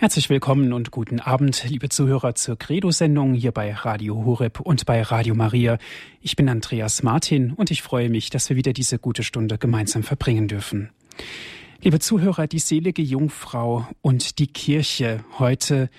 Herzlich 0.00 0.30
willkommen 0.30 0.72
und 0.72 0.92
guten 0.92 1.18
Abend, 1.18 1.64
liebe 1.68 1.88
Zuhörer 1.88 2.36
zur 2.36 2.56
Credo-Sendung 2.56 3.34
hier 3.34 3.50
bei 3.50 3.72
Radio 3.72 4.24
Horeb 4.24 4.60
und 4.60 4.86
bei 4.86 5.02
Radio 5.02 5.34
Maria. 5.34 5.76
Ich 6.22 6.36
bin 6.36 6.48
Andreas 6.48 7.02
Martin 7.02 7.52
und 7.54 7.72
ich 7.72 7.82
freue 7.82 8.08
mich, 8.08 8.30
dass 8.30 8.48
wir 8.48 8.56
wieder 8.56 8.72
diese 8.72 9.00
gute 9.00 9.24
Stunde 9.24 9.58
gemeinsam 9.58 10.04
verbringen 10.04 10.46
dürfen. 10.46 10.90
Liebe 11.82 11.98
Zuhörer, 11.98 12.46
die 12.46 12.60
selige 12.60 13.02
Jungfrau 13.02 13.88
und 14.00 14.38
die 14.38 14.46
Kirche. 14.46 15.24
Heute 15.40 15.90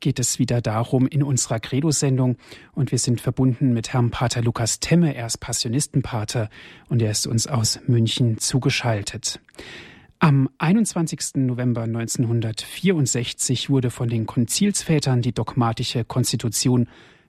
geht 0.00 0.18
es 0.18 0.40
wieder 0.40 0.60
darum 0.60 1.06
in 1.06 1.22
unserer 1.22 1.60
Credo-Sendung 1.60 2.38
und 2.72 2.90
wir 2.90 2.98
sind 2.98 3.20
verbunden 3.20 3.72
mit 3.72 3.92
Herrn 3.92 4.10
Pater 4.10 4.42
Lukas 4.42 4.80
Temme. 4.80 5.14
Er 5.14 5.26
ist 5.26 5.38
Passionistenpater 5.38 6.50
und 6.88 7.00
er 7.00 7.12
ist 7.12 7.28
uns 7.28 7.46
aus 7.46 7.78
München 7.86 8.38
zugeschaltet. 8.38 9.38
Am 10.18 10.48
21. 10.56 11.36
November 11.36 11.82
1964 11.82 13.68
wurde 13.68 13.90
von 13.90 14.08
den 14.08 14.24
Konzilsvätern 14.24 15.20
die 15.20 15.32
dogmatische 15.32 16.04
Konstitution 16.04 16.88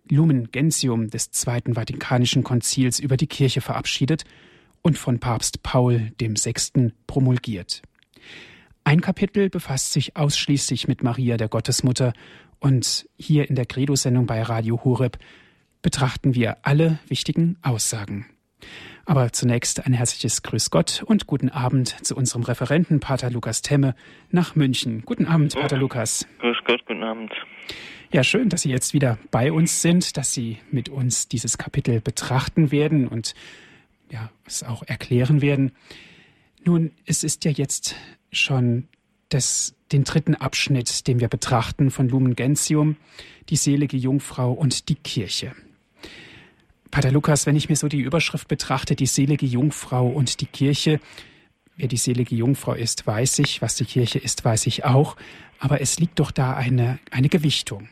Lumen 0.10 0.52
Gentium 0.52 1.10
des 1.10 1.32
Zweiten 1.32 1.74
Vatikanischen 1.74 2.44
Konzils 2.44 3.00
über 3.00 3.18
die 3.18 3.28
Kirche 3.28 3.60
verabschiedet 3.60 4.24
und 4.82 4.98
von 4.98 5.20
Papst 5.20 5.64
Paul 5.64 6.14
VI. 6.18 6.94
promulgiert. 7.08 7.82
Ein 8.86 9.02
Kapitel 9.02 9.50
befasst 9.50 9.92
sich 9.92 10.16
ausschließlich 10.16 10.88
mit 10.88 11.04
Maria 11.04 11.36
der 11.36 11.50
Gottesmutter 11.50 12.14
und 12.60 13.10
hier 13.18 13.50
in 13.50 13.56
der 13.56 13.66
Credo-Sendung 13.66 14.28
bei 14.28 14.42
Radio 14.42 14.82
Horeb 14.86 15.18
betrachten 15.82 16.36
wir 16.36 16.66
alle 16.66 17.00
wichtigen 17.10 17.58
Aussagen. 17.62 18.28
Aber 19.08 19.32
zunächst 19.32 19.86
ein 19.86 19.94
herzliches 19.94 20.44
Grüß 20.44 20.70
Gott 20.70 21.02
und 21.06 21.28
guten 21.28 21.48
Abend 21.48 22.06
zu 22.06 22.14
unserem 22.14 22.44
Referenten 22.44 23.00
Pater 23.00 23.30
Lukas 23.30 23.62
Temme 23.62 23.96
nach 24.32 24.58
München. 24.58 25.04
Guten 25.06 25.26
Abend, 25.26 25.56
Pater 25.56 25.78
Lukas. 25.78 26.28
Grüß 26.40 26.58
Gott, 26.66 26.86
guten 26.86 27.04
Abend. 27.04 27.32
Ja, 28.12 28.26
schön, 28.26 28.50
dass 28.50 28.64
Sie 28.64 28.70
jetzt 28.70 28.94
wieder 28.94 29.18
bei 29.32 29.54
uns 29.54 29.82
sind, 29.82 30.18
dass 30.18 30.34
Sie 30.34 30.58
mit 30.72 30.90
uns 30.90 31.30
dieses 31.30 31.58
Kapitel 31.58 32.02
betrachten 32.02 32.70
werden 32.70 33.08
und 33.08 33.34
ja, 34.12 34.30
es 34.46 34.64
auch 34.64 34.84
erklären 34.84 35.42
werden. 35.42 35.72
Nun, 36.66 36.92
es 37.06 37.24
ist 37.24 37.46
ja 37.46 37.52
jetzt 37.52 37.96
schon 38.34 38.90
das, 39.30 39.74
den 39.94 40.04
dritten 40.04 40.36
Abschnitt, 40.36 41.08
den 41.08 41.22
wir 41.22 41.30
betrachten 41.30 41.92
von 41.92 42.10
Lumen 42.10 42.36
Gentium, 42.36 42.98
die 43.48 43.56
selige 43.56 43.96
Jungfrau 43.96 44.52
und 44.52 44.90
die 44.90 44.96
Kirche. 44.96 45.54
Pater 46.92 47.12
Lukas, 47.12 47.46
wenn 47.46 47.56
ich 47.56 47.70
mir 47.70 47.76
so 47.76 47.88
die 47.88 48.02
Überschrift 48.02 48.48
betrachte, 48.48 48.96
die 48.96 49.06
selige 49.06 49.46
Jungfrau 49.46 50.08
und 50.08 50.42
die 50.42 50.46
Kirche, 50.46 51.00
wer 51.76 51.88
die 51.88 51.98
selige 51.98 52.36
Jungfrau 52.36 52.74
ist, 52.74 53.06
weiß 53.06 53.40
ich, 53.40 53.62
was 53.62 53.76
die 53.76 53.86
Kirche 53.86 54.20
ist, 54.20 54.44
weiß 54.44 54.68
ich 54.68 54.86
auch, 54.86 55.16
aber 55.60 55.82
es 55.82 56.00
liegt 56.00 56.20
doch 56.20 56.32
da 56.32 56.56
eine, 56.56 57.00
eine 57.12 57.30
Gewichtung. 57.30 57.90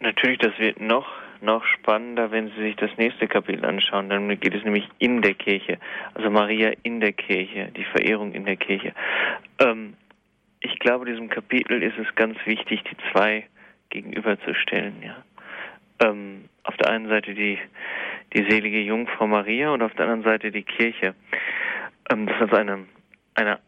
Natürlich, 0.00 0.38
das 0.38 0.58
wird 0.58 0.80
noch, 0.80 1.06
noch 1.40 1.64
spannender, 1.64 2.30
wenn 2.30 2.48
Sie 2.50 2.62
sich 2.62 2.76
das 2.76 2.90
nächste 2.96 3.28
Kapitel 3.28 3.64
anschauen. 3.64 4.08
Dann 4.08 4.28
geht 4.40 4.54
es 4.54 4.64
nämlich 4.64 4.88
in 4.98 5.22
der 5.22 5.34
Kirche, 5.34 5.78
also 6.14 6.28
Maria 6.28 6.72
in 6.82 7.00
der 7.00 7.12
Kirche, 7.12 7.70
die 7.76 7.84
Verehrung 7.84 8.32
in 8.32 8.44
der 8.44 8.56
Kirche. 8.56 8.94
Ähm, 9.60 9.94
ich 10.60 10.78
glaube, 10.78 11.06
diesem 11.06 11.28
Kapitel 11.28 11.82
ist 11.82 11.98
es 11.98 12.12
ganz 12.14 12.36
wichtig, 12.46 12.82
die 12.84 12.96
zwei 13.12 13.46
gegenüberzustellen. 13.90 15.02
Ja. 15.02 15.16
Ähm, 16.00 16.48
auf 16.64 16.76
der 16.76 16.90
einen 16.90 17.08
Seite 17.08 17.34
die, 17.34 17.58
die 18.34 18.48
selige 18.48 18.80
Jungfrau 18.80 19.26
Maria 19.26 19.70
und 19.70 19.82
auf 19.82 19.94
der 19.94 20.06
anderen 20.06 20.24
Seite 20.24 20.50
die 20.50 20.62
Kirche. 20.62 21.14
Ähm, 22.10 22.26
das 22.26 22.40
ist 22.40 22.54
eine, 22.54 22.86
eine, 23.34 23.58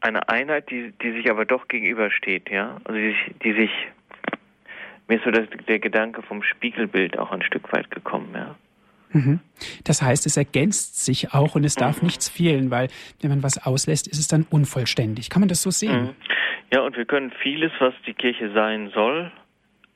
eine 0.00 0.28
Einheit, 0.28 0.70
die, 0.70 0.92
die 1.02 1.12
sich 1.12 1.30
aber 1.30 1.44
doch 1.44 1.68
gegenübersteht, 1.68 2.50
ja. 2.50 2.80
Also 2.84 2.98
die, 2.98 3.14
die 3.42 3.52
sich, 3.52 3.70
mir 5.08 5.16
ist 5.16 5.24
so 5.24 5.30
das, 5.30 5.46
der 5.68 5.78
Gedanke 5.78 6.22
vom 6.22 6.42
Spiegelbild 6.42 7.18
auch 7.18 7.30
ein 7.32 7.42
Stück 7.42 7.72
weit 7.72 7.90
gekommen, 7.90 8.32
ja. 8.34 8.56
Mhm. 9.14 9.40
Das 9.84 10.00
heißt, 10.00 10.24
es 10.24 10.38
ergänzt 10.38 11.04
sich 11.04 11.34
auch 11.34 11.54
und 11.54 11.64
es 11.64 11.74
darf 11.74 12.00
mhm. 12.00 12.06
nichts 12.06 12.28
fehlen, 12.28 12.70
weil 12.70 12.88
wenn 13.20 13.30
man 13.30 13.42
was 13.42 13.64
auslässt, 13.64 14.08
ist 14.08 14.18
es 14.18 14.26
dann 14.26 14.46
unvollständig. 14.48 15.28
Kann 15.28 15.40
man 15.40 15.48
das 15.48 15.62
so 15.62 15.70
sehen? 15.70 16.02
Mhm. 16.02 16.14
Ja, 16.72 16.80
und 16.80 16.96
wir 16.96 17.04
können 17.04 17.30
vieles, 17.42 17.70
was 17.80 17.92
die 18.06 18.14
Kirche 18.14 18.50
sein 18.54 18.90
soll, 18.94 19.30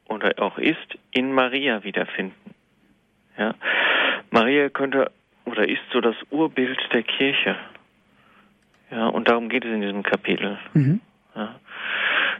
oder 0.08 0.32
auch 0.38 0.58
ist, 0.58 0.98
in 1.10 1.32
Maria 1.32 1.84
wiederfinden. 1.84 2.54
Ja? 3.38 3.54
Maria 4.30 4.68
könnte 4.68 5.10
oder 5.44 5.68
ist 5.68 5.82
so 5.92 6.00
das 6.00 6.16
Urbild 6.30 6.78
der 6.92 7.02
Kirche. 7.02 7.56
Ja, 8.90 9.08
und 9.08 9.28
darum 9.28 9.48
geht 9.48 9.64
es 9.64 9.72
in 9.72 9.80
diesem 9.80 10.02
Kapitel. 10.02 10.58
Mhm. 10.74 11.00
Ja. 11.34 11.56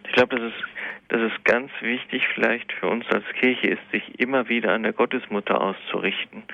Ich 0.06 0.12
glaube, 0.12 0.36
das 0.36 0.52
ist, 0.52 0.64
das 1.08 1.20
ist 1.32 1.44
ganz 1.44 1.70
wichtig 1.80 2.26
vielleicht 2.34 2.72
für 2.72 2.88
uns 2.88 3.04
als 3.10 3.24
Kirche 3.40 3.68
ist, 3.68 3.90
sich 3.90 4.20
immer 4.20 4.48
wieder 4.48 4.72
an 4.72 4.82
der 4.82 4.92
Gottesmutter 4.92 5.60
auszurichten, 5.60 6.44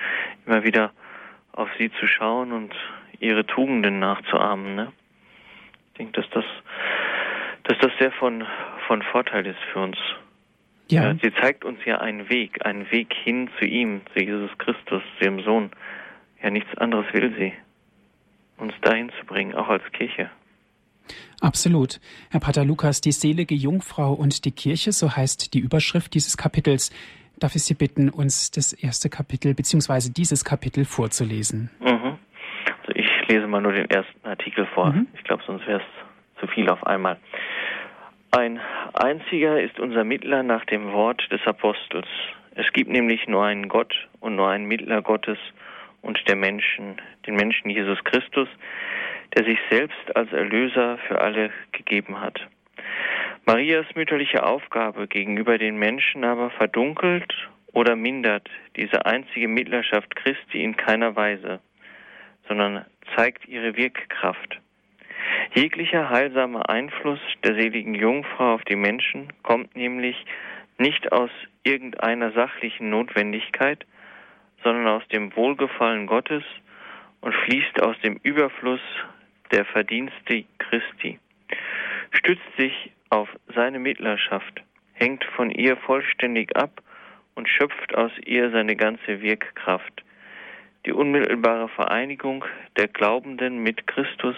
immer 0.45 0.63
wieder 0.63 0.91
auf 1.53 1.69
sie 1.77 1.91
zu 1.99 2.07
schauen 2.07 2.51
und 2.51 2.73
ihre 3.19 3.45
Tugenden 3.45 3.99
nachzuahmen. 3.99 4.75
Ne? 4.75 4.91
Ich 5.87 5.97
denke, 5.97 6.21
dass 6.21 6.29
das, 6.31 6.45
dass 7.63 7.77
das 7.79 7.91
sehr 7.99 8.11
von, 8.11 8.45
von 8.87 9.01
Vorteil 9.03 9.45
ist 9.45 9.59
für 9.71 9.79
uns. 9.79 9.97
Ja. 10.89 11.15
Sie 11.21 11.33
zeigt 11.41 11.65
uns 11.65 11.79
ja 11.85 11.99
einen 11.99 12.29
Weg, 12.29 12.65
einen 12.65 12.89
Weg 12.91 13.13
hin 13.23 13.49
zu 13.59 13.65
ihm, 13.65 14.01
zu 14.13 14.23
Jesus 14.23 14.51
Christus, 14.57 15.01
zu 15.17 15.25
ihrem 15.25 15.41
Sohn. 15.43 15.71
Ja, 16.41 16.49
nichts 16.49 16.75
anderes 16.77 17.05
will 17.13 17.33
sie. 17.37 17.53
Uns 18.57 18.73
dahin 18.81 19.11
zu 19.19 19.25
bringen, 19.25 19.55
auch 19.55 19.69
als 19.69 19.83
Kirche. 19.93 20.29
Absolut. 21.41 21.99
Herr 22.31 22.39
Pater 22.39 22.63
Lukas, 22.63 23.01
die 23.01 23.11
selige 23.11 23.55
Jungfrau 23.55 24.13
und 24.13 24.45
die 24.45 24.51
Kirche, 24.51 24.91
so 24.91 25.15
heißt 25.15 25.53
die 25.53 25.59
Überschrift 25.59 26.13
dieses 26.13 26.37
Kapitels. 26.37 26.91
Darf 27.39 27.55
ich 27.55 27.63
Sie 27.63 27.73
bitten, 27.73 28.09
uns 28.09 28.51
das 28.51 28.71
erste 28.73 29.09
Kapitel 29.09 29.53
bzw. 29.53 30.11
dieses 30.15 30.45
Kapitel 30.45 30.85
vorzulesen? 30.85 31.69
Mhm. 31.81 32.17
Also 32.81 32.93
ich 32.95 33.27
lese 33.27 33.47
mal 33.47 33.61
nur 33.61 33.73
den 33.73 33.89
ersten 33.89 34.25
Artikel 34.25 34.65
vor. 34.67 34.91
Mhm. 34.91 35.07
Ich 35.15 35.23
glaube, 35.23 35.43
sonst 35.45 35.67
wäre 35.67 35.81
es 35.81 36.39
zu 36.39 36.47
viel 36.47 36.69
auf 36.69 36.85
einmal. 36.85 37.17
Ein 38.35 38.59
einziger 38.93 39.61
ist 39.61 39.79
unser 39.79 40.03
Mittler 40.03 40.41
nach 40.41 40.65
dem 40.65 40.91
Wort 40.91 41.21
des 41.31 41.45
Apostels. 41.45 42.07
Es 42.55 42.65
gibt 42.73 42.89
nämlich 42.89 43.27
nur 43.27 43.43
einen 43.43 43.69
Gott 43.69 43.93
und 44.21 44.35
nur 44.35 44.49
einen 44.49 44.65
Mittler 44.65 45.03
Gottes 45.03 45.37
und 46.01 46.19
der 46.27 46.35
Menschen, 46.35 46.99
den 47.27 47.35
Menschen 47.35 47.69
Jesus 47.69 48.03
Christus, 48.03 48.49
der 49.35 49.45
sich 49.45 49.59
selbst 49.69 50.15
als 50.15 50.33
Erlöser 50.33 50.97
für 51.07 51.21
alle 51.21 51.51
gegeben 51.73 52.21
hat. 52.21 52.39
Marias 53.45 53.85
mütterliche 53.93 54.43
Aufgabe 54.43 55.07
gegenüber 55.07 55.59
den 55.59 55.77
Menschen 55.77 56.23
aber 56.23 56.49
verdunkelt 56.49 57.31
oder 57.71 57.95
mindert 57.95 58.49
diese 58.77 59.05
einzige 59.05 59.47
Mittlerschaft 59.47 60.15
Christi 60.15 60.63
in 60.63 60.75
keiner 60.75 61.15
Weise, 61.15 61.59
sondern 62.47 62.83
zeigt 63.15 63.47
ihre 63.47 63.75
Wirkkraft. 63.75 64.59
Jeglicher 65.55 66.09
heilsamer 66.09 66.67
Einfluss 66.67 67.19
der 67.43 67.53
seligen 67.53 67.93
Jungfrau 67.93 68.55
auf 68.55 68.63
die 68.63 68.75
Menschen 68.75 69.31
kommt 69.43 69.75
nämlich 69.75 70.15
nicht 70.79 71.11
aus 71.11 71.29
irgendeiner 71.63 72.31
sachlichen 72.31 72.89
Notwendigkeit, 72.89 73.85
sondern 74.63 74.87
aus 74.87 75.07
dem 75.09 75.35
Wohlgefallen 75.35 76.07
Gottes 76.07 76.43
und 77.21 77.35
fließt 77.35 77.83
aus 77.83 77.95
dem 77.99 78.19
Überfluss 78.23 78.81
der 79.51 79.63
Verdienste 79.65 80.45
Christi, 80.57 81.19
stützt 82.09 82.57
sich 82.57 82.91
auf 83.11 83.29
seine 83.53 83.77
Mittlerschaft, 83.77 84.63
hängt 84.93 85.23
von 85.35 85.51
ihr 85.51 85.77
vollständig 85.77 86.55
ab 86.55 86.81
und 87.35 87.47
schöpft 87.47 87.93
aus 87.93 88.11
ihr 88.25 88.49
seine 88.49 88.75
ganze 88.75 89.21
Wirkkraft. 89.21 90.03
Die 90.87 90.93
unmittelbare 90.93 91.69
Vereinigung 91.69 92.43
der 92.75 92.87
Glaubenden 92.87 93.59
mit 93.59 93.85
Christus 93.85 94.35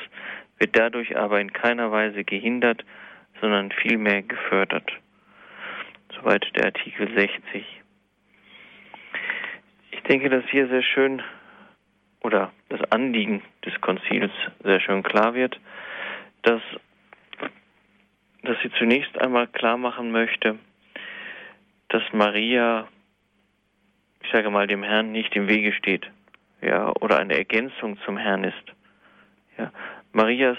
wird 0.58 0.78
dadurch 0.78 1.18
aber 1.18 1.40
in 1.40 1.54
keiner 1.54 1.92
Weise 1.92 2.24
gehindert, 2.24 2.84
sondern 3.42 3.72
vielmehr 3.72 4.22
gefördert. 4.22 4.92
Soweit 6.16 6.46
der 6.56 6.66
Artikel 6.66 7.14
60. 7.14 7.66
Ich 9.92 10.02
denke, 10.04 10.30
dass 10.30 10.46
hier 10.50 10.68
sehr 10.68 10.84
schön 10.84 11.22
oder 12.22 12.52
das 12.70 12.82
Anliegen 12.92 13.44
des 13.66 13.80
Konzils 13.82 14.32
sehr 14.64 14.80
schön 14.80 15.04
klar 15.04 15.34
wird, 15.34 15.60
dass, 16.42 16.62
dass 18.44 18.58
sie 18.64 18.72
zunächst 18.80 19.20
einmal 19.20 19.48
klar 19.48 19.78
machen 19.78 20.12
möchte, 20.12 20.58
dass 21.90 22.02
Maria, 22.14 22.88
ich 24.24 24.32
sage 24.32 24.50
mal, 24.50 24.68
dem 24.68 24.84
Herrn 24.84 25.12
nicht 25.12 25.36
im 25.36 25.48
Wege 25.48 25.74
steht, 25.74 26.10
ja, 26.62 26.92
oder 27.02 27.20
eine 27.20 27.38
Ergänzung 27.38 27.98
zum 28.06 28.18
Herrn 28.18 28.44
ist. 28.44 28.74
Ja, 29.58 29.72
Marias 30.16 30.58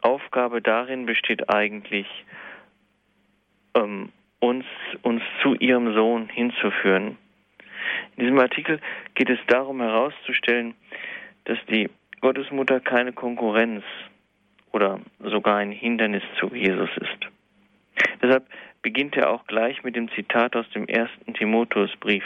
Aufgabe 0.00 0.60
darin 0.60 1.06
besteht 1.06 1.48
eigentlich, 1.48 2.08
ähm, 3.74 4.10
uns, 4.40 4.64
uns 5.02 5.22
zu 5.42 5.54
ihrem 5.54 5.94
Sohn 5.94 6.28
hinzuführen. 6.28 7.18
In 8.16 8.24
diesem 8.24 8.38
Artikel 8.40 8.80
geht 9.14 9.30
es 9.30 9.38
darum 9.46 9.80
herauszustellen, 9.80 10.74
dass 11.44 11.58
die 11.70 11.88
Gottesmutter 12.20 12.80
keine 12.80 13.12
Konkurrenz 13.12 13.84
oder 14.72 14.98
sogar 15.20 15.58
ein 15.58 15.70
Hindernis 15.70 16.24
zu 16.40 16.52
Jesus 16.52 16.90
ist. 16.96 17.30
Deshalb 18.20 18.44
beginnt 18.82 19.16
er 19.16 19.30
auch 19.30 19.46
gleich 19.46 19.84
mit 19.84 19.94
dem 19.94 20.10
Zitat 20.10 20.56
aus 20.56 20.68
dem 20.70 20.88
ersten 20.88 21.32
Timotheusbrief. 21.32 22.24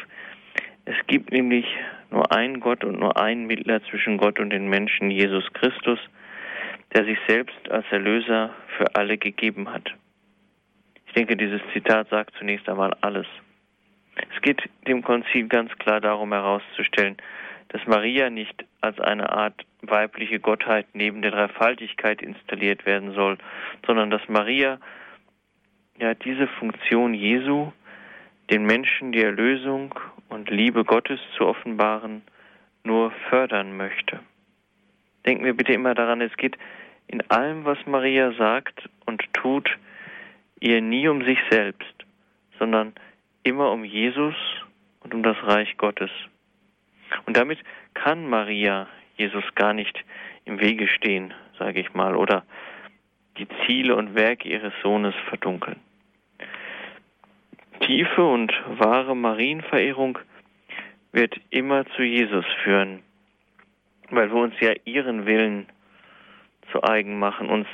Es 0.86 0.96
gibt 1.06 1.30
nämlich 1.30 1.66
nur 2.10 2.32
einen 2.32 2.60
Gott 2.60 2.84
und 2.84 2.98
nur 2.98 3.16
einen 3.16 3.46
Mittler 3.46 3.82
zwischen 3.84 4.18
Gott 4.18 4.38
und 4.40 4.50
den 4.50 4.68
Menschen, 4.68 5.10
Jesus 5.10 5.44
Christus, 5.52 5.98
der 6.94 7.04
sich 7.04 7.18
selbst 7.28 7.70
als 7.70 7.86
Erlöser 7.90 8.50
für 8.76 8.94
alle 8.94 9.16
gegeben 9.16 9.72
hat. 9.72 9.94
Ich 11.06 11.14
denke, 11.14 11.36
dieses 11.36 11.60
Zitat 11.72 12.08
sagt 12.08 12.34
zunächst 12.38 12.68
einmal 12.68 12.94
alles. 13.00 13.26
Es 14.34 14.42
geht 14.42 14.62
dem 14.86 15.02
Konzil 15.02 15.48
ganz 15.48 15.72
klar 15.78 16.00
darum 16.00 16.32
herauszustellen, 16.32 17.16
dass 17.68 17.86
Maria 17.86 18.30
nicht 18.30 18.64
als 18.80 18.98
eine 19.00 19.30
Art 19.30 19.64
weibliche 19.82 20.40
Gottheit 20.40 20.86
neben 20.92 21.22
der 21.22 21.30
Dreifaltigkeit 21.30 22.20
installiert 22.20 22.84
werden 22.84 23.14
soll, 23.14 23.38
sondern 23.86 24.10
dass 24.10 24.22
Maria 24.28 24.78
ja 25.98 26.14
diese 26.14 26.48
Funktion 26.48 27.14
Jesu, 27.14 27.72
den 28.50 28.64
Menschen 28.64 29.12
die 29.12 29.22
Erlösung 29.22 29.94
und 30.30 30.48
Liebe 30.48 30.84
Gottes 30.84 31.20
zu 31.36 31.46
offenbaren, 31.46 32.22
nur 32.84 33.10
fördern 33.28 33.76
möchte. 33.76 34.20
Denken 35.26 35.44
wir 35.44 35.54
bitte 35.54 35.72
immer 35.72 35.94
daran, 35.94 36.20
es 36.20 36.34
geht 36.36 36.56
in 37.08 37.28
allem, 37.30 37.64
was 37.64 37.78
Maria 37.86 38.32
sagt 38.32 38.88
und 39.04 39.22
tut, 39.34 39.68
ihr 40.60 40.80
nie 40.80 41.08
um 41.08 41.24
sich 41.24 41.38
selbst, 41.50 41.94
sondern 42.58 42.94
immer 43.42 43.70
um 43.72 43.84
Jesus 43.84 44.34
und 45.00 45.14
um 45.14 45.22
das 45.22 45.36
Reich 45.42 45.76
Gottes. 45.76 46.10
Und 47.26 47.36
damit 47.36 47.58
kann 47.94 48.28
Maria 48.28 48.86
Jesus 49.16 49.44
gar 49.54 49.74
nicht 49.74 50.04
im 50.44 50.60
Wege 50.60 50.88
stehen, 50.88 51.34
sage 51.58 51.80
ich 51.80 51.92
mal, 51.92 52.16
oder 52.16 52.44
die 53.38 53.48
Ziele 53.66 53.96
und 53.96 54.14
Werke 54.14 54.48
ihres 54.48 54.72
Sohnes 54.82 55.14
verdunkeln. 55.28 55.80
Tiefe 57.80 58.22
und 58.24 58.52
wahre 58.78 59.16
Marienverehrung 59.16 60.18
wird 61.12 61.34
immer 61.50 61.86
zu 61.96 62.02
Jesus 62.02 62.44
führen, 62.62 63.02
weil 64.10 64.30
wir 64.30 64.40
uns 64.40 64.54
ja 64.60 64.72
ihren 64.84 65.26
Willen 65.26 65.66
zu 66.70 66.82
eigen 66.84 67.18
machen, 67.18 67.48
uns 67.48 67.66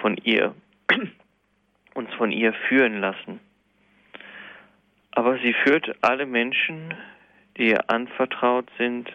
von 0.00 0.16
ihr 0.16 0.54
uns 1.94 2.12
von 2.14 2.32
ihr 2.32 2.52
führen 2.68 3.00
lassen. 3.00 3.40
Aber 5.12 5.38
sie 5.38 5.52
führt 5.52 5.94
alle 6.02 6.26
Menschen, 6.26 6.94
die 7.56 7.68
ihr 7.68 7.90
anvertraut 7.90 8.70
sind, 8.78 9.12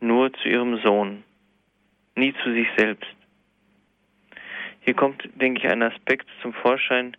nur 0.00 0.32
zu 0.34 0.48
ihrem 0.48 0.78
Sohn, 0.82 1.24
nie 2.14 2.34
zu 2.42 2.52
sich 2.52 2.68
selbst. 2.76 3.08
Hier 4.80 4.94
kommt, 4.94 5.28
denke 5.34 5.60
ich, 5.60 5.68
ein 5.68 5.82
Aspekt 5.82 6.26
zum 6.42 6.52
Vorschein, 6.52 7.16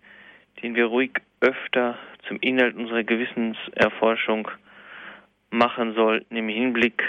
den 0.61 0.75
wir 0.75 0.85
ruhig 0.85 1.11
öfter 1.41 1.97
zum 2.27 2.37
Inhalt 2.39 2.75
unserer 2.75 3.03
Gewissenserforschung 3.03 4.49
machen 5.49 5.93
sollten 5.95 6.35
im 6.35 6.47
Hinblick 6.47 7.03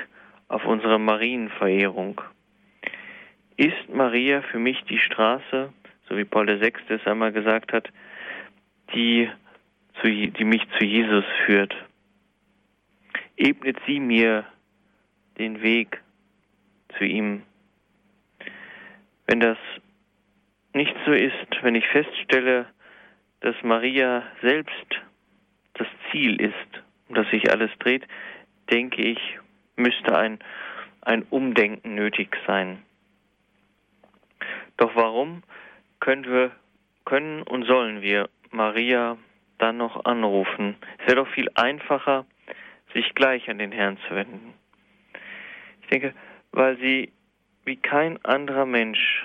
auf 0.48 0.64
unsere 0.64 0.98
Marienverehrung. 0.98 2.20
Ist 3.56 3.88
Maria 3.88 4.42
für 4.42 4.58
mich 4.58 4.82
die 4.84 4.98
Straße, 4.98 5.72
so 6.08 6.16
wie 6.16 6.24
Paul 6.24 6.48
VI. 6.48 6.72
es 6.88 7.06
einmal 7.06 7.32
gesagt 7.32 7.72
hat, 7.72 7.88
die, 8.94 9.30
zu, 10.00 10.08
die 10.08 10.44
mich 10.44 10.62
zu 10.78 10.84
Jesus 10.84 11.24
führt? 11.46 11.74
Ebnet 13.36 13.78
sie 13.86 14.00
mir 14.00 14.44
den 15.38 15.62
Weg 15.62 16.00
zu 16.98 17.04
ihm? 17.04 17.42
Wenn 19.26 19.40
das 19.40 19.58
nicht 20.74 20.94
so 21.06 21.12
ist, 21.12 21.34
wenn 21.62 21.74
ich 21.74 21.86
feststelle, 21.88 22.66
dass 23.42 23.56
Maria 23.62 24.22
selbst 24.40 25.00
das 25.74 25.86
Ziel 26.10 26.40
ist, 26.40 26.82
um 27.08 27.16
das 27.16 27.28
sich 27.30 27.50
alles 27.50 27.70
dreht, 27.78 28.06
denke 28.70 29.02
ich, 29.02 29.18
müsste 29.76 30.16
ein, 30.16 30.38
ein 31.00 31.22
Umdenken 31.24 31.94
nötig 31.94 32.36
sein. 32.46 32.82
Doch 34.76 34.94
warum 34.94 35.42
können 36.00 36.24
wir, 36.24 36.52
können 37.04 37.42
und 37.42 37.64
sollen 37.64 38.00
wir 38.00 38.28
Maria 38.50 39.18
dann 39.58 39.76
noch 39.76 40.04
anrufen? 40.04 40.76
Es 40.98 41.06
wäre 41.06 41.24
doch 41.24 41.28
viel 41.28 41.50
einfacher, 41.54 42.26
sich 42.94 43.14
gleich 43.14 43.48
an 43.48 43.58
den 43.58 43.72
Herrn 43.72 43.98
zu 44.08 44.14
wenden. 44.14 44.54
Ich 45.82 45.88
denke, 45.88 46.14
weil 46.52 46.76
sie 46.78 47.12
wie 47.64 47.76
kein 47.76 48.24
anderer 48.24 48.66
Mensch 48.66 49.24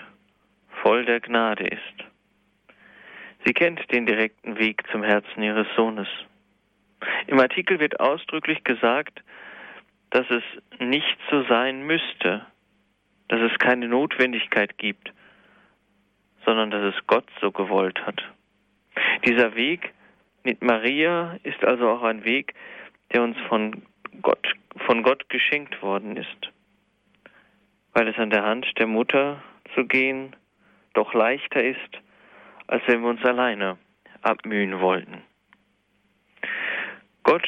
voll 0.82 1.06
der 1.06 1.20
Gnade 1.20 1.68
ist. 1.68 2.17
Sie 3.48 3.54
kennt 3.54 3.80
den 3.94 4.06
direkten 4.06 4.60
Weg 4.60 4.84
zum 4.92 5.04
Herzen 5.04 5.42
ihres 5.42 5.68
Sohnes. 5.78 6.10
Im 7.28 7.40
Artikel 7.40 7.80
wird 7.80 7.98
ausdrücklich 7.98 8.62
gesagt, 8.66 9.24
dass 10.10 10.30
es 10.30 10.44
nicht 10.80 11.18
so 11.32 11.44
sein 11.44 11.84
müsste, 11.84 12.46
dass 13.30 13.40
es 13.40 13.58
keine 13.58 13.88
Notwendigkeit 13.88 14.78
gibt, 14.78 15.14
sondern 16.44 16.72
dass 16.72 16.94
es 16.94 17.08
Gott 17.08 17.24
so 17.40 17.52
gewollt 17.52 18.06
hat. 18.06 18.22
Dieser 19.26 19.56
Weg 19.56 19.94
mit 20.44 20.62
Maria 20.62 21.40
ist 21.44 21.64
also 21.64 21.88
auch 21.90 22.04
ein 22.04 22.26
Weg, 22.26 22.54
der 23.14 23.24
uns 23.24 23.38
von 23.48 23.82
Gott, 24.22 24.46
von 24.86 25.04
Gott 25.04 25.30
geschenkt 25.30 25.82
worden 25.82 26.18
ist, 26.18 26.52
weil 27.94 28.10
es 28.10 28.18
an 28.18 28.30
der 28.30 28.44
Hand 28.44 28.68
der 28.78 28.88
Mutter 28.88 29.42
zu 29.74 29.86
gehen 29.86 30.36
doch 30.94 31.14
leichter 31.14 31.64
ist, 31.64 32.02
als 32.68 32.84
wenn 32.88 33.02
wir 33.02 33.10
uns 33.10 33.24
alleine 33.24 33.78
abmühen 34.22 34.80
wollten. 34.80 35.24
Gott 37.24 37.48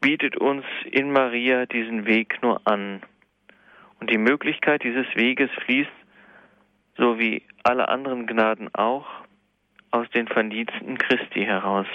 bietet 0.00 0.36
uns 0.36 0.64
in 0.90 1.10
Maria 1.12 1.66
diesen 1.66 2.06
Weg 2.06 2.42
nur 2.42 2.60
an. 2.66 3.02
Und 4.00 4.10
die 4.10 4.18
Möglichkeit 4.18 4.82
dieses 4.84 5.06
Weges 5.14 5.50
fließt, 5.64 5.90
so 6.96 7.18
wie 7.18 7.42
alle 7.62 7.88
anderen 7.88 8.26
Gnaden 8.26 8.68
auch, 8.74 9.06
aus 9.90 10.08
den 10.10 10.28
Verdiensten 10.28 10.98
Christi 10.98 11.44
heraus. 11.44 11.86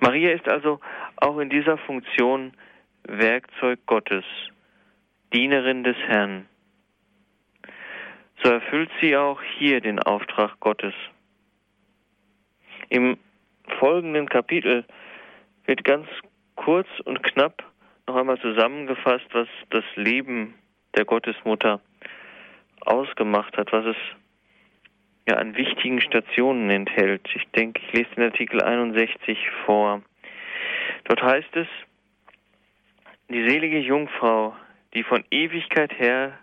Maria 0.00 0.32
ist 0.32 0.48
also 0.48 0.80
auch 1.16 1.38
in 1.38 1.48
dieser 1.48 1.78
Funktion 1.78 2.52
Werkzeug 3.04 3.80
Gottes, 3.86 4.24
Dienerin 5.32 5.84
des 5.84 5.96
Herrn 6.06 6.46
so 8.44 8.50
erfüllt 8.50 8.90
sie 9.00 9.16
auch 9.16 9.40
hier 9.56 9.80
den 9.80 9.98
Auftrag 9.98 10.60
Gottes. 10.60 10.92
Im 12.90 13.16
folgenden 13.78 14.28
Kapitel 14.28 14.84
wird 15.64 15.82
ganz 15.82 16.06
kurz 16.54 16.86
und 17.06 17.22
knapp 17.22 17.64
noch 18.06 18.16
einmal 18.16 18.38
zusammengefasst, 18.40 19.26
was 19.32 19.48
das 19.70 19.84
Leben 19.94 20.54
der 20.94 21.06
Gottesmutter 21.06 21.80
ausgemacht 22.82 23.56
hat, 23.56 23.72
was 23.72 23.86
es 23.86 23.96
ja 25.26 25.36
an 25.36 25.56
wichtigen 25.56 26.02
Stationen 26.02 26.68
enthält. 26.68 27.26
Ich 27.34 27.48
denke, 27.52 27.80
ich 27.86 27.92
lese 27.94 28.14
den 28.16 28.24
Artikel 28.24 28.62
61 28.62 29.38
vor. 29.64 30.02
Dort 31.04 31.22
heißt 31.22 31.56
es, 31.56 31.66
die 33.30 33.48
selige 33.48 33.78
Jungfrau, 33.78 34.54
die 34.92 35.02
von 35.02 35.24
Ewigkeit 35.30 35.98
her 35.98 36.38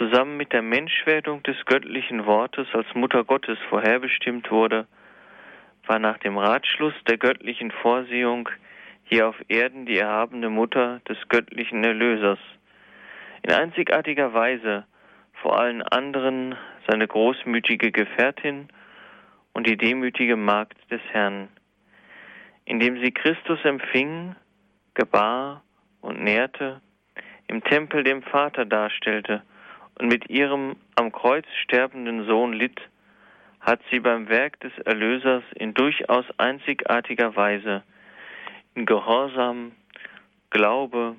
zusammen 0.00 0.38
mit 0.38 0.54
der 0.54 0.62
Menschwerdung 0.62 1.42
des 1.42 1.56
göttlichen 1.66 2.24
Wortes 2.24 2.66
als 2.72 2.86
Mutter 2.94 3.22
Gottes 3.22 3.58
vorherbestimmt 3.68 4.50
wurde, 4.50 4.86
war 5.86 5.98
nach 5.98 6.16
dem 6.18 6.38
Ratschluss 6.38 6.94
der 7.06 7.18
göttlichen 7.18 7.70
Vorsehung 7.70 8.48
hier 9.04 9.28
auf 9.28 9.36
Erden 9.48 9.84
die 9.84 9.98
erhabene 9.98 10.48
Mutter 10.48 11.02
des 11.06 11.18
göttlichen 11.28 11.84
Erlösers. 11.84 12.38
In 13.42 13.52
einzigartiger 13.52 14.32
Weise 14.32 14.86
vor 15.34 15.60
allen 15.60 15.82
anderen 15.82 16.54
seine 16.88 17.06
großmütige 17.06 17.92
Gefährtin 17.92 18.68
und 19.52 19.66
die 19.66 19.76
demütige 19.76 20.36
Magd 20.36 20.78
des 20.90 21.02
Herrn. 21.12 21.48
Indem 22.64 22.98
sie 23.02 23.12
Christus 23.12 23.62
empfing, 23.64 24.34
gebar 24.94 25.62
und 26.00 26.22
nährte, 26.22 26.80
im 27.48 27.62
Tempel 27.64 28.02
dem 28.02 28.22
Vater 28.22 28.64
darstellte 28.64 29.42
und 30.00 30.08
mit 30.08 30.30
ihrem 30.30 30.76
am 30.96 31.12
Kreuz 31.12 31.44
sterbenden 31.62 32.26
Sohn 32.26 32.54
litt, 32.54 32.80
hat 33.60 33.80
sie 33.90 34.00
beim 34.00 34.30
Werk 34.30 34.58
des 34.60 34.72
Erlösers 34.86 35.44
in 35.54 35.74
durchaus 35.74 36.24
einzigartiger 36.38 37.36
Weise 37.36 37.82
in 38.74 38.86
Gehorsam, 38.86 39.72
Glaube, 40.48 41.16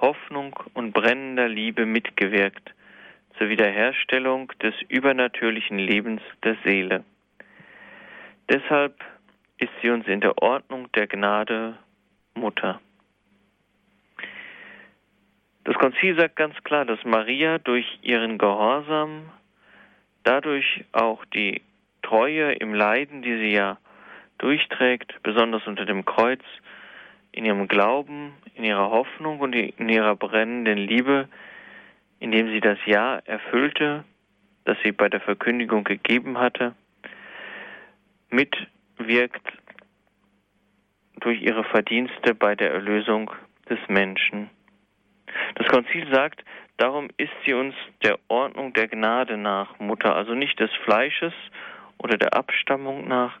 Hoffnung 0.00 0.54
und 0.74 0.92
brennender 0.92 1.48
Liebe 1.48 1.84
mitgewirkt 1.84 2.72
zur 3.38 3.48
Wiederherstellung 3.48 4.52
des 4.62 4.74
übernatürlichen 4.88 5.78
Lebens 5.78 6.22
der 6.44 6.56
Seele. 6.64 7.02
Deshalb 8.48 8.94
ist 9.58 9.72
sie 9.82 9.90
uns 9.90 10.06
in 10.06 10.20
der 10.20 10.40
Ordnung 10.40 10.90
der 10.92 11.08
Gnade 11.08 11.76
Mutter. 12.34 12.80
Das 15.64 15.76
Konzil 15.76 16.16
sagt 16.16 16.36
ganz 16.36 16.56
klar, 16.64 16.84
dass 16.84 17.04
Maria 17.04 17.58
durch 17.58 17.86
ihren 18.02 18.38
Gehorsam 18.38 19.30
dadurch 20.24 20.84
auch 20.92 21.24
die 21.26 21.62
Treue 22.02 22.52
im 22.52 22.74
Leiden, 22.74 23.22
die 23.22 23.36
sie 23.36 23.52
ja 23.52 23.78
durchträgt, 24.38 25.22
besonders 25.22 25.66
unter 25.66 25.84
dem 25.84 26.04
Kreuz, 26.04 26.42
in 27.30 27.44
ihrem 27.44 27.68
Glauben, 27.68 28.34
in 28.54 28.64
ihrer 28.64 28.90
Hoffnung 28.90 29.40
und 29.40 29.54
in 29.54 29.88
ihrer 29.88 30.16
brennenden 30.16 30.78
Liebe, 30.78 31.28
indem 32.18 32.48
sie 32.48 32.60
das 32.60 32.78
Ja 32.84 33.18
erfüllte, 33.24 34.04
das 34.64 34.76
sie 34.84 34.92
bei 34.92 35.08
der 35.08 35.20
Verkündigung 35.20 35.84
gegeben 35.84 36.38
hatte, 36.38 36.74
mitwirkt 38.30 39.46
durch 41.20 41.40
ihre 41.40 41.64
Verdienste 41.64 42.34
bei 42.34 42.54
der 42.54 42.72
Erlösung 42.72 43.30
des 43.70 43.78
Menschen. 43.88 44.50
Das 45.54 45.66
Konzil 45.68 46.06
sagt, 46.12 46.44
darum 46.76 47.08
ist 47.16 47.32
sie 47.44 47.54
uns 47.54 47.74
der 48.02 48.18
Ordnung 48.28 48.72
der 48.72 48.88
Gnade 48.88 49.36
nach 49.36 49.78
Mutter, 49.78 50.14
also 50.14 50.34
nicht 50.34 50.58
des 50.60 50.70
Fleisches 50.84 51.32
oder 51.98 52.16
der 52.16 52.34
Abstammung 52.34 53.08
nach, 53.08 53.38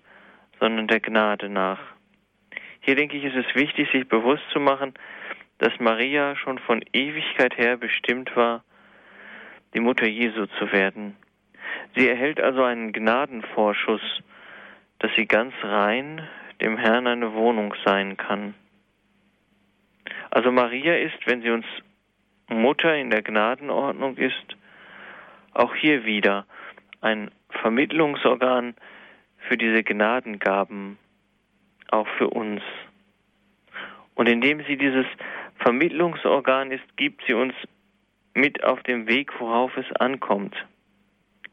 sondern 0.60 0.86
der 0.86 1.00
Gnade 1.00 1.48
nach. 1.48 1.80
Hier 2.80 2.96
denke 2.96 3.16
ich, 3.16 3.24
ist 3.24 3.36
es 3.36 3.54
wichtig, 3.54 3.90
sich 3.92 4.08
bewusst 4.08 4.42
zu 4.52 4.60
machen, 4.60 4.94
dass 5.58 5.78
Maria 5.78 6.34
schon 6.36 6.58
von 6.58 6.84
Ewigkeit 6.92 7.56
her 7.56 7.76
bestimmt 7.76 8.34
war, 8.36 8.64
die 9.74 9.80
Mutter 9.80 10.06
Jesu 10.06 10.46
zu 10.58 10.72
werden. 10.72 11.16
Sie 11.94 12.08
erhält 12.08 12.40
also 12.40 12.62
einen 12.64 12.92
Gnadenvorschuss, 12.92 14.22
dass 14.98 15.10
sie 15.16 15.26
ganz 15.26 15.54
rein 15.62 16.26
dem 16.60 16.78
Herrn 16.78 17.06
eine 17.06 17.34
Wohnung 17.34 17.74
sein 17.84 18.16
kann. 18.16 18.54
Also 20.32 20.50
Maria 20.50 20.96
ist, 20.96 21.26
wenn 21.26 21.42
sie 21.42 21.50
uns 21.50 21.66
Mutter 22.48 22.96
in 22.96 23.10
der 23.10 23.20
Gnadenordnung 23.20 24.16
ist, 24.16 24.56
auch 25.52 25.74
hier 25.74 26.06
wieder 26.06 26.46
ein 27.02 27.30
Vermittlungsorgan 27.60 28.74
für 29.46 29.58
diese 29.58 29.82
Gnadengaben, 29.82 30.96
auch 31.90 32.08
für 32.16 32.30
uns. 32.30 32.62
Und 34.14 34.26
indem 34.26 34.64
sie 34.64 34.78
dieses 34.78 35.04
Vermittlungsorgan 35.58 36.70
ist, 36.70 36.96
gibt 36.96 37.22
sie 37.26 37.34
uns 37.34 37.52
mit 38.32 38.64
auf 38.64 38.82
dem 38.84 39.06
Weg, 39.08 39.38
worauf 39.38 39.76
es 39.76 39.92
ankommt, 39.96 40.56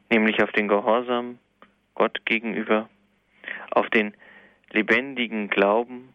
nämlich 0.09 0.41
auf 0.41 0.53
den 0.53 0.69
Gehorsam 0.69 1.37
Gott 1.95 2.25
gegenüber, 2.25 2.87
auf 3.71 3.89
den 3.89 4.13
lebendigen 4.71 5.49
Glauben, 5.49 6.13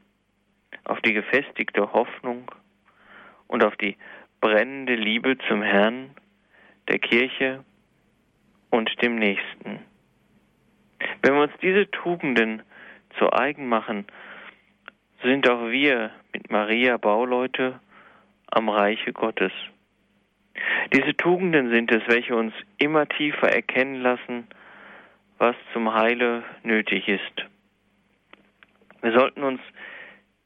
auf 0.85 1.00
die 1.02 1.12
gefestigte 1.12 1.93
Hoffnung 1.93 2.50
und 3.47 3.64
auf 3.64 3.76
die 3.76 3.97
brennende 4.40 4.95
Liebe 4.95 5.38
zum 5.49 5.62
Herrn, 5.62 6.11
der 6.88 6.99
Kirche 6.99 7.64
und 8.71 8.90
dem 9.02 9.16
Nächsten. 9.16 9.81
Wenn 11.23 11.35
wir 11.35 11.43
uns 11.43 11.52
diese 11.62 11.90
Tugenden 11.90 12.62
zu 13.19 13.33
eigen 13.33 13.69
machen, 13.69 14.07
sind 15.23 15.49
auch 15.49 15.71
wir 15.71 16.11
mit 16.33 16.50
Maria 16.50 16.97
Bauleute 16.97 17.81
am 18.50 18.69
Reiche 18.69 19.12
Gottes. 19.12 19.52
Diese 20.93 21.16
Tugenden 21.16 21.71
sind 21.71 21.90
es, 21.90 22.02
welche 22.07 22.37
uns 22.37 22.52
immer 22.78 23.09
tiefer 23.09 23.49
erkennen 23.49 24.02
lassen, 24.02 24.47
was 25.38 25.57
zum 25.73 25.93
Heile 25.93 26.45
nötig 26.62 27.09
ist. 27.09 27.47
Wir 29.02 29.12
sollten 29.12 29.43
uns 29.43 29.61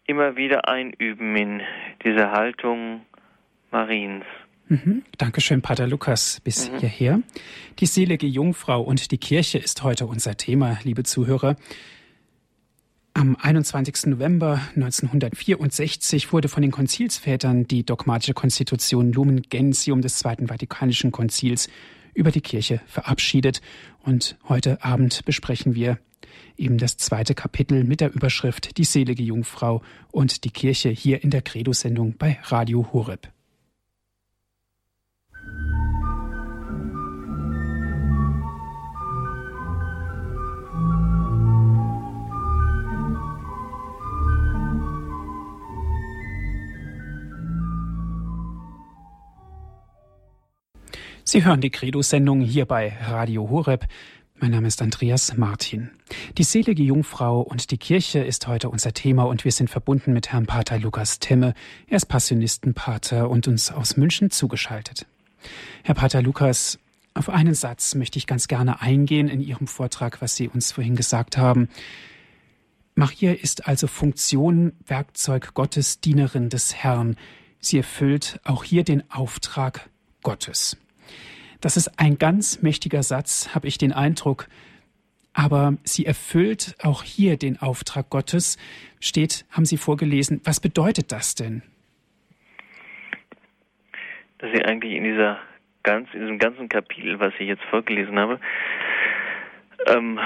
immer 0.08 0.36
wieder 0.36 0.68
einüben 0.68 1.36
in 1.36 1.60
diese 2.02 2.32
Haltung 2.32 3.02
Mariens. 3.70 4.24
Mhm. 4.68 5.02
Dankeschön, 5.18 5.62
Pater 5.62 5.86
Lukas, 5.86 6.40
bis 6.40 6.70
mhm. 6.70 6.78
hierher. 6.78 7.22
Die 7.78 7.86
selige 7.86 8.26
Jungfrau 8.26 8.80
und 8.82 9.12
die 9.12 9.18
Kirche 9.18 9.58
ist 9.58 9.82
heute 9.82 10.06
unser 10.06 10.36
Thema, 10.36 10.78
liebe 10.82 11.04
Zuhörer. 11.04 11.56
Am 13.12 13.36
21. 13.40 14.06
November 14.06 14.60
1964 14.76 16.32
wurde 16.32 16.48
von 16.48 16.62
den 16.62 16.70
Konzilsvätern 16.70 17.66
die 17.66 17.84
dogmatische 17.84 18.34
Konstitution 18.34 19.12
Lumen 19.12 19.42
Gentium 19.42 20.00
des 20.00 20.16
Zweiten 20.16 20.48
Vatikanischen 20.48 21.12
Konzils 21.12 21.68
über 22.14 22.30
die 22.30 22.40
Kirche 22.40 22.80
verabschiedet. 22.86 23.60
Und 24.04 24.38
heute 24.48 24.82
Abend 24.82 25.24
besprechen 25.24 25.74
wir 25.74 25.98
eben 26.56 26.78
das 26.78 26.96
zweite 26.96 27.34
Kapitel 27.34 27.84
mit 27.84 28.00
der 28.00 28.12
Überschrift 28.12 28.78
Die 28.78 28.84
selige 28.84 29.22
Jungfrau 29.22 29.82
und 30.10 30.44
die 30.44 30.50
Kirche 30.50 30.88
hier 30.88 31.22
in 31.22 31.30
der 31.30 31.42
Credo-Sendung 31.42 32.16
bei 32.18 32.38
Radio 32.44 32.92
Horeb. 32.92 33.28
Sie 51.30 51.44
hören 51.44 51.60
die 51.60 51.68
Credo-Sendung 51.68 52.40
hier 52.40 52.64
bei 52.64 52.96
Radio 53.02 53.50
Horeb. 53.50 53.84
Mein 54.40 54.52
Name 54.52 54.68
ist 54.68 54.80
Andreas 54.82 55.36
Martin. 55.36 55.90
Die 56.36 56.44
selige 56.44 56.84
Jungfrau 56.84 57.40
und 57.40 57.72
die 57.72 57.76
Kirche 57.76 58.20
ist 58.20 58.46
heute 58.46 58.70
unser 58.70 58.94
Thema 58.94 59.24
und 59.24 59.44
wir 59.44 59.50
sind 59.50 59.68
verbunden 59.68 60.12
mit 60.12 60.30
Herrn 60.30 60.46
Pater 60.46 60.78
Lukas 60.78 61.18
Temme. 61.18 61.54
Er 61.88 61.96
ist 61.96 62.06
Passionistenpater 62.06 63.28
und 63.30 63.48
uns 63.48 63.72
aus 63.72 63.96
München 63.96 64.30
zugeschaltet. 64.30 65.06
Herr 65.82 65.96
Pater 65.96 66.22
Lukas, 66.22 66.78
auf 67.14 67.28
einen 67.28 67.54
Satz 67.54 67.96
möchte 67.96 68.16
ich 68.16 68.28
ganz 68.28 68.46
gerne 68.46 68.80
eingehen 68.80 69.26
in 69.26 69.40
Ihrem 69.40 69.66
Vortrag, 69.66 70.22
was 70.22 70.36
Sie 70.36 70.46
uns 70.46 70.70
vorhin 70.70 70.94
gesagt 70.94 71.36
haben. 71.36 71.68
Maria 72.94 73.32
ist 73.32 73.66
also 73.66 73.88
Funktion, 73.88 74.72
Werkzeug 74.86 75.52
Gottes, 75.54 75.98
Dienerin 76.00 76.48
des 76.48 76.76
Herrn. 76.76 77.16
Sie 77.58 77.78
erfüllt 77.78 78.38
auch 78.44 78.62
hier 78.62 78.84
den 78.84 79.10
Auftrag 79.10 79.90
Gottes. 80.22 80.76
Das 81.60 81.76
ist 81.76 81.98
ein 81.98 82.18
ganz 82.18 82.62
mächtiger 82.62 83.02
Satz, 83.02 83.54
habe 83.54 83.66
ich 83.66 83.78
den 83.78 83.92
Eindruck. 83.92 84.46
Aber 85.34 85.74
sie 85.82 86.06
erfüllt 86.06 86.76
auch 86.82 87.02
hier 87.02 87.36
den 87.36 87.60
Auftrag 87.60 88.10
Gottes. 88.10 88.58
Steht, 89.00 89.44
haben 89.50 89.64
Sie 89.64 89.76
vorgelesen. 89.76 90.40
Was 90.44 90.60
bedeutet 90.60 91.12
das 91.12 91.34
denn? 91.34 91.62
Dass 94.38 94.50
sie 94.52 94.64
eigentlich 94.64 94.94
in 94.94 95.04
dieser 95.04 95.38
ganz, 95.82 96.08
in 96.12 96.20
diesem 96.20 96.38
ganzen 96.38 96.68
Kapitel, 96.68 97.18
was 97.18 97.32
ich 97.38 97.48
jetzt 97.48 97.62
vorgelesen 97.70 98.18
habe, 98.18 98.40
ähm, 99.86 100.18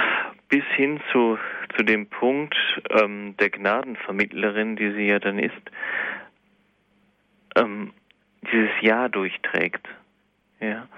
bis 0.48 0.64
hin 0.76 1.00
zu, 1.12 1.38
zu 1.76 1.82
dem 1.82 2.06
Punkt 2.06 2.56
ähm, 2.90 3.34
der 3.38 3.50
Gnadenvermittlerin, 3.50 4.76
die 4.76 4.92
sie 4.92 5.06
ja 5.06 5.18
dann 5.18 5.38
ist, 5.38 5.70
ähm, 7.56 7.92
dieses 8.50 8.70
Jahr 8.82 9.08
durchträgt. 9.08 9.86
Ja 10.60 10.88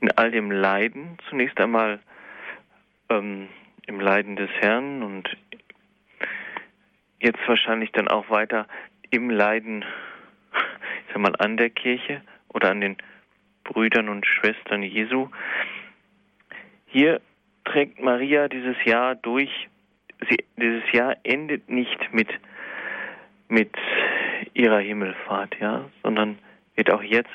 in 0.00 0.10
all 0.12 0.30
dem 0.30 0.50
Leiden, 0.50 1.18
zunächst 1.28 1.58
einmal 1.60 2.00
ähm, 3.08 3.48
im 3.86 4.00
Leiden 4.00 4.36
des 4.36 4.50
Herrn 4.60 5.02
und 5.02 5.28
jetzt 7.20 7.40
wahrscheinlich 7.46 7.92
dann 7.92 8.08
auch 8.08 8.30
weiter 8.30 8.66
im 9.10 9.30
Leiden, 9.30 9.84
ich 11.06 11.12
sag 11.12 11.18
mal, 11.18 11.34
an 11.38 11.56
der 11.56 11.70
Kirche 11.70 12.22
oder 12.48 12.70
an 12.70 12.80
den 12.80 12.96
Brüdern 13.64 14.08
und 14.08 14.26
Schwestern 14.26 14.82
Jesu. 14.82 15.28
Hier 16.86 17.20
trägt 17.64 18.00
Maria 18.00 18.48
dieses 18.48 18.76
Jahr 18.84 19.14
durch. 19.14 19.68
Sie, 20.28 20.44
dieses 20.56 20.84
Jahr 20.92 21.16
endet 21.24 21.68
nicht 21.68 22.12
mit, 22.12 22.28
mit 23.48 23.74
ihrer 24.52 24.78
Himmelfahrt, 24.78 25.56
ja, 25.60 25.90
sondern 26.02 26.38
wird 26.76 26.90
auch 26.90 27.02
jetzt, 27.02 27.28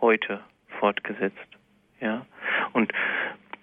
heute 0.00 0.40
fortgesetzt. 0.78 1.55
Ja. 2.00 2.26
Und 2.72 2.92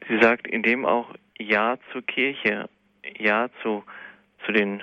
sie 0.08 0.20
sagt 0.20 0.48
in 0.48 0.64
dem 0.64 0.86
auch 0.86 1.14
Ja 1.38 1.78
zur 1.92 2.02
Kirche, 2.02 2.70
Ja 3.18 3.50
zu, 3.62 3.84
zu 4.46 4.52
den 4.52 4.82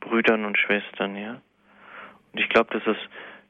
Brüdern 0.00 0.44
und 0.44 0.58
Schwestern, 0.58 1.16
ja. 1.16 1.40
Und 2.32 2.40
ich 2.40 2.48
glaube, 2.48 2.78
dass 2.78 2.86
es 2.86 2.98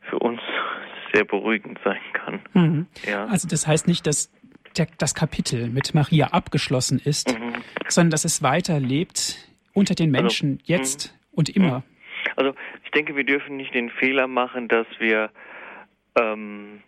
für 0.09 0.19
uns 0.19 0.41
sehr 1.13 1.25
beruhigend 1.25 1.79
sein 1.85 2.01
kann. 2.13 2.41
Mhm. 2.53 2.87
Ja. 3.07 3.27
Also 3.27 3.49
das 3.49 3.67
heißt 3.67 3.89
nicht, 3.89 4.07
dass 4.07 4.33
der, 4.77 4.89
das 4.99 5.15
Kapitel 5.15 5.69
mit 5.69 5.95
Maria 5.95 6.29
abgeschlossen 6.29 7.01
ist, 7.03 7.39
mhm. 7.39 7.55
sondern 7.89 8.11
dass 8.11 8.25
es 8.25 8.43
weiterlebt 8.43 9.49
unter 9.73 9.95
den 9.95 10.15
also, 10.15 10.23
Menschen 10.23 10.51
also, 10.53 10.73
jetzt 10.73 11.13
mhm. 11.13 11.39
und 11.39 11.49
immer. 11.51 11.83
Also 12.37 12.55
ich 12.85 12.91
denke, 12.91 13.17
wir 13.17 13.25
dürfen 13.25 13.57
nicht 13.57 13.75
den 13.75 13.91
Fehler 13.91 14.27
machen, 14.27 14.69
dass 14.69 14.87
wir 14.99 15.31
ähm, 16.19 16.83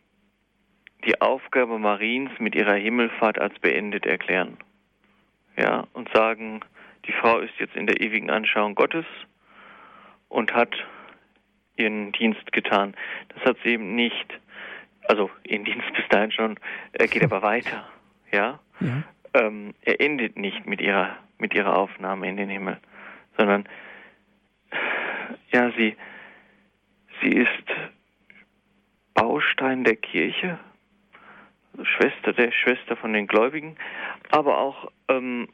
die 1.04 1.20
Aufgabe 1.20 1.78
Mariens 1.78 2.30
mit 2.38 2.54
ihrer 2.54 2.74
Himmelfahrt 2.74 3.38
als 3.38 3.58
beendet 3.58 4.06
erklären. 4.06 4.56
Ja, 5.56 5.86
und 5.92 6.08
sagen, 6.12 6.60
die 7.06 7.12
Frau 7.12 7.38
ist 7.38 7.54
jetzt 7.58 7.76
in 7.76 7.86
der 7.86 8.00
ewigen 8.00 8.30
Anschauung 8.30 8.74
Gottes 8.74 9.06
und 10.28 10.54
hat 10.54 10.74
ihren 11.76 12.12
Dienst 12.12 12.52
getan. 12.52 12.94
Das 13.34 13.44
hat 13.44 13.56
sie 13.64 13.70
eben 13.70 13.94
nicht. 13.94 14.40
Also 15.08 15.30
ihren 15.44 15.64
Dienst 15.66 15.92
bis 15.94 16.06
dahin 16.10 16.32
schon, 16.32 16.60
er 16.92 17.08
geht 17.08 17.24
aber 17.24 17.42
weiter. 17.42 17.88
Ja. 18.30 18.60
ja. 18.80 19.02
ähm, 19.34 19.74
er 19.82 20.00
endet 20.00 20.36
nicht 20.36 20.66
mit 20.66 20.80
ihrer, 20.80 21.16
mit 21.38 21.54
ihrer 21.54 21.76
Aufnahme 21.76 22.28
in 22.28 22.36
den 22.36 22.50
Himmel, 22.50 22.78
sondern 23.38 23.66
ja, 25.50 25.70
sie, 25.76 25.96
sie 27.22 27.30
ist 27.30 27.64
Baustein 29.14 29.84
der 29.84 29.96
Kirche, 29.96 30.58
Schwester 31.82 32.32
der 32.32 32.52
Schwester 32.52 32.96
von 32.96 33.12
den 33.12 33.26
Gläubigen, 33.26 33.76
aber 34.30 34.58
auch 34.58 34.90
ähm, 35.08 35.48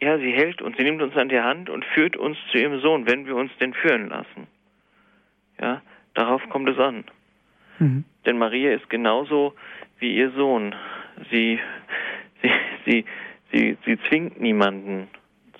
ja, 0.00 0.18
sie 0.18 0.32
hält 0.32 0.60
uns, 0.60 0.76
sie 0.76 0.82
nimmt 0.82 1.00
uns 1.00 1.16
an 1.16 1.28
die 1.28 1.40
Hand 1.40 1.70
und 1.70 1.84
führt 1.84 2.16
uns 2.16 2.36
zu 2.50 2.58
ihrem 2.58 2.80
Sohn, 2.80 3.06
wenn 3.06 3.26
wir 3.26 3.36
uns 3.36 3.50
denn 3.58 3.72
führen 3.72 4.08
lassen. 4.08 4.46
Ja, 5.60 5.80
darauf 6.14 6.46
kommt 6.50 6.68
es 6.68 6.78
an. 6.78 7.04
Mhm. 7.78 8.04
Denn 8.26 8.38
Maria 8.38 8.72
ist 8.74 8.90
genauso 8.90 9.54
wie 9.98 10.16
ihr 10.16 10.30
Sohn. 10.32 10.74
Sie, 11.30 11.58
sie, 12.42 12.50
sie, 12.84 13.04
sie, 13.52 13.78
sie 13.86 13.98
zwingt 14.08 14.40
niemanden 14.40 15.08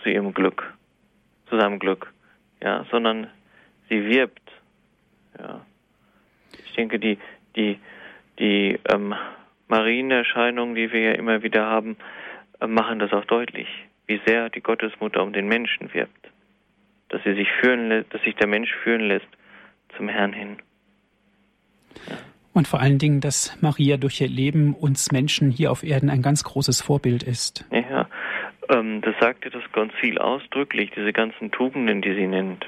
zu 0.02 0.10
ihrem 0.10 0.34
Glück, 0.34 0.74
zu 1.48 1.58
seinem 1.58 1.78
Glück, 1.78 2.12
ja, 2.62 2.84
sondern 2.90 3.28
sie 3.88 4.04
wirbt. 4.06 4.52
Ja. 5.38 5.64
Ich 6.64 6.74
denke, 6.74 6.98
die, 6.98 7.18
die, 7.56 7.78
die 8.38 8.78
ähm, 8.90 9.14
Marienerscheinungen, 9.68 10.74
die 10.74 10.92
wir 10.92 11.00
ja 11.00 11.12
immer 11.12 11.42
wieder 11.42 11.66
haben, 11.66 11.96
äh, 12.60 12.66
machen 12.66 12.98
das 12.98 13.12
auch 13.12 13.24
deutlich 13.24 13.68
wie 14.06 14.20
sehr 14.24 14.50
die 14.50 14.60
Gottesmutter 14.60 15.22
um 15.22 15.32
den 15.32 15.48
Menschen 15.48 15.92
wirbt, 15.92 16.30
dass 17.08 17.22
sie 17.24 17.34
sich 17.34 17.48
führen 17.60 17.88
lässt, 17.88 18.14
dass 18.14 18.22
sich 18.22 18.34
der 18.36 18.46
Mensch 18.46 18.72
führen 18.82 19.02
lässt 19.02 19.26
zum 19.96 20.08
Herrn 20.08 20.32
hin. 20.32 20.56
Ja. 22.08 22.16
Und 22.52 22.66
vor 22.68 22.80
allen 22.80 22.98
Dingen, 22.98 23.20
dass 23.20 23.56
Maria 23.60 23.98
durch 23.98 24.20
ihr 24.20 24.28
Leben 24.28 24.74
uns 24.74 25.12
Menschen 25.12 25.50
hier 25.50 25.70
auf 25.70 25.82
Erden 25.82 26.08
ein 26.08 26.22
ganz 26.22 26.42
großes 26.42 26.80
Vorbild 26.80 27.22
ist. 27.22 27.66
Ja, 27.70 28.08
ähm, 28.70 29.02
das 29.02 29.14
sagte 29.20 29.50
das 29.50 29.62
Konzil 29.72 30.18
ausdrücklich, 30.18 30.90
diese 30.96 31.12
ganzen 31.12 31.50
Tugenden, 31.50 32.00
die 32.00 32.14
sie 32.14 32.26
nennt, 32.26 32.64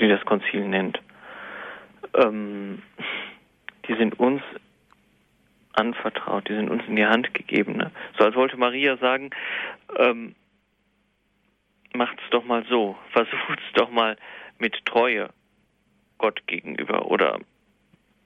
die 0.00 0.08
das 0.08 0.24
Konzil 0.24 0.66
nennt. 0.66 1.00
Ähm, 2.14 2.82
die 3.86 3.94
sind 3.94 4.18
uns 4.18 4.42
anvertraut, 5.72 6.48
die 6.48 6.54
sind 6.54 6.70
uns 6.70 6.82
in 6.86 6.96
die 6.96 7.06
Hand 7.06 7.32
gegeben. 7.34 7.76
Ne? 7.76 7.90
So 8.18 8.24
als 8.24 8.34
wollte 8.34 8.56
Maria 8.56 8.96
sagen, 8.96 9.30
ähm, 9.96 10.34
macht's 11.94 12.22
doch 12.30 12.44
mal 12.44 12.64
so. 12.68 12.96
Versucht's 13.12 13.72
doch 13.74 13.90
mal 13.90 14.16
mit 14.58 14.84
Treue 14.84 15.30
Gott 16.18 16.46
gegenüber 16.46 17.10
oder 17.10 17.38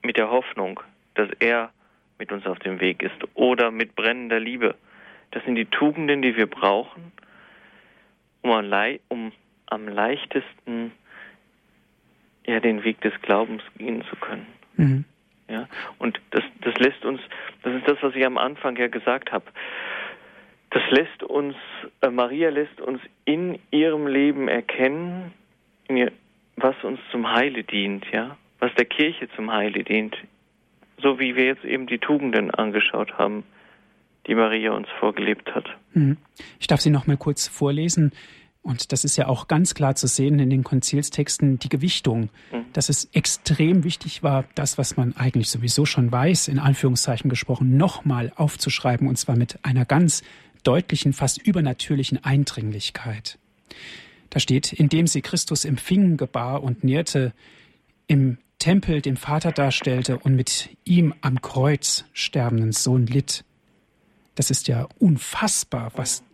mit 0.03 0.17
der 0.17 0.31
Hoffnung, 0.31 0.81
dass 1.15 1.29
er 1.39 1.71
mit 2.19 2.33
uns 2.33 2.47
auf 2.47 2.59
dem 2.59 2.81
Weg 2.81 3.03
ist 3.03 3.17
oder 3.35 3.71
mit 3.71 3.95
brennender 3.95 4.41
Liebe. 4.41 4.75
Das 5.31 5.45
sind 5.45 5.57
die 5.57 5.67
Tugenden, 5.67 6.23
die 6.23 6.37
wir 6.37 6.47
brauchen, 6.47 7.13
um 8.43 8.51
am, 8.51 8.99
um 9.09 9.33
am 9.67 9.89
leichtesten 9.89 10.93
ja 12.47 12.61
den 12.61 12.85
Weg 12.85 13.01
des 13.01 13.13
Glaubens 13.23 13.63
gehen 13.77 14.05
zu 14.09 14.17
können. 14.17 14.47
Mhm. 14.77 15.05
Ja, 15.49 15.69
und 15.99 16.21
das, 16.31 16.43
das 16.63 16.75
lässt 16.77 17.05
uns, 17.05 17.21
das 17.63 17.75
ist 17.75 17.87
das, 17.87 17.99
was 18.03 18.15
ich 18.15 18.25
am 18.25 18.39
Anfang 18.39 18.77
ja 18.77 18.89
gesagt 18.89 19.31
habe 19.31 19.45
das 20.75 20.83
lässt 20.91 21.23
uns, 21.23 21.55
äh, 22.01 22.11
Maria 22.11 22.51
lässt 22.51 22.81
uns 22.81 23.01
in 23.25 23.61
ihrem 23.71 24.09
Leben 24.09 24.49
erkennen, 24.49 25.33
ihr, 25.89 26.11
was 26.57 26.75
uns 26.83 26.99
zum 27.13 27.31
Heile 27.33 27.63
dient, 27.63 28.05
ja, 28.13 28.37
was 28.59 28.75
der 28.75 28.85
Kirche 28.85 29.29
zum 29.37 29.53
Heile 29.53 29.85
dient, 29.85 30.17
so 31.01 31.21
wie 31.21 31.37
wir 31.37 31.45
jetzt 31.45 31.65
eben 31.65 31.87
die 31.87 31.99
Tugenden 31.99 32.51
angeschaut 32.51 33.17
haben, 33.19 33.45
die 34.27 34.35
Maria 34.35 34.73
uns 34.73 34.89
vorgelebt 34.99 35.55
hat. 35.55 35.67
Mhm. 35.93 36.17
Ich 36.59 36.67
darf 36.67 36.81
sie 36.81 36.91
noch 36.91 37.07
mal 37.07 37.17
kurz 37.17 37.47
vorlesen. 37.47 38.13
Und 38.65 38.93
das 38.93 39.05
ist 39.05 39.17
ja 39.17 39.29
auch 39.29 39.47
ganz 39.47 39.75
klar 39.75 39.95
zu 39.95 40.07
sehen 40.07 40.39
in 40.39 40.49
den 40.49 40.65
Konzilstexten, 40.65 41.59
die 41.59 41.69
Gewichtung, 41.69 42.31
mhm. 42.51 42.65
dass 42.73 42.89
es 42.89 43.11
extrem 43.13 43.85
wichtig 43.85 44.23
war, 44.23 44.47
das, 44.55 44.79
was 44.79 44.97
man 44.97 45.15
eigentlich 45.19 45.51
sowieso 45.51 45.85
schon 45.85 46.11
weiß, 46.11 46.49
in 46.49 46.59
Anführungszeichen 46.59 47.29
gesprochen, 47.29 47.77
nochmal 47.77 48.33
aufzuschreiben, 48.35 49.07
und 49.07 49.19
zwar 49.19 49.37
mit 49.37 49.59
einer 49.63 49.85
ganz 49.85 50.23
deutlichen, 50.63 51.13
fast 51.13 51.47
übernatürlichen 51.47 52.25
Eindringlichkeit. 52.25 53.39
Da 54.31 54.41
steht, 54.41 54.73
indem 54.73 55.07
sie 55.09 55.21
Christus 55.21 55.67
empfingen, 55.67 56.17
gebar 56.17 56.63
und 56.63 56.85
nährte, 56.85 57.35
im 58.07 58.39
Tempel 58.59 59.03
den 59.03 59.19
Vater 59.19 59.53
darstellte 59.53 60.19
und 60.19 60.37
mit 60.37 60.71
ihm 60.85 61.13
am 61.21 61.43
Kreuz 61.43 62.07
sterbenden 62.15 62.73
Sohn 62.73 63.07
litt. 63.07 63.45
Das 64.37 64.51
ist 64.51 64.69
ja 64.69 64.89
unfassbar, 64.99 65.93
was 65.97 66.25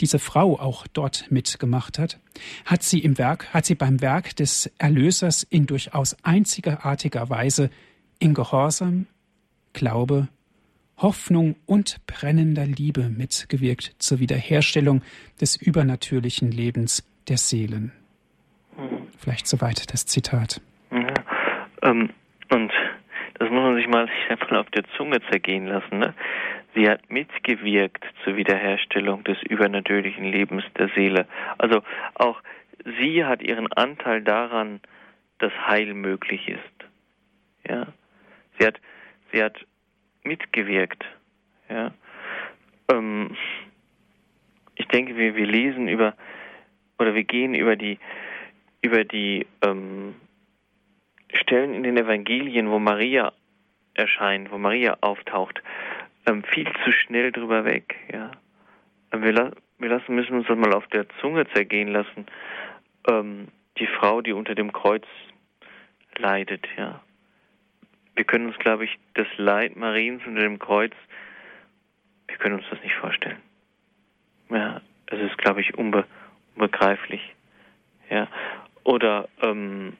diese 0.00 0.18
Frau 0.18 0.58
auch 0.58 0.86
dort 0.86 1.30
mitgemacht 1.30 1.98
hat, 1.98 2.18
hat 2.64 2.82
sie 2.82 3.00
im 3.00 3.18
Werk, 3.18 3.52
hat 3.52 3.66
sie 3.66 3.74
beim 3.74 4.00
Werk 4.00 4.36
des 4.36 4.70
Erlösers 4.78 5.42
in 5.42 5.66
durchaus 5.66 6.16
einzigartiger 6.22 7.30
Weise 7.30 7.70
in 8.18 8.34
Gehorsam, 8.34 9.06
Glaube 9.72 10.28
Hoffnung 11.00 11.56
und 11.66 12.04
brennender 12.06 12.66
Liebe 12.66 13.08
mitgewirkt 13.08 13.94
zur 13.98 14.20
Wiederherstellung 14.20 15.02
des 15.40 15.56
übernatürlichen 15.56 16.50
Lebens 16.50 17.02
der 17.28 17.38
Seelen. 17.38 17.92
Mhm. 18.76 19.06
Vielleicht 19.18 19.46
soweit 19.46 19.92
das 19.92 20.06
Zitat. 20.06 20.60
Ja, 20.90 21.14
ähm, 21.82 22.10
und 22.50 22.72
das 23.40 23.48
muss 23.48 23.62
man 23.62 23.74
sich 23.74 23.88
mal, 23.88 24.06
mal 24.50 24.58
auf 24.58 24.70
der 24.70 24.84
Zunge 24.96 25.18
zergehen 25.30 25.66
lassen. 25.66 25.98
Ne? 25.98 26.14
Sie 26.74 26.88
hat 26.88 27.10
mitgewirkt 27.10 28.04
zur 28.22 28.36
Wiederherstellung 28.36 29.24
des 29.24 29.42
übernatürlichen 29.42 30.24
Lebens 30.24 30.62
der 30.78 30.90
Seele. 30.90 31.26
Also 31.56 31.82
auch 32.14 32.40
sie 33.00 33.24
hat 33.24 33.42
ihren 33.42 33.72
Anteil 33.72 34.22
daran, 34.22 34.80
dass 35.38 35.52
Heil 35.66 35.94
möglich 35.94 36.48
ist. 36.48 36.60
Ja, 37.66 37.86
sie 38.58 38.66
hat, 38.66 38.78
sie 39.32 39.42
hat 39.42 39.58
mitgewirkt. 40.22 41.02
Ja. 41.70 41.92
Ähm, 42.92 43.36
ich 44.74 44.86
denke, 44.88 45.16
wir, 45.16 45.34
wir 45.34 45.46
lesen 45.46 45.88
über 45.88 46.14
oder 46.98 47.14
wir 47.14 47.24
gehen 47.24 47.54
über 47.54 47.74
die 47.74 47.98
über 48.82 49.04
die 49.04 49.46
ähm, 49.64 50.14
Stellen 51.32 51.74
in 51.74 51.82
den 51.82 51.96
Evangelien, 51.96 52.70
wo 52.70 52.78
Maria 52.78 53.32
erscheint, 53.94 54.50
wo 54.50 54.58
Maria 54.58 54.96
auftaucht, 55.00 55.62
ähm, 56.26 56.42
viel 56.44 56.70
zu 56.84 56.92
schnell 56.92 57.32
drüber 57.32 57.64
weg. 57.64 57.96
Ja. 58.12 58.32
Ähm, 59.12 59.22
wir, 59.22 59.32
la 59.32 59.50
wir 59.78 59.88
lassen, 59.88 60.14
müssen 60.14 60.36
uns 60.36 60.46
das 60.46 60.58
mal 60.58 60.74
auf 60.74 60.86
der 60.88 61.06
Zunge 61.20 61.46
zergehen 61.54 61.88
lassen. 61.88 62.26
Ähm, 63.08 63.48
die 63.78 63.86
Frau, 63.86 64.20
die 64.20 64.32
unter 64.32 64.54
dem 64.54 64.72
Kreuz 64.72 65.06
leidet, 66.18 66.66
ja 66.76 67.00
wir 68.20 68.24
können 68.24 68.48
uns, 68.48 68.58
glaube 68.58 68.84
ich, 68.84 68.98
das 69.14 69.26
Leid 69.38 69.76
Mariens 69.76 70.20
unter 70.26 70.42
dem 70.42 70.58
Kreuz, 70.58 70.92
wir 72.28 72.36
können 72.36 72.56
uns 72.56 72.66
das 72.68 72.78
nicht 72.82 72.94
vorstellen. 72.96 73.38
Ja, 74.50 74.82
es 75.06 75.20
ist, 75.20 75.38
glaube 75.38 75.62
ich, 75.62 75.78
unbe 75.78 76.04
unbegreiflich. 76.54 77.34
Ja, 78.10 78.28
oder 78.84 79.26
ähm, 79.40 79.96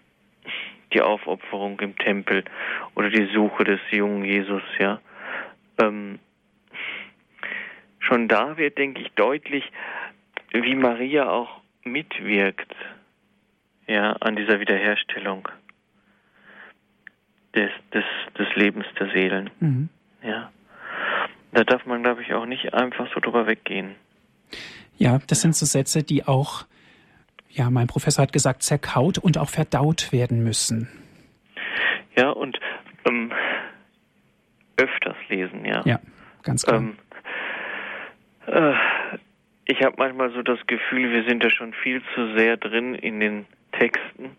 die 0.92 1.00
Aufopferung 1.00 1.78
im 1.80 1.96
Tempel 1.96 2.44
oder 2.94 3.10
die 3.10 3.28
Suche 3.32 3.64
des 3.64 3.80
jungen 3.90 4.24
Jesus, 4.24 4.62
ja. 4.78 5.00
Ähm, 5.80 6.18
schon 7.98 8.28
da 8.28 8.56
wird, 8.56 8.78
denke 8.78 9.02
ich, 9.02 9.12
deutlich, 9.12 9.64
wie 10.52 10.74
Maria 10.74 11.30
auch 11.30 11.60
mitwirkt, 11.84 12.74
ja, 13.86 14.12
an 14.12 14.36
dieser 14.36 14.60
Wiederherstellung 14.60 15.48
des, 17.54 17.70
des, 17.92 18.04
des 18.38 18.54
Lebens 18.54 18.86
der 18.98 19.10
Seelen. 19.10 19.50
Mhm. 19.60 19.88
Ja. 20.22 20.50
Da 21.52 21.64
darf 21.64 21.84
man, 21.86 22.02
glaube 22.02 22.22
ich, 22.22 22.32
auch 22.32 22.46
nicht 22.46 22.74
einfach 22.74 23.12
so 23.12 23.20
drüber 23.20 23.46
weggehen. 23.46 23.96
Ja, 24.96 25.18
das 25.26 25.40
sind 25.40 25.56
so 25.56 25.66
Sätze, 25.66 26.02
die 26.02 26.26
auch, 26.26 26.66
ja, 27.50 27.70
mein 27.70 27.86
Professor 27.86 28.22
hat 28.22 28.32
gesagt, 28.32 28.62
zerkaut 28.62 29.18
und 29.18 29.38
auch 29.38 29.48
verdaut 29.48 30.12
werden 30.12 30.42
müssen. 30.42 30.88
Ja, 32.16 32.30
und 32.30 32.58
ähm, 33.06 33.32
öfters 34.76 35.16
lesen, 35.28 35.64
ja. 35.64 35.82
Ja, 35.84 36.00
ganz 36.42 36.64
klar. 36.64 36.78
Ähm, 36.78 36.96
äh, 38.46 38.74
ich 39.64 39.82
habe 39.82 39.94
manchmal 39.98 40.32
so 40.32 40.42
das 40.42 40.58
Gefühl, 40.66 41.12
wir 41.12 41.24
sind 41.24 41.44
da 41.44 41.50
schon 41.50 41.72
viel 41.72 42.02
zu 42.14 42.36
sehr 42.36 42.56
drin 42.56 42.94
in 42.94 43.20
den 43.20 43.46
Texten. 43.72 44.36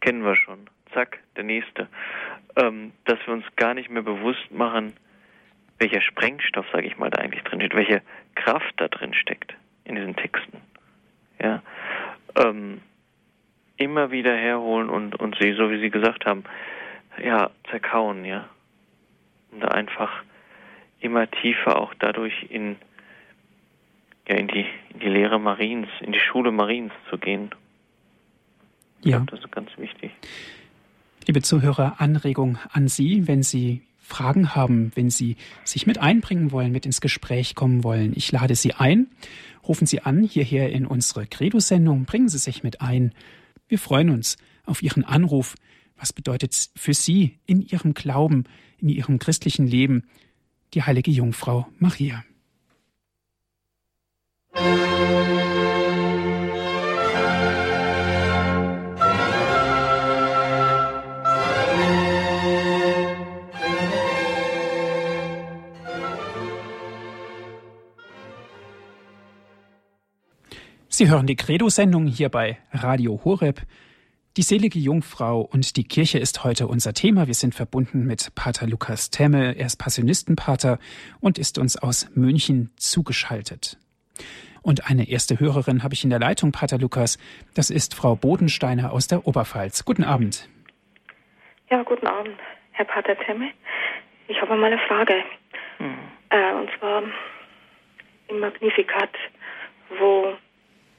Kennen 0.00 0.22
wir 0.24 0.36
schon. 0.36 0.68
Zack, 0.92 1.18
der 1.36 1.44
nächste 1.44 1.88
ähm, 2.56 2.92
dass 3.04 3.18
wir 3.26 3.34
uns 3.34 3.44
gar 3.56 3.74
nicht 3.74 3.90
mehr 3.90 4.02
bewusst 4.02 4.50
machen, 4.50 4.94
welcher 5.78 6.00
Sprengstoff, 6.00 6.66
sage 6.72 6.86
ich 6.86 6.98
mal, 6.98 7.10
da 7.10 7.22
eigentlich 7.22 7.42
drin 7.44 7.60
steht, 7.60 7.74
welche 7.74 8.02
Kraft 8.34 8.74
da 8.76 8.88
drin 8.88 9.14
steckt 9.14 9.54
in 9.84 9.94
diesen 9.94 10.16
Texten. 10.16 10.58
Ja, 11.42 11.62
ähm, 12.36 12.80
immer 13.76 14.10
wieder 14.10 14.36
herholen 14.36 14.90
und, 14.90 15.18
und 15.18 15.36
sie, 15.40 15.54
so 15.54 15.70
wie 15.70 15.80
Sie 15.80 15.90
gesagt 15.90 16.26
haben, 16.26 16.44
ja, 17.22 17.50
zerkauen, 17.70 18.24
ja. 18.24 18.48
Und 19.52 19.60
da 19.60 19.68
einfach 19.68 20.22
immer 21.00 21.30
tiefer 21.30 21.78
auch 21.78 21.94
dadurch 21.98 22.46
in, 22.50 22.76
ja, 24.28 24.36
in 24.36 24.48
die, 24.48 24.66
in 24.92 25.00
die 25.00 25.08
Lehre 25.08 25.40
Mariens, 25.40 25.88
in 26.00 26.12
die 26.12 26.20
Schule 26.20 26.52
Mariens 26.52 26.92
zu 27.08 27.18
gehen. 27.18 27.50
Ich 29.00 29.06
ja. 29.06 29.18
Glaub, 29.18 29.30
das 29.30 29.40
ist 29.40 29.52
ganz 29.52 29.70
wichtig. 29.78 30.12
Liebe 31.26 31.42
Zuhörer, 31.42 31.96
Anregung 31.98 32.58
an 32.72 32.88
Sie, 32.88 33.26
wenn 33.28 33.42
Sie 33.42 33.82
Fragen 34.10 34.54
haben, 34.54 34.92
wenn 34.94 35.08
Sie 35.08 35.36
sich 35.64 35.86
mit 35.86 35.98
einbringen 35.98 36.52
wollen, 36.52 36.72
mit 36.72 36.84
ins 36.84 37.00
Gespräch 37.00 37.54
kommen 37.54 37.84
wollen. 37.84 38.12
Ich 38.14 38.30
lade 38.32 38.54
Sie 38.54 38.74
ein. 38.74 39.06
Rufen 39.66 39.86
Sie 39.86 40.00
an 40.02 40.22
hierher 40.24 40.70
in 40.72 40.84
unsere 40.84 41.26
Credo-Sendung. 41.26 42.04
Bringen 42.04 42.28
Sie 42.28 42.38
sich 42.38 42.62
mit 42.62 42.80
ein. 42.80 43.14
Wir 43.68 43.78
freuen 43.78 44.10
uns 44.10 44.36
auf 44.66 44.82
Ihren 44.82 45.04
Anruf. 45.04 45.54
Was 45.96 46.12
bedeutet 46.12 46.70
für 46.76 46.92
Sie 46.92 47.38
in 47.46 47.62
Ihrem 47.62 47.94
Glauben, 47.94 48.44
in 48.78 48.88
Ihrem 48.88 49.18
christlichen 49.18 49.66
Leben 49.66 50.04
die 50.74 50.82
heilige 50.82 51.10
Jungfrau 51.10 51.68
Maria? 51.78 52.24
Sie 71.00 71.08
hören 71.08 71.26
die 71.26 71.34
Credo-Sendung 71.34 72.06
hier 72.06 72.28
bei 72.28 72.58
Radio 72.74 73.22
Horeb. 73.24 73.62
Die 74.36 74.42
selige 74.42 74.78
Jungfrau 74.78 75.40
und 75.40 75.78
die 75.78 75.84
Kirche 75.84 76.18
ist 76.18 76.44
heute 76.44 76.66
unser 76.66 76.92
Thema. 76.92 77.26
Wir 77.26 77.32
sind 77.32 77.54
verbunden 77.54 78.04
mit 78.04 78.34
Pater 78.34 78.66
Lukas 78.66 79.08
Temme. 79.08 79.56
Er 79.56 79.64
ist 79.64 79.78
Passionistenpater 79.78 80.78
und 81.18 81.38
ist 81.38 81.56
uns 81.56 81.78
aus 81.82 82.10
München 82.14 82.70
zugeschaltet. 82.76 83.78
Und 84.60 84.90
eine 84.90 85.08
erste 85.08 85.40
Hörerin 85.40 85.82
habe 85.82 85.94
ich 85.94 86.04
in 86.04 86.10
der 86.10 86.18
Leitung, 86.18 86.52
Pater 86.52 86.76
Lukas. 86.76 87.16
Das 87.54 87.70
ist 87.70 87.94
Frau 87.94 88.14
Bodensteiner 88.14 88.92
aus 88.92 89.06
der 89.06 89.26
Oberpfalz. 89.26 89.86
Guten 89.86 90.04
Abend. 90.04 90.50
Ja, 91.70 91.82
guten 91.82 92.08
Abend, 92.08 92.36
Herr 92.72 92.84
Pater 92.84 93.16
Temme. 93.20 93.52
Ich 94.28 94.38
habe 94.42 94.54
mal 94.54 94.70
eine 94.70 94.82
Frage. 94.86 95.14
Mhm. 95.78 95.98
Äh, 96.28 96.52
und 96.52 96.68
zwar 96.78 97.02
im 98.28 98.40
Magnificat, 98.40 99.14
wo 99.98 100.36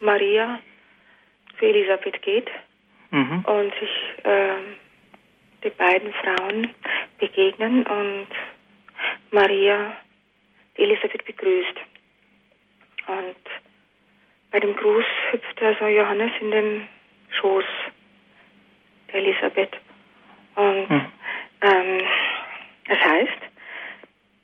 Maria 0.02 0.60
für 1.58 1.68
Elisabeth 1.68 2.22
geht 2.22 2.50
mhm. 3.12 3.46
und 3.46 3.74
sich 3.80 4.26
äh, 4.26 4.56
die 5.64 5.70
beiden 5.70 6.12
Frauen 6.14 6.74
begegnen 7.20 7.86
und 7.86 8.28
Maria 9.32 9.96
Elisabeth 10.76 11.24
begrüßt. 11.26 11.78
Und 13.08 13.36
bei 14.52 14.60
dem 14.60 14.76
Gruß 14.76 15.06
hüpft 15.32 15.62
also 15.62 15.88
Johannes 15.88 16.32
in 16.42 16.52
den 16.52 16.88
Schoß 17.40 17.66
der 19.12 19.16
Elisabeth. 19.16 19.78
Und 20.56 20.90
mhm. 20.90 21.06
ähm, 21.62 22.02
das 22.88 23.00
heißt, 23.00 23.42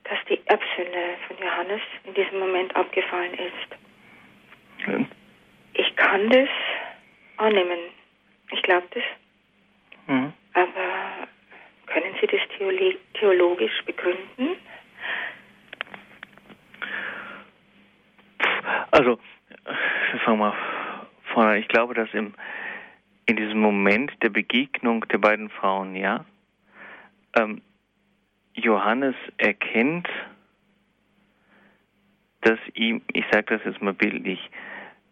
dass 0.03 0.17
die 0.29 0.39
Erbsünde 0.45 1.17
von 1.27 1.37
Johannes 1.37 1.81
in 2.05 2.13
diesem 2.13 2.39
Moment 2.39 2.75
abgefallen 2.75 3.33
ist. 3.33 5.16
Ich 5.77 5.95
kann 5.95 6.29
das 6.29 6.49
annehmen. 7.37 7.77
Ich 8.51 8.61
glaube 8.63 8.87
das. 8.91 9.03
Mhm. 10.07 10.33
Aber 10.53 11.27
können 11.85 12.15
Sie 12.19 12.27
das 12.27 12.41
theologisch 13.13 13.83
begründen? 13.85 14.57
Also, 18.89 19.19
wir 20.11 20.19
fangen 20.21 20.39
mal 20.39 20.55
vorne. 21.33 21.59
Ich 21.59 21.67
glaube, 21.67 21.93
dass 21.93 22.11
im, 22.13 22.33
in 23.27 23.35
diesem 23.35 23.59
Moment 23.59 24.11
der 24.23 24.29
Begegnung 24.29 25.07
der 25.09 25.19
beiden 25.19 25.49
Frauen, 25.49 25.95
ja, 25.95 26.25
ähm, 27.35 27.61
Johannes 28.55 29.15
erkennt, 29.37 30.09
dass 32.41 32.57
ihm, 32.73 33.03
ich 33.13 33.25
sage 33.31 33.57
das 33.57 33.61
jetzt 33.65 33.81
mal 33.81 33.93
bildlich, 33.93 34.39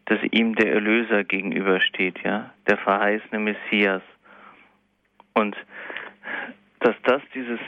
dass 0.06 0.20
ihm 0.32 0.56
der 0.56 0.72
Erlöser 0.72 1.24
gegenübersteht, 1.24 2.20
ja, 2.24 2.54
der 2.68 2.78
verheißene 2.78 3.40
Messias. 3.40 4.04
Und 5.34 5.56
dass 6.80 6.96
das 7.04 7.22
dieses 7.34 7.60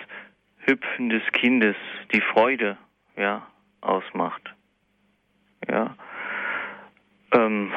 Hüpfen 0.60 1.10
des 1.10 1.24
Kindes, 1.32 1.76
die 2.14 2.22
Freude, 2.22 2.78
ja, 3.16 3.48
ausmacht. 3.82 4.54
Ja. 5.68 5.96
Ähm, 7.34 7.72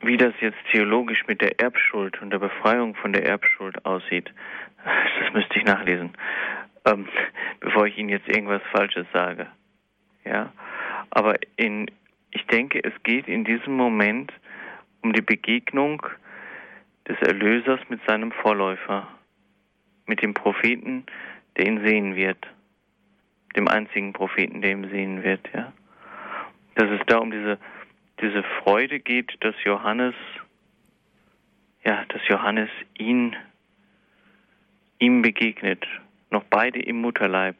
wie 0.00 0.16
das 0.16 0.32
jetzt 0.40 0.58
theologisch 0.70 1.26
mit 1.26 1.40
der 1.42 1.60
Erbschuld 1.60 2.20
und 2.22 2.30
der 2.30 2.38
Befreiung 2.38 2.94
von 2.94 3.12
der 3.12 3.26
Erbschuld 3.26 3.84
aussieht, 3.84 4.32
das 5.20 5.32
müsste 5.34 5.58
ich 5.58 5.64
nachlesen, 5.64 6.14
ähm, 6.86 7.08
bevor 7.60 7.86
ich 7.86 7.98
Ihnen 7.98 8.08
jetzt 8.08 8.28
irgendwas 8.28 8.62
Falsches 8.72 9.06
sage. 9.12 9.48
Ja, 10.24 10.52
aber 11.10 11.36
in, 11.56 11.90
ich 12.30 12.46
denke, 12.46 12.82
es 12.82 12.92
geht 13.02 13.28
in 13.28 13.44
diesem 13.44 13.74
Moment 13.76 14.32
um 15.02 15.12
die 15.12 15.22
Begegnung 15.22 16.02
des 17.08 17.18
Erlösers 17.20 17.80
mit 17.88 18.00
seinem 18.06 18.32
Vorläufer, 18.32 19.08
mit 20.06 20.22
dem 20.22 20.34
Propheten, 20.34 21.04
der 21.56 21.66
ihn 21.66 21.84
sehen 21.84 22.16
wird, 22.16 22.46
dem 23.56 23.68
einzigen 23.68 24.12
Propheten, 24.12 24.60
der 24.60 24.72
ihn 24.72 24.90
sehen 24.90 25.22
wird, 25.22 25.48
ja. 25.54 25.72
Dass 26.74 26.90
es 26.90 27.00
da 27.06 27.18
um 27.18 27.30
diese, 27.30 27.58
diese 28.20 28.44
Freude 28.62 29.00
geht, 29.00 29.36
dass 29.40 29.54
Johannes, 29.64 30.14
ja, 31.84 32.04
dass 32.08 32.26
Johannes 32.28 32.70
ihn, 32.96 33.34
ihm 34.98 35.22
begegnet, 35.22 35.84
noch 36.30 36.44
beide 36.44 36.80
im 36.80 37.00
Mutterleib. 37.00 37.56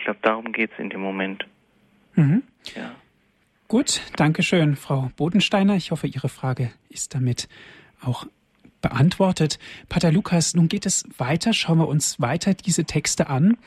Ich 0.00 0.04
glaube, 0.04 0.20
darum 0.22 0.50
geht 0.52 0.72
es 0.72 0.78
in 0.78 0.88
dem 0.88 1.02
Moment. 1.02 1.46
Mhm. 2.14 2.42
Ja. 2.74 2.94
Gut, 3.68 4.00
danke 4.16 4.42
schön, 4.42 4.74
Frau 4.74 5.10
Bodensteiner. 5.18 5.76
Ich 5.76 5.90
hoffe, 5.90 6.06
Ihre 6.06 6.30
Frage 6.30 6.70
ist 6.88 7.14
damit 7.14 7.48
auch 8.02 8.24
beantwortet. 8.80 9.58
Pater 9.90 10.10
Lukas, 10.10 10.54
nun 10.54 10.68
geht 10.68 10.86
es 10.86 11.06
weiter. 11.18 11.52
Schauen 11.52 11.78
wir 11.78 11.86
uns 11.86 12.18
weiter 12.18 12.54
diese 12.54 12.86
Texte 12.86 13.28
an. 13.28 13.58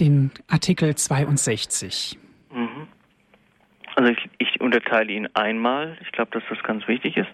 Den 0.00 0.30
Artikel 0.48 0.94
62. 0.94 2.18
Mhm. 2.50 2.88
Also 3.94 4.12
ich, 4.12 4.30
ich 4.38 4.60
unterteile 4.62 5.12
ihn 5.12 5.28
einmal. 5.34 5.98
Ich 6.00 6.12
glaube, 6.12 6.30
dass 6.30 6.44
das 6.48 6.62
ganz 6.62 6.88
wichtig 6.88 7.18
ist, 7.18 7.28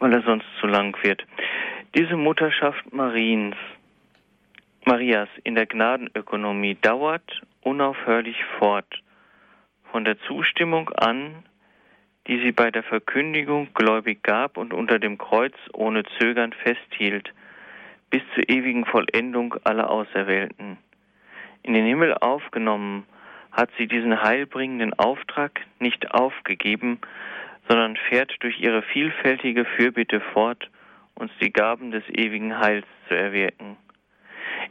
weil 0.00 0.12
er 0.12 0.22
sonst 0.22 0.46
zu 0.60 0.66
lang 0.66 1.00
wird. 1.04 1.24
Diese 1.94 2.16
Mutterschaft 2.16 2.92
Mariens 2.92 3.54
Marias 4.86 5.28
in 5.44 5.54
der 5.54 5.66
Gnadenökonomie 5.66 6.76
dauert 6.80 7.42
unaufhörlich 7.62 8.42
fort, 8.58 9.02
von 9.92 10.04
der 10.04 10.18
Zustimmung 10.20 10.88
an, 10.90 11.44
die 12.26 12.40
sie 12.40 12.52
bei 12.52 12.70
der 12.70 12.82
Verkündigung 12.82 13.68
gläubig 13.74 14.22
gab 14.22 14.56
und 14.56 14.72
unter 14.72 14.98
dem 14.98 15.18
Kreuz 15.18 15.54
ohne 15.72 16.04
Zögern 16.18 16.52
festhielt, 16.52 17.32
bis 18.08 18.22
zur 18.34 18.48
ewigen 18.48 18.86
Vollendung 18.86 19.54
aller 19.64 19.90
Auserwählten. 19.90 20.78
In 21.62 21.74
den 21.74 21.84
Himmel 21.84 22.14
aufgenommen 22.14 23.04
hat 23.52 23.70
sie 23.76 23.86
diesen 23.86 24.22
heilbringenden 24.22 24.94
Auftrag 24.94 25.60
nicht 25.78 26.12
aufgegeben, 26.12 27.00
sondern 27.68 27.96
fährt 27.96 28.32
durch 28.40 28.58
ihre 28.60 28.82
vielfältige 28.82 29.64
Fürbitte 29.64 30.20
fort, 30.32 30.70
uns 31.14 31.32
die 31.40 31.52
Gaben 31.52 31.90
des 31.90 32.04
ewigen 32.08 32.58
Heils 32.58 32.86
zu 33.08 33.14
erwirken. 33.14 33.76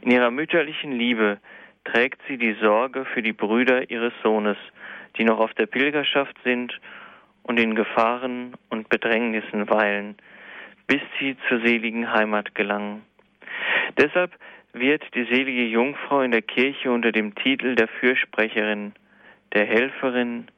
In 0.02 0.10
ihrer 0.10 0.30
mütterlichen 0.30 0.92
Liebe 0.92 1.38
trägt 1.84 2.20
sie 2.28 2.38
die 2.38 2.54
Sorge 2.54 3.04
für 3.06 3.22
die 3.22 3.32
Brüder 3.32 3.90
ihres 3.90 4.12
Sohnes, 4.22 4.56
die 5.16 5.24
noch 5.24 5.38
auf 5.38 5.52
der 5.54 5.66
Pilgerschaft 5.66 6.36
sind 6.44 6.78
und 7.42 7.58
in 7.58 7.74
Gefahren 7.74 8.54
und 8.70 8.88
Bedrängnissen 8.88 9.68
weilen, 9.68 10.16
bis 10.86 11.00
sie 11.18 11.36
zur 11.48 11.60
seligen 11.60 12.12
Heimat 12.12 12.54
gelangen. 12.54 13.02
Deshalb 13.98 14.32
wird 14.72 15.02
die 15.14 15.24
selige 15.24 15.64
Jungfrau 15.64 16.22
in 16.22 16.30
der 16.30 16.42
Kirche 16.42 16.90
unter 16.90 17.12
dem 17.12 17.34
Titel 17.34 17.74
der 17.74 17.88
Fürsprecherin, 17.88 18.92
der 19.52 19.66
Helferin, 19.66 20.48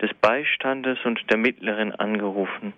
des 0.00 0.14
Beistandes 0.14 0.98
und 1.04 1.20
der 1.30 1.36
Mittlerin 1.36 1.92
angerufen. 1.92 2.72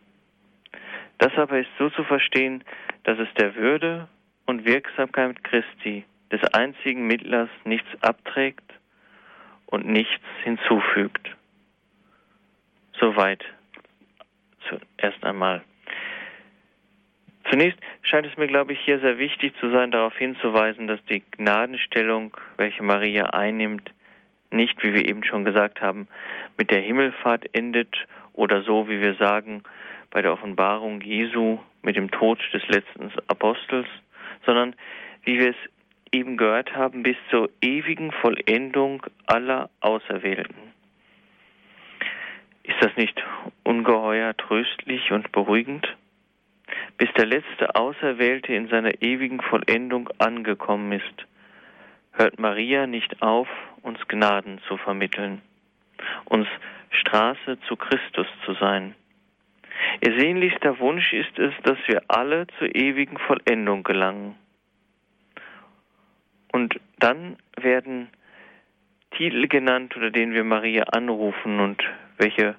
Das 1.19 1.33
aber 1.37 1.61
ist 1.61 1.71
so 1.79 1.89
zu 1.91 2.03
verstehen, 2.03 2.65
dass 3.05 3.19
es 3.19 3.33
der 3.35 3.55
Würde 3.55 4.09
und 4.47 4.65
Wirksamkeit 4.65 5.43
Christi, 5.45 6.05
des 6.31 6.43
einzigen 6.55 7.07
Mittlers, 7.07 7.49
nichts 7.65 7.89
abträgt 8.01 8.73
und 9.67 9.87
nichts 9.87 10.25
hinzufügt. 10.45 11.31
Soweit 12.99 13.45
zuerst 14.69 15.23
einmal. 15.25 15.63
Zunächst 17.51 17.79
scheint 18.03 18.27
es 18.27 18.37
mir, 18.37 18.47
glaube 18.47 18.73
ich, 18.73 18.81
hier 18.81 19.01
sehr 19.01 19.19
wichtig 19.19 19.53
zu 19.61 19.71
sein, 19.71 19.91
darauf 19.91 20.17
hinzuweisen, 20.17 20.87
dass 20.87 21.05
die 21.07 21.23
Gnadenstellung, 21.33 22.37
welche 22.57 22.83
Maria 22.83 23.27
einnimmt, 23.31 23.91
nicht, 24.51 24.83
wie 24.83 24.95
wir 24.95 25.07
eben 25.07 25.25
schon 25.25 25.45
gesagt 25.45 25.81
haben, 25.81 26.09
mit 26.57 26.71
der 26.71 26.81
Himmelfahrt 26.81 27.55
endet 27.55 28.07
oder 28.33 28.63
so, 28.63 28.89
wie 28.89 29.01
wir 29.01 29.15
sagen, 29.15 29.63
bei 30.11 30.23
der 30.23 30.33
Offenbarung 30.33 31.01
Jesu 31.01 31.59
mit 31.83 31.97
dem 31.97 32.11
Tod 32.11 32.39
des 32.53 32.67
letzten 32.69 33.11
Apostels, 33.29 33.89
sondern 34.45 34.75
wie 35.25 35.39
wir 35.39 35.51
es 35.51 35.57
eben 36.13 36.37
gehört 36.37 36.75
haben, 36.77 37.03
bis 37.03 37.17
zur 37.31 37.51
ewigen 37.61 38.13
Vollendung 38.13 39.05
aller 39.27 39.71
Auserwählten. 39.81 40.73
Ist 42.65 42.77
das 42.81 42.97
nicht 42.97 43.21
ungeheuer 43.65 44.37
tröstlich 44.37 45.11
und 45.11 45.33
beruhigend? 45.33 45.97
Bis 46.97 47.13
der 47.15 47.27
letzte 47.27 47.75
Auserwählte 47.75 48.53
in 48.55 48.69
seiner 48.69 49.03
ewigen 49.03 49.41
Vollendung 49.41 50.09
angekommen 50.19 50.93
ist, 50.93 51.27
hört 52.13 52.39
Maria 52.39 52.87
nicht 52.87 53.23
auf, 53.23 53.49
uns 53.83 53.99
Gnaden 54.07 54.61
zu 54.69 54.77
vermitteln, 54.77 55.43
uns 56.27 56.47
Straße 56.91 57.59
zu 57.67 57.77
Christus 57.77 58.27
zu 58.45 58.55
sein. 58.55 58.95
Ihr 60.01 60.19
sehnlichster 60.19 60.79
Wunsch 60.79 61.13
ist 61.13 61.39
es, 61.39 61.53
dass 61.63 61.79
wir 61.87 62.03
alle 62.09 62.47
zur 62.59 62.75
ewigen 62.75 63.19
Vollendung 63.19 63.83
gelangen. 63.83 64.37
Und 66.53 66.79
dann 66.99 67.37
werden 67.57 68.09
Titel 69.13 69.49
genannt, 69.49 69.95
unter 69.95 70.11
denen 70.11 70.33
wir 70.33 70.45
Maria 70.45 70.85
anrufen 70.85 71.61
und 71.61 71.83
welche 72.19 72.57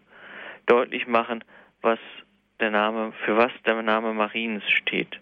deutlich 0.65 1.07
machen, 1.07 1.43
was 1.81 1.99
der 2.59 2.71
Name, 2.71 3.13
für 3.25 3.37
was 3.37 3.51
der 3.65 3.81
Name 3.81 4.13
Mariens 4.13 4.63
steht. 4.69 5.19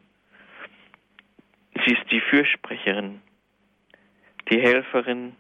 Sie 1.86 1.94
ist 1.94 2.12
die 2.12 2.22
Fürsprecherin, 2.22 3.22
die 4.52 4.62
Helferin 4.62 5.36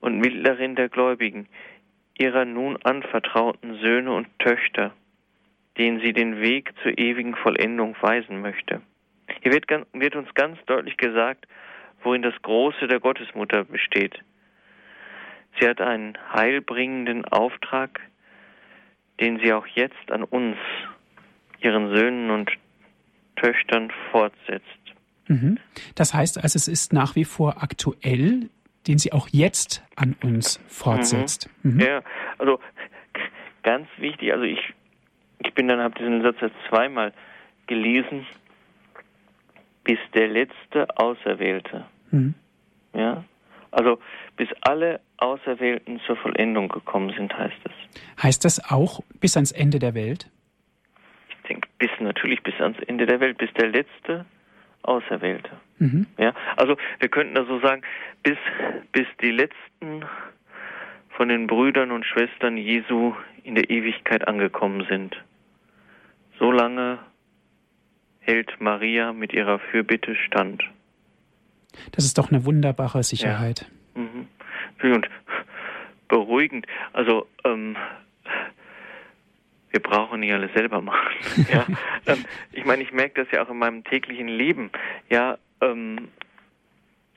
und 0.00 0.18
Mittlerin 0.18 0.74
der 0.74 0.88
Gläubigen, 0.88 1.48
ihrer 2.18 2.44
nun 2.44 2.76
anvertrauten 2.82 3.78
Söhne 3.80 4.12
und 4.12 4.26
Töchter, 4.38 4.92
denen 5.78 6.00
sie 6.00 6.12
den 6.12 6.40
Weg 6.40 6.72
zur 6.82 6.96
ewigen 6.98 7.34
Vollendung 7.34 7.96
weisen 8.00 8.40
möchte. 8.40 8.80
Hier 9.42 9.52
wird, 9.52 9.66
wird 9.92 10.16
uns 10.16 10.32
ganz 10.34 10.58
deutlich 10.66 10.96
gesagt, 10.96 11.46
worin 12.02 12.22
das 12.22 12.34
Große 12.42 12.86
der 12.86 13.00
Gottesmutter 13.00 13.64
besteht. 13.64 14.20
Sie 15.58 15.68
hat 15.68 15.80
einen 15.80 16.18
heilbringenden 16.32 17.24
Auftrag, 17.24 18.00
den 19.20 19.38
sie 19.40 19.52
auch 19.52 19.66
jetzt 19.66 20.10
an 20.10 20.24
uns, 20.24 20.56
ihren 21.60 21.94
Söhnen 21.94 22.30
und 22.30 22.50
Töchtern 23.36 23.90
fortsetzt. 24.10 24.64
Mhm. 25.28 25.58
Das 25.94 26.12
heißt 26.12 26.42
also, 26.42 26.56
es 26.56 26.68
ist 26.68 26.92
nach 26.92 27.16
wie 27.16 27.24
vor 27.24 27.62
aktuell, 27.62 28.50
den 28.86 28.98
sie 28.98 29.12
auch 29.12 29.28
jetzt 29.30 29.82
an 29.96 30.16
uns 30.22 30.60
fortsetzt. 30.68 31.48
Mhm. 31.62 31.74
Mhm. 31.74 31.80
Ja, 31.80 32.02
also 32.38 32.60
ganz 33.62 33.88
wichtig, 33.96 34.32
also 34.32 34.44
ich, 34.44 34.74
ich 35.44 35.54
bin 35.54 35.68
dann, 35.68 35.80
habe 35.80 35.94
diesen 35.98 36.22
Satz 36.22 36.36
jetzt 36.40 36.56
zweimal 36.68 37.12
gelesen, 37.66 38.26
bis 39.84 39.98
der 40.14 40.28
letzte 40.28 40.88
Auserwählte. 40.96 41.84
Mhm. 42.10 42.34
Ja, 42.94 43.24
also 43.70 43.98
bis 44.36 44.48
alle 44.62 45.00
Auserwählten 45.18 46.00
zur 46.06 46.16
Vollendung 46.16 46.68
gekommen 46.68 47.12
sind, 47.16 47.36
heißt 47.36 47.58
es. 47.64 48.22
Heißt 48.22 48.44
das 48.44 48.70
auch 48.70 49.00
bis 49.20 49.36
ans 49.36 49.52
Ende 49.52 49.78
der 49.78 49.94
Welt? 49.94 50.30
Ich 51.28 51.48
denke, 51.48 51.68
bis 51.78 51.90
natürlich 52.00 52.42
bis 52.42 52.58
ans 52.60 52.78
Ende 52.86 53.06
der 53.06 53.20
Welt, 53.20 53.38
bis 53.38 53.52
der 53.54 53.68
letzte 53.68 54.24
Auserwählte. 54.82 55.50
Mhm. 55.78 56.06
Ja, 56.18 56.34
also 56.56 56.76
wir 57.00 57.08
könnten 57.08 57.34
da 57.34 57.44
so 57.44 57.58
sagen, 57.60 57.82
bis, 58.22 58.38
bis 58.92 59.06
die 59.20 59.30
letzten 59.30 60.04
von 61.10 61.28
den 61.28 61.46
Brüdern 61.46 61.90
und 61.90 62.04
Schwestern 62.04 62.56
Jesu 62.56 63.14
in 63.42 63.54
der 63.54 63.70
Ewigkeit 63.70 64.26
angekommen 64.26 64.86
sind. 64.88 65.16
So 66.38 66.50
lange 66.50 66.98
hält 68.20 68.60
Maria 68.60 69.12
mit 69.12 69.32
ihrer 69.32 69.58
Fürbitte 69.58 70.14
stand. 70.16 70.62
Das 71.92 72.04
ist 72.04 72.18
doch 72.18 72.30
eine 72.30 72.44
wunderbare 72.44 73.02
Sicherheit. 73.02 73.66
Ja. 73.94 74.02
Mhm. 74.02 74.28
Und 74.94 75.08
beruhigend. 76.08 76.66
Also 76.92 77.26
ähm, 77.44 77.76
wir 79.70 79.80
brauchen 79.80 80.20
nicht 80.20 80.32
alles 80.32 80.52
selber 80.54 80.80
machen. 80.80 81.14
ja, 81.52 81.66
ähm, 82.06 82.24
ich 82.52 82.64
meine, 82.64 82.82
ich 82.82 82.92
merke 82.92 83.24
das 83.24 83.32
ja 83.32 83.44
auch 83.44 83.50
in 83.50 83.58
meinem 83.58 83.82
täglichen 83.84 84.28
Leben. 84.28 84.70
Ja, 85.10 85.38
ähm, 85.60 86.08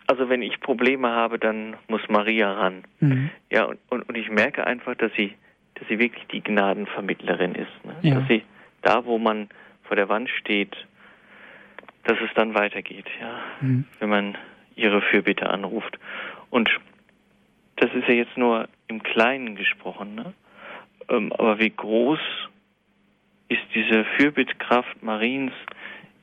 also 0.07 0.29
wenn 0.29 0.41
ich 0.41 0.59
Probleme 0.59 1.09
habe, 1.09 1.37
dann 1.37 1.75
muss 1.87 2.01
Maria 2.09 2.51
ran. 2.53 2.83
Mhm. 2.99 3.29
Ja, 3.51 3.65
und, 3.65 3.79
und, 3.89 4.09
und, 4.09 4.15
ich 4.15 4.29
merke 4.29 4.65
einfach, 4.65 4.95
dass 4.95 5.11
sie, 5.15 5.35
dass 5.75 5.87
sie 5.87 5.99
wirklich 5.99 6.25
die 6.27 6.41
Gnadenvermittlerin 6.41 7.55
ist. 7.55 7.85
Ne? 7.85 7.95
Ja. 8.01 8.15
Dass 8.15 8.27
sie 8.27 8.43
da, 8.87 9.05
wo 9.05 9.17
man 9.17 9.49
vor 9.83 9.95
der 9.95 10.09
Wand 10.09 10.29
steht, 10.29 10.75
dass 12.03 12.17
es 12.21 12.33
dann 12.35 12.53
weitergeht, 12.55 13.07
ja, 13.19 13.41
mhm. 13.59 13.85
wenn 13.99 14.09
man 14.09 14.37
ihre 14.75 15.01
Fürbitte 15.01 15.49
anruft. 15.49 15.99
Und 16.49 16.69
das 17.75 17.93
ist 17.93 18.07
ja 18.07 18.13
jetzt 18.13 18.37
nur 18.37 18.69
im 18.87 19.03
Kleinen 19.03 19.55
gesprochen, 19.55 20.15
ne? 20.15 20.33
Ähm, 21.09 21.33
aber 21.33 21.59
wie 21.59 21.69
groß 21.69 22.19
ist 23.49 23.61
diese 23.73 24.05
Fürbittkraft 24.17 25.03
Mariens 25.03 25.53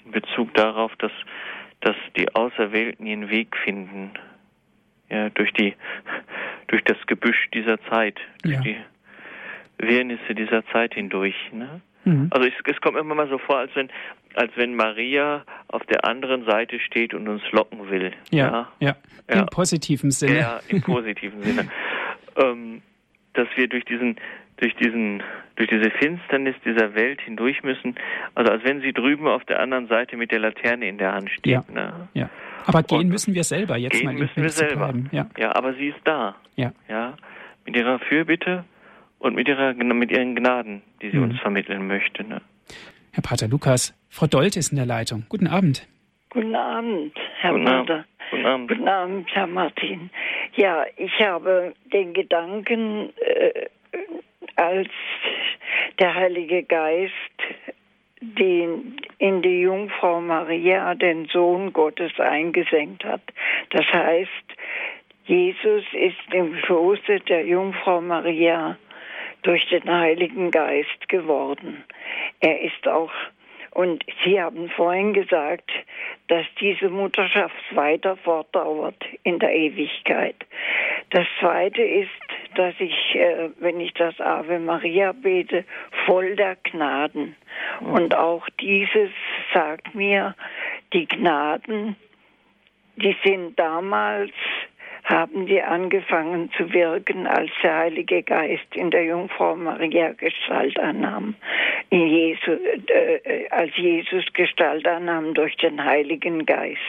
in 0.05 0.13
Bezug 0.13 0.53
darauf, 0.55 0.95
dass, 0.97 1.13
dass 1.81 1.97
die 2.17 2.35
Auserwählten 2.35 3.07
ihren 3.07 3.31
Weg 3.31 3.57
finden, 3.57 4.11
ja, 5.11 5.29
durch 5.31 5.53
die, 5.53 5.75
durch 6.69 6.83
das 6.85 6.97
Gebüsch 7.07 7.49
dieser 7.53 7.81
Zeit, 7.91 8.19
durch 8.43 8.57
ja. 8.57 8.61
die 8.63 8.77
Wirrnisse 9.79 10.35
dieser 10.35 10.65
Zeit 10.69 10.95
hindurch, 10.95 11.37
ne? 11.53 11.83
Mhm. 12.05 12.29
Also 12.31 12.47
es, 12.47 12.55
es, 12.65 12.81
kommt 12.81 12.97
immer 12.97 13.15
mal 13.15 13.29
so 13.29 13.39
vor, 13.39 13.59
als 13.59 13.71
wenn, 13.75 13.89
als 14.35 14.53
wenn 14.57 14.75
Maria 14.75 15.45
auf 15.69 15.85
der 15.87 16.05
anderen 16.05 16.45
Seite 16.45 16.81
steht 16.81 17.15
und 17.15 17.29
uns 17.29 17.43
locken 17.53 17.91
will. 17.91 18.13
Ja, 18.31 18.69
ja, 18.81 18.97
ja. 19.29 19.41
im 19.41 19.47
positiven 19.47 20.11
Sinne. 20.11 20.39
Ja, 20.39 20.61
im 20.69 20.81
positiven 20.81 21.43
Sinne. 21.43 21.69
Ähm, 22.37 22.83
dass 23.35 23.47
wir 23.55 23.69
durch 23.69 23.85
diesen, 23.85 24.17
durch 24.57 24.75
diesen, 24.75 25.23
durch 25.55 25.69
diese 25.69 25.89
Finsternis 25.91 26.57
dieser 26.65 26.97
Welt 26.97 27.21
hindurch 27.21 27.63
müssen. 27.63 27.95
Also 28.35 28.51
als 28.51 28.65
wenn 28.65 28.81
sie 28.81 28.93
drüben 28.93 29.29
auf 29.29 29.45
der 29.45 29.61
anderen 29.61 29.87
Seite 29.87 30.17
mit 30.17 30.33
der 30.33 30.41
Laterne 30.41 30.89
in 30.89 30.99
der 30.99 31.13
Hand 31.13 31.31
steht. 31.31 31.53
Ja, 31.53 31.65
ne? 31.73 32.09
ja. 32.15 32.31
Aber 32.67 32.83
gehen 32.83 32.99
und 32.99 33.09
müssen 33.09 33.35
wir 33.35 33.45
selber 33.45 33.77
jetzt 33.77 33.93
gehen 33.93 34.07
mal. 34.07 34.15
müssen 34.15 34.43
wir 34.43 34.49
selber. 34.49 34.93
Ja. 35.13 35.27
ja, 35.37 35.55
aber 35.55 35.75
sie 35.75 35.89
ist 35.89 36.01
da. 36.05 36.35
Ja. 36.57 36.73
Ja. 36.89 37.15
Mit 37.67 37.77
ihrer 37.77 37.99
Fürbitte 38.01 38.65
und 39.25 39.35
mit, 39.35 39.49
ihrer, 39.49 39.73
mit 39.73 40.11
ihren 40.11 40.37
Gnaden, 40.37 40.83
die 41.01 41.11
sie 41.11 41.17
mhm. 41.17 41.31
uns 41.31 41.41
vermitteln 41.41 41.87
möchte. 41.87 42.25
Ne? 42.25 42.43
Herr 43.13 43.23
Pater 43.23 43.49
Lukas, 43.49 43.95
Frau 44.11 44.27
Dolt 44.27 44.55
ist 44.57 44.71
in 44.71 44.77
der 44.77 44.87
Leitung. 44.87 45.25
Guten 45.31 45.47
Abend. 45.47 45.89
Guten 46.29 46.55
Abend, 46.55 47.15
Herr 47.41 47.53
Guten 47.53 47.65
Pater. 47.65 47.95
Abend. 47.95 48.07
Guten 48.31 48.47
Abend. 48.47 48.69
Guten 48.69 48.89
Abend, 48.89 49.29
Herr 49.35 49.47
Martin. 49.47 50.11
Ja, 50.57 50.85
ich 50.97 51.13
habe 51.21 51.73
den 51.93 52.13
Gedanken, 52.13 53.13
äh, 53.21 53.67
als 54.57 54.91
der 55.99 56.15
Heilige 56.15 56.63
Geist 56.63 57.13
den 58.21 58.97
in 59.19 59.43
die 59.43 59.61
Jungfrau 59.61 60.21
Maria 60.21 60.95
den 60.95 61.27
Sohn 61.27 61.73
Gottes 61.73 62.13
eingesenkt 62.19 63.05
hat. 63.05 63.23
Das 63.71 63.87
heißt, 63.87 64.31
Jesus 65.27 65.85
ist 65.93 66.35
im 66.35 66.57
Schoße 66.67 67.21
der 67.29 67.47
Jungfrau 67.47 68.01
Maria 68.01 68.77
durch 69.45 69.67
den 69.69 69.89
Heiligen 69.89 70.51
Geist 70.51 71.09
geworden. 71.09 71.85
Er 72.41 72.61
ist 72.63 72.89
auch, 72.89 73.13
und 73.71 74.05
Sie 74.25 74.41
haben 74.41 74.69
vorhin 74.71 75.13
gesagt, 75.13 75.71
dass 76.29 76.47
diese 76.61 76.89
Mutterschaft 76.89 77.55
weiter 77.73 78.17
fortdauert 78.17 78.97
in 79.23 79.39
der 79.39 79.55
Ewigkeit. 79.55 80.37
Das 81.11 81.27
Zweite 81.41 81.83
ist, 81.83 82.11
dass 82.57 82.75
ich, 82.79 83.15
äh, 83.15 83.51
wenn 83.59 83.81
ich 83.81 83.93
das 83.95 84.19
Ave 84.21 84.59
Maria 84.59 85.13
bete, 85.13 85.65
voll 86.07 86.37
der 86.37 86.57
Gnaden. 86.57 87.37
Und 87.81 88.15
auch 88.15 88.49
dieses 88.61 89.11
sagt 89.53 89.95
mir, 89.95 90.35
die 90.93 91.07
Gnaden, 91.07 91.97
die 92.97 93.17
sind 93.25 93.59
damals 93.59 94.33
haben 95.05 95.47
die 95.47 95.63
angefangen 95.63 96.51
zu 96.57 96.73
wirken, 96.73 97.27
als 97.27 97.51
der 97.63 97.77
Heilige 97.77 98.23
Geist 98.23 98.75
in 98.75 98.91
der 98.91 99.05
Jungfrau 99.05 99.55
Maria 99.55 100.13
Gestalt 100.13 100.79
annahm, 100.81 101.35
in 101.91 102.07
Jesu, 102.07 102.53
äh, 102.53 103.49
als 103.51 103.77
Jesus 103.77 104.25
Gestalt 104.33 104.87
annahm 104.89 105.35
durch 105.35 105.57
den 105.59 105.85
Heiligen 105.85 106.47
Geist. 106.47 106.81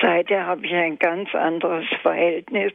Seither 0.00 0.46
habe 0.46 0.64
ich 0.64 0.72
ein 0.72 0.98
ganz 0.98 1.34
anderes 1.34 1.86
Verhältnis 2.02 2.72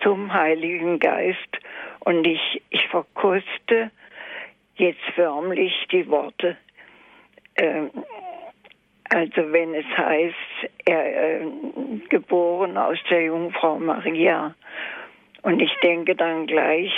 zum 0.00 0.32
Heiligen 0.32 1.00
Geist 1.00 1.58
und 2.00 2.24
ich, 2.24 2.62
ich 2.70 2.86
verkoste 2.88 3.90
jetzt 4.76 5.04
förmlich 5.14 5.74
die 5.90 6.08
Worte. 6.08 6.56
Äh, 7.54 7.86
Also 9.14 9.52
wenn 9.52 9.74
es 9.74 9.84
heißt, 9.84 10.70
er 10.86 11.40
äh, 11.42 11.46
geboren 12.08 12.78
aus 12.78 12.96
der 13.10 13.24
Jungfrau 13.24 13.78
Maria. 13.78 14.54
Und 15.42 15.60
ich 15.60 15.72
denke 15.82 16.14
dann 16.14 16.46
gleich, 16.46 16.90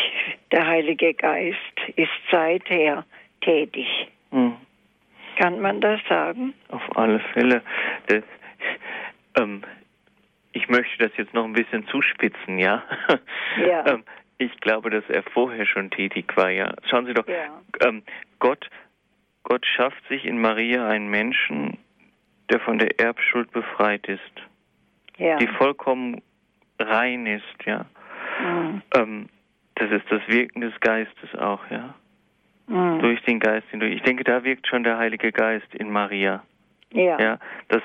der 0.53 0.64
Heilige 0.64 1.12
Geist 1.14 1.59
ist 1.96 2.12
seither 2.31 3.05
tätig. 3.40 3.88
Hm. 4.31 4.55
Kann 5.38 5.61
man 5.61 5.81
das 5.81 6.00
sagen? 6.09 6.55
Auf 6.68 6.83
alle 6.96 7.18
Fälle. 7.33 7.62
Das, 8.07 8.22
ähm, 9.37 9.62
ich 10.53 10.68
möchte 10.68 11.09
das 11.09 11.16
jetzt 11.16 11.35
noch 11.35 11.44
ein 11.44 11.53
bisschen 11.53 11.85
zuspitzen, 11.88 12.59
ja? 12.59 12.85
Ja. 13.66 13.87
ähm, 13.87 14.05
ich 14.38 14.57
glaube, 14.61 14.90
dass 14.90 15.05
er 15.09 15.22
vorher 15.22 15.66
schon 15.66 15.90
tätig 15.90 16.37
war, 16.37 16.50
ja. 16.50 16.72
Schauen 16.88 17.07
Sie 17.07 17.14
doch, 17.14 17.27
ja. 17.27 17.61
ähm, 17.85 18.05
Gott, 18.38 18.68
Gott 19.42 19.66
schafft 19.66 20.07
sich 20.09 20.24
in 20.24 20.40
Maria 20.40 20.88
einen 20.88 21.09
Menschen, 21.09 21.79
der 22.50 22.61
von 22.61 22.78
der 22.78 22.98
Erbschuld 23.00 23.50
befreit 23.52 24.07
ist, 24.07 24.20
ja. 25.16 25.37
die 25.37 25.46
vollkommen 25.46 26.20
rein 26.78 27.26
ist, 27.26 27.64
ja. 27.64 27.87
Mhm. 28.40 28.83
Ähm, 28.96 29.28
das 29.76 29.90
ist 29.90 30.04
das 30.11 30.22
Wirken 30.28 30.61
des 30.61 30.78
Geistes 30.80 31.35
auch, 31.37 31.61
ja. 31.70 31.94
Mhm. 32.66 33.00
Durch 33.00 33.22
den 33.22 33.40
Geist 33.40 33.66
hindurch. 33.70 33.94
Ich 33.94 34.02
denke, 34.02 34.24
da 34.24 34.44
wirkt 34.44 34.66
schon 34.66 34.85
der 34.85 34.98
Heilige 34.98 35.33
Geist 35.33 35.72
in 35.74 35.90
Maria. 35.90 36.42
Ja. 36.92 37.18
Ja, 37.18 37.38
dass, 37.68 37.83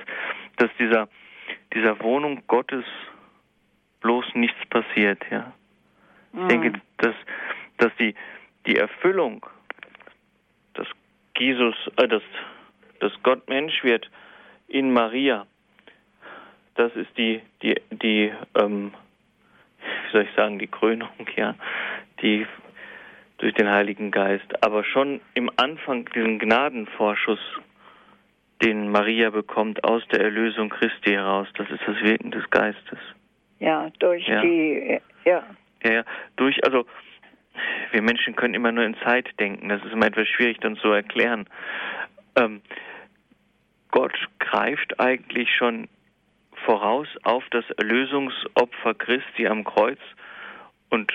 dass 0.58 0.70
dieser, 0.78 1.10
dieser 1.74 2.00
Wohnung 2.02 2.44
Gottes 2.48 2.86
bloß 4.02 4.36
nichts 4.36 4.60
passiert, 4.70 5.22
ja. 5.32 5.52
Ich 6.34 6.48
denke, 6.48 6.70
mhm. 6.70 6.82
dass, 6.98 7.16
dass 7.78 7.92
die, 8.00 8.14
die 8.68 8.78
Erfüllung, 8.78 9.46
dass 10.76 10.88
Jesus, 11.38 11.76
äh, 11.98 12.08
dass, 12.08 12.22
dass 13.00 13.12
Gott 13.24 13.48
Mensch 13.50 13.84
wird 13.84 14.10
in 14.70 14.94
Maria, 14.94 15.46
das 16.76 16.96
ist 16.96 17.10
die, 17.18 17.42
die, 17.62 17.76
die, 17.92 18.32
ähm, 18.56 18.94
wie 19.80 20.12
soll 20.12 20.22
ich 20.24 20.36
sagen, 20.36 20.60
die 20.60 20.68
Krönung, 20.68 21.10
ja, 21.36 21.56
die 22.22 22.46
durch 23.40 23.54
den 23.54 23.70
Heiligen 23.70 24.12
Geist. 24.12 24.64
Aber 24.64 24.84
schon 24.84 25.22
im 25.34 25.50
Anfang 25.58 26.06
diesen 26.14 26.40
Gnadenvorschuss, 26.40 27.40
den 28.62 28.92
Maria 28.92 29.30
bekommt 29.30 29.84
aus 29.86 30.06
der 30.12 30.22
Erlösung 30.22 30.70
Christi 30.70 31.12
heraus, 31.12 31.48
das 31.56 31.70
ist 31.70 31.82
das 31.88 32.02
Wirken 32.02 32.32
des 32.32 32.50
Geistes. 32.50 33.00
Ja, 33.60 33.90
durch 34.00 34.28
ja. 34.28 34.42
die, 34.42 35.00
ja. 35.26 35.44
Ja, 35.84 35.92
ja, 35.92 36.04
durch, 36.36 36.62
also 36.66 36.86
wir 37.92 38.02
Menschen 38.02 38.36
können 38.36 38.54
immer 38.54 38.72
nur 38.72 38.84
in 38.84 38.96
Zeit 39.04 39.28
denken. 39.40 39.70
Das 39.70 39.84
ist 39.84 39.94
immer 39.94 40.08
etwas 40.08 40.28
schwierig 40.28 40.60
dann 40.60 40.76
zu 40.78 40.90
erklären. 40.90 41.46
Ähm, 42.36 42.62
Gott 43.92 44.14
greift 44.40 45.00
eigentlich 45.00 45.50
schon 45.56 45.88
voraus 46.66 47.08
auf 47.24 47.44
das 47.52 47.70
Erlösungsopfer 47.72 48.94
Christi 48.94 49.48
am 49.48 49.64
Kreuz 49.64 50.00
und 50.90 51.12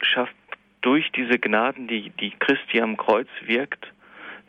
schafft 0.00 0.34
durch 0.82 1.10
diese 1.12 1.38
Gnaden, 1.38 1.88
die, 1.88 2.10
die 2.10 2.30
Christi 2.38 2.80
am 2.80 2.96
Kreuz 2.96 3.28
wirkt, 3.42 3.92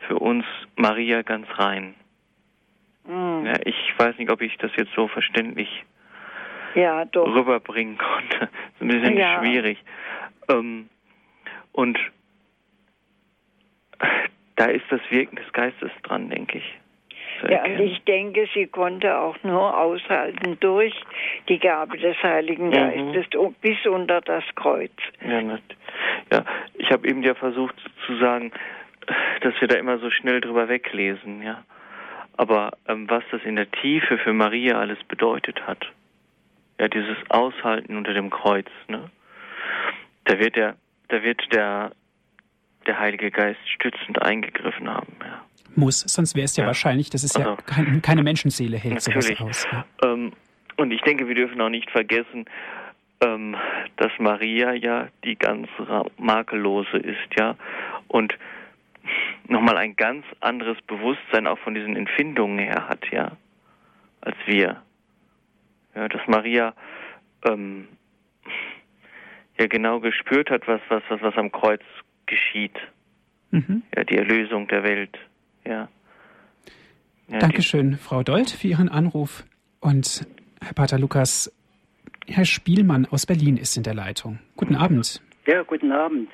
für 0.08 0.20
uns 0.20 0.46
Maria 0.76 1.22
ganz 1.22 1.48
rein. 1.58 1.96
Mm. 3.06 3.46
Ja, 3.46 3.54
ich 3.64 3.94
weiß 3.98 4.18
nicht, 4.18 4.30
ob 4.30 4.42
ich 4.42 4.58
das 4.58 4.72
jetzt 4.76 4.92
so 4.96 5.08
verständlich 5.08 5.86
ja, 6.76 7.02
rüberbringen 7.16 7.98
konnte. 7.98 8.40
Das 8.40 8.50
ist 8.76 8.82
ein 8.82 8.88
bisschen 8.88 9.18
ja. 9.18 9.40
schwierig. 9.40 9.78
Ähm, 10.50 10.90
und 11.72 11.98
da 14.56 14.66
ist 14.66 14.86
das 14.90 15.02
Wirken 15.10 15.38
des 15.38 15.52
Geistes 15.54 15.92
dran, 16.04 16.30
denke 16.30 16.58
ich. 16.58 16.80
Ja, 17.50 17.64
und 17.64 17.80
ich 17.80 18.04
denke, 18.04 18.48
sie 18.54 18.68
konnte 18.68 19.18
auch 19.18 19.36
nur 19.44 19.78
aushalten 19.78 20.58
durch 20.60 20.94
die 21.50 21.60
Gabe 21.60 21.98
des 21.98 22.16
Heiligen 22.24 22.68
mhm. 22.68 22.72
Geistes 22.72 23.26
mhm. 23.34 23.56
bis 23.62 23.86
unter 23.86 24.22
das 24.22 24.44
Kreuz. 24.56 24.92
Ja, 25.22 25.42
ja. 25.42 26.46
ich 26.76 26.90
habe 26.92 27.08
eben 27.08 27.24
ja 27.24 27.36
versucht 27.36 27.76
zu 28.06 28.18
sagen, 28.18 28.52
dass 29.42 29.54
wir 29.60 29.68
da 29.68 29.78
immer 29.78 30.00
so 30.00 30.10
schnell 30.10 30.42
drüber 30.42 30.68
weglesen, 30.68 31.42
ja. 31.44 31.64
Aber 32.38 32.72
ähm, 32.88 33.10
was 33.10 33.24
das 33.32 33.42
in 33.44 33.56
der 33.56 33.72
Tiefe 33.72 34.18
für 34.18 34.34
Maria 34.34 34.78
alles 34.80 35.02
bedeutet 35.08 35.66
hat, 35.68 35.86
ja, 36.80 36.88
dieses 36.88 37.18
Aushalten 37.30 37.96
unter 37.98 38.14
dem 38.14 38.30
Kreuz, 38.30 38.70
ne? 38.88 39.10
Da 40.26 40.40
wird 40.40 40.56
der, 40.56 40.76
da 41.10 41.22
wird 41.22 41.42
der, 41.54 41.92
der 42.88 43.00
Heilige 43.00 43.32
Geist 43.32 43.60
stützend 43.70 44.22
eingegriffen 44.22 44.90
haben, 44.90 45.16
ja. 45.22 45.46
Muss, 45.76 46.00
sonst 46.02 46.36
wäre 46.36 46.46
es 46.46 46.56
ja, 46.56 46.64
ja, 46.64 46.68
wahrscheinlich, 46.68 47.10
das 47.10 47.24
ist 47.24 47.36
also, 47.36 47.52
ja 47.52 47.58
kein, 47.58 48.02
keine 48.02 48.24
Menschenseele 48.24 48.78
hält 48.78 49.06
natürlich. 49.06 49.38
sowas 49.38 49.66
aus. 49.66 49.68
Ja. 49.72 49.86
Ähm, 50.04 50.32
und 50.78 50.92
ich 50.92 51.02
denke, 51.02 51.28
wir 51.28 51.36
dürfen 51.36 51.60
auch 51.62 51.70
nicht 51.70 51.90
vergessen, 51.92 52.46
ähm, 53.22 53.56
dass 53.98 54.12
Maria 54.20 54.74
ja 54.74 55.08
die 55.24 55.36
ganz 55.36 55.68
makellose 56.18 56.98
ist, 56.98 57.40
ja, 57.40 57.56
und 58.08 58.38
nochmal 59.48 59.78
ein 59.78 59.96
ganz 59.96 60.26
anderes 60.40 60.82
Bewusstsein 60.88 61.48
auch 61.48 61.60
von 61.60 61.76
diesen 61.76 61.96
Empfindungen 61.96 62.60
her 62.60 62.88
hat, 62.90 63.10
ja, 63.12 63.32
als 64.22 64.38
wir. 64.46 64.82
Ja, 65.96 66.10
dass 66.10 66.22
Maria 66.28 66.74
ähm, 67.46 67.88
ja 69.58 69.68
genau 69.68 70.00
gespürt 70.00 70.50
hat, 70.50 70.68
was, 70.68 70.82
was, 70.90 71.04
was, 71.10 71.22
was 71.22 71.36
am 71.38 71.52
Kreuz 71.52 71.84
geschieht. 72.26 72.78
Mhm. 73.52 73.84
Ja, 73.96 74.04
die 74.04 74.18
Erlösung 74.18 74.68
der 74.68 74.84
Welt. 74.84 75.18
Ja. 75.68 75.88
ja 77.28 77.40
Dankeschön, 77.40 77.98
Frau 77.98 78.24
Dold, 78.24 78.50
für 78.50 78.68
Ihren 78.68 78.90
Anruf. 78.90 79.44
Und 79.80 80.26
Herr 80.62 80.74
Pater 80.74 81.00
Lukas, 81.00 81.52
Herr 82.28 82.46
Spielmann 82.46 83.06
aus 83.06 83.26
Berlin 83.26 83.58
ist 83.58 83.78
in 83.78 83.84
der 83.84 83.94
Leitung. 83.94 84.40
Guten 84.58 84.76
Abend. 84.76 85.22
Ja, 85.46 85.62
guten 85.64 85.92
Abend. 85.92 86.30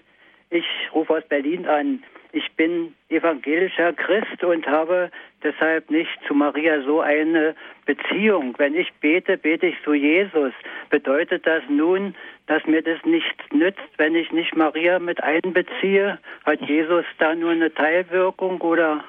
Ich 0.49 0.65
rufe 0.93 1.13
aus 1.13 1.23
Berlin 1.27 1.65
an. 1.65 2.03
Ich 2.33 2.49
bin 2.55 2.95
evangelischer 3.09 3.91
Christ 3.91 4.41
und 4.43 4.65
habe 4.65 5.11
deshalb 5.43 5.91
nicht 5.91 6.09
zu 6.27 6.33
Maria 6.33 6.81
so 6.83 7.01
eine 7.01 7.55
Beziehung. 7.85 8.55
Wenn 8.57 8.73
ich 8.73 8.93
bete, 9.01 9.37
bete 9.37 9.67
ich 9.67 9.75
zu 9.83 9.93
Jesus. 9.93 10.53
Bedeutet 10.89 11.45
das 11.45 11.63
nun, 11.69 12.15
dass 12.47 12.65
mir 12.65 12.81
das 12.81 13.03
nichts 13.03 13.43
nützt, 13.51 13.81
wenn 13.97 14.15
ich 14.15 14.31
nicht 14.31 14.55
Maria 14.55 14.99
mit 14.99 15.21
einbeziehe? 15.21 16.19
Hat 16.45 16.61
Jesus 16.61 17.05
da 17.17 17.35
nur 17.35 17.51
eine 17.51 17.73
Teilwirkung 17.73 18.61
oder? 18.61 19.03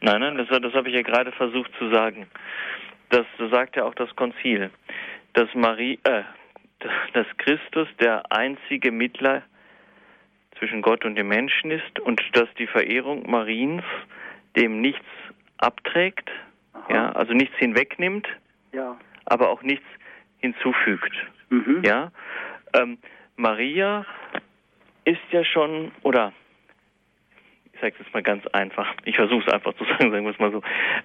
Nein, 0.00 0.20
nein, 0.20 0.36
das, 0.36 0.48
das 0.48 0.72
habe 0.74 0.88
ich 0.88 0.94
ja 0.94 1.02
gerade 1.02 1.32
versucht 1.32 1.70
zu 1.78 1.90
sagen. 1.90 2.26
Das 3.10 3.26
sagt 3.50 3.76
ja 3.76 3.84
auch 3.84 3.94
das 3.94 4.14
Konzil, 4.16 4.70
dass 5.32 5.52
Marie, 5.54 5.98
äh, 6.04 6.22
dass 7.12 7.26
Christus 7.38 7.88
der 8.00 8.30
einzige 8.30 8.92
Mittler 8.92 9.42
zwischen 10.58 10.82
Gott 10.82 11.04
und 11.04 11.16
dem 11.16 11.28
Menschen 11.28 11.70
ist 11.70 12.00
und 12.00 12.22
dass 12.34 12.48
die 12.58 12.66
Verehrung 12.66 13.28
Mariens 13.30 13.84
dem 14.56 14.80
nichts 14.80 15.04
abträgt, 15.58 16.30
ja, 16.88 17.12
also 17.12 17.32
nichts 17.32 17.56
hinwegnimmt, 17.58 18.26
ja. 18.72 18.96
aber 19.24 19.50
auch 19.50 19.62
nichts 19.62 19.86
hinzufügt. 20.38 21.12
Mhm. 21.50 21.82
Ja, 21.84 22.10
ähm, 22.74 22.98
Maria 23.36 24.04
ist 25.04 25.20
ja 25.30 25.44
schon, 25.44 25.92
oder 26.02 26.32
ich 27.78 27.82
sage 27.82 27.94
es 27.98 28.06
jetzt 28.06 28.14
mal 28.14 28.22
ganz 28.24 28.44
einfach, 28.48 28.92
ich 29.04 29.14
versuche 29.14 29.44
es 29.46 29.52
einfach 29.52 29.72
zu 29.74 29.84
sagen, 29.98 30.10
sagen 30.10 30.24
wir 30.24 30.32
es 30.32 30.38
mal 30.38 30.50
so, 30.50 30.62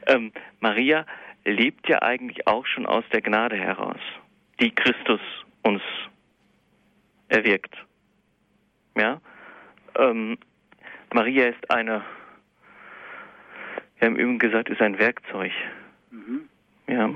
ähm, 0.07 0.31
Maria 0.59 1.05
lebt 1.45 1.87
ja 1.87 2.01
eigentlich 2.01 2.47
auch 2.47 2.65
schon 2.65 2.85
aus 2.87 3.03
der 3.11 3.21
Gnade 3.21 3.55
heraus, 3.55 3.99
die 4.59 4.71
Christus 4.71 5.19
uns 5.61 5.81
erwirkt. 7.27 7.75
Ja, 8.97 9.21
ähm, 9.99 10.37
Maria 11.13 11.47
ist 11.47 11.71
eine, 11.71 12.03
wir 13.99 14.07
haben 14.07 14.19
eben 14.19 14.39
gesagt, 14.39 14.69
ist 14.69 14.81
ein 14.81 14.97
Werkzeug. 14.97 15.51
Mhm. 16.09 16.49
Ja. 16.87 17.09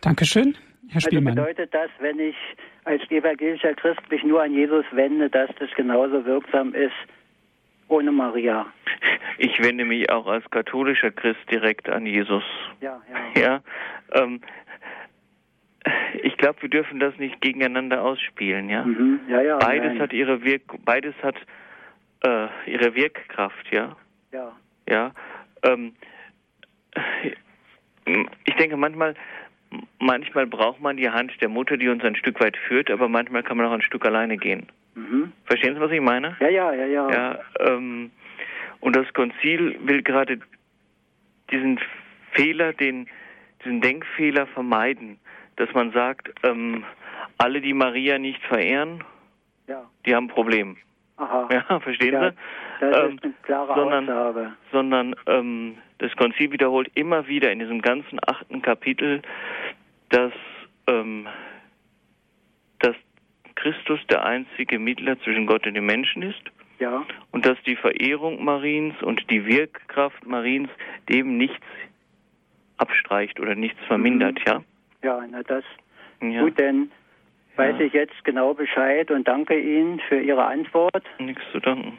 Dankeschön, 0.00 0.56
Herr 0.88 0.96
also 0.96 1.08
Spielmann. 1.08 1.38
Also 1.38 1.48
bedeutet 1.48 1.74
das, 1.74 1.90
wenn 1.98 2.20
ich 2.20 2.36
als 2.84 3.02
evangelischer 3.10 3.74
Christ 3.74 4.00
mich 4.10 4.22
nur 4.22 4.42
an 4.42 4.52
Jesus 4.52 4.84
wende, 4.92 5.28
dass 5.28 5.50
das 5.58 5.70
genauso 5.74 6.24
wirksam 6.24 6.72
ist 6.74 6.92
ohne 7.94 8.12
Maria? 8.12 8.66
Ich 9.38 9.62
wende 9.62 9.84
mich 9.84 10.10
auch 10.10 10.26
als 10.26 10.48
katholischer 10.50 11.10
Christ 11.10 11.40
direkt 11.50 11.88
an 11.88 12.06
Jesus. 12.06 12.44
Ja, 12.80 13.00
ja. 13.34 13.40
ja 13.40 13.60
ähm, 14.12 14.40
ich 16.22 16.36
glaube, 16.36 16.62
wir 16.62 16.68
dürfen 16.68 16.98
das 17.00 17.16
nicht 17.18 17.40
gegeneinander 17.40 18.02
ausspielen, 18.02 18.68
ja. 18.68 18.84
Mhm. 18.84 19.20
ja, 19.28 19.42
ja 19.42 19.58
beides 19.58 19.92
nein. 19.92 20.00
hat 20.00 20.12
ihre 20.12 20.42
Wirk, 20.42 20.62
beides 20.84 21.14
hat 21.22 21.36
äh, 22.24 22.48
ihre 22.66 22.94
Wirkkraft, 22.94 23.70
ja. 23.70 23.96
Ja. 24.32 24.52
Ja. 24.88 25.12
Ähm, 25.62 25.92
ich 28.44 28.54
denke 28.56 28.76
manchmal, 28.76 29.14
manchmal 29.98 30.46
braucht 30.46 30.80
man 30.80 30.96
die 30.96 31.10
Hand 31.10 31.32
der 31.40 31.48
Mutter, 31.48 31.76
die 31.76 31.88
uns 31.88 32.02
ein 32.04 32.16
Stück 32.16 32.40
weit 32.40 32.56
führt, 32.56 32.90
aber 32.90 33.08
manchmal 33.08 33.42
kann 33.42 33.56
man 33.56 33.66
auch 33.66 33.72
ein 33.72 33.82
Stück 33.82 34.04
alleine 34.06 34.36
gehen. 34.36 34.66
Mhm. 34.94 35.32
Verstehen 35.44 35.74
Sie, 35.74 35.80
was 35.80 35.90
ich 35.90 36.00
meine? 36.00 36.36
Ja, 36.40 36.48
ja, 36.48 36.72
ja, 36.72 36.86
ja. 36.86 37.10
ja 37.10 37.38
ähm, 37.60 38.10
und 38.80 38.96
das 38.96 39.12
Konzil 39.12 39.78
will 39.84 40.02
gerade 40.02 40.38
diesen 41.50 41.80
Fehler, 42.32 42.72
den, 42.72 43.08
diesen 43.64 43.80
Denkfehler 43.80 44.46
vermeiden, 44.48 45.18
dass 45.56 45.72
man 45.72 45.92
sagt, 45.92 46.30
ähm, 46.42 46.84
alle, 47.38 47.60
die 47.60 47.74
Maria 47.74 48.18
nicht 48.18 48.42
verehren, 48.44 49.02
ja. 49.66 49.84
die 50.04 50.14
haben 50.14 50.24
ein 50.24 50.28
Problem. 50.28 50.76
Aha. 51.16 51.48
Ja, 51.50 51.80
verstehen 51.80 52.14
ja, 52.14 52.30
Sie? 52.30 52.36
Das 52.80 52.96
ähm, 52.96 53.16
ist 53.16 53.24
eine 53.24 53.34
klare 53.42 53.74
sondern, 53.74 54.10
Aussage. 54.10 54.52
Sondern 54.72 55.16
ähm, 55.26 55.78
das 55.98 56.14
Konzil 56.16 56.52
wiederholt 56.52 56.90
immer 56.94 57.26
wieder 57.28 57.52
in 57.52 57.60
diesem 57.60 57.80
ganzen 57.80 58.18
achten 58.26 58.62
Kapitel, 58.62 59.22
dass, 60.10 60.32
ähm, 60.88 61.26
dass 61.26 61.32
Christus 63.64 63.98
der 64.10 64.24
einzige 64.26 64.78
Mittler 64.78 65.18
zwischen 65.20 65.46
Gott 65.46 65.66
und 65.66 65.72
den 65.72 65.86
Menschen 65.86 66.20
ist. 66.20 66.42
Ja. 66.80 67.02
Und 67.30 67.46
dass 67.46 67.56
die 67.66 67.76
Verehrung 67.76 68.44
Mariens 68.44 68.94
und 69.02 69.30
die 69.30 69.46
Wirkkraft 69.46 70.26
Mariens 70.26 70.68
dem 71.08 71.38
nichts 71.38 71.64
abstreicht 72.76 73.40
oder 73.40 73.54
nichts 73.54 73.78
vermindert, 73.86 74.38
mhm. 74.40 74.44
ja? 74.46 74.62
Ja, 75.02 75.26
na 75.30 75.42
das. 75.42 75.64
Ja. 76.20 76.42
Gut, 76.42 76.58
denn 76.58 76.90
weiß 77.56 77.76
ja. 77.78 77.86
ich 77.86 77.92
jetzt 77.94 78.22
genau 78.24 78.52
Bescheid 78.52 79.10
und 79.10 79.26
danke 79.26 79.58
Ihnen 79.58 80.00
für 80.08 80.20
Ihre 80.20 80.44
Antwort. 80.44 81.04
Nichts 81.18 81.42
zu 81.52 81.60
danken. 81.60 81.98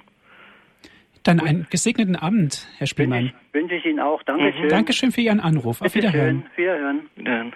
Dann 1.24 1.40
einen 1.40 1.66
gesegneten 1.72 2.16
Abend, 2.16 2.68
Herr 2.78 2.86
Spielmann. 2.86 3.24
Wünsche 3.24 3.36
ich, 3.36 3.54
wünsche 3.54 3.76
ich 3.76 3.86
Ihnen 3.86 4.00
auch. 4.00 4.22
Dankeschön. 4.22 4.66
Mhm. 4.66 4.70
Dankeschön 4.70 5.12
für 5.12 5.22
Ihren 5.22 5.40
Anruf. 5.40 5.82
Auf 5.82 5.96
Wiederhören. 5.96 6.46
Wiederhören. 6.56 7.10
Wiederhören. 7.16 7.56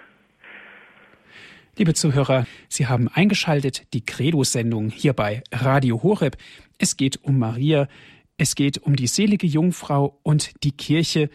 Liebe 1.76 1.94
Zuhörer, 1.94 2.46
Sie 2.68 2.88
haben 2.88 3.08
eingeschaltet 3.08 3.86
die 3.94 4.04
Credo-Sendung 4.04 4.90
hier 4.90 5.12
bei 5.12 5.42
Radio 5.52 6.02
Horeb. 6.02 6.36
Es 6.78 6.96
geht 6.96 7.22
um 7.22 7.38
Maria, 7.38 7.88
es 8.36 8.54
geht 8.54 8.78
um 8.78 8.96
die 8.96 9.06
selige 9.06 9.46
Jungfrau 9.46 10.18
und 10.22 10.64
die 10.64 10.72
Kirche. 10.72 11.30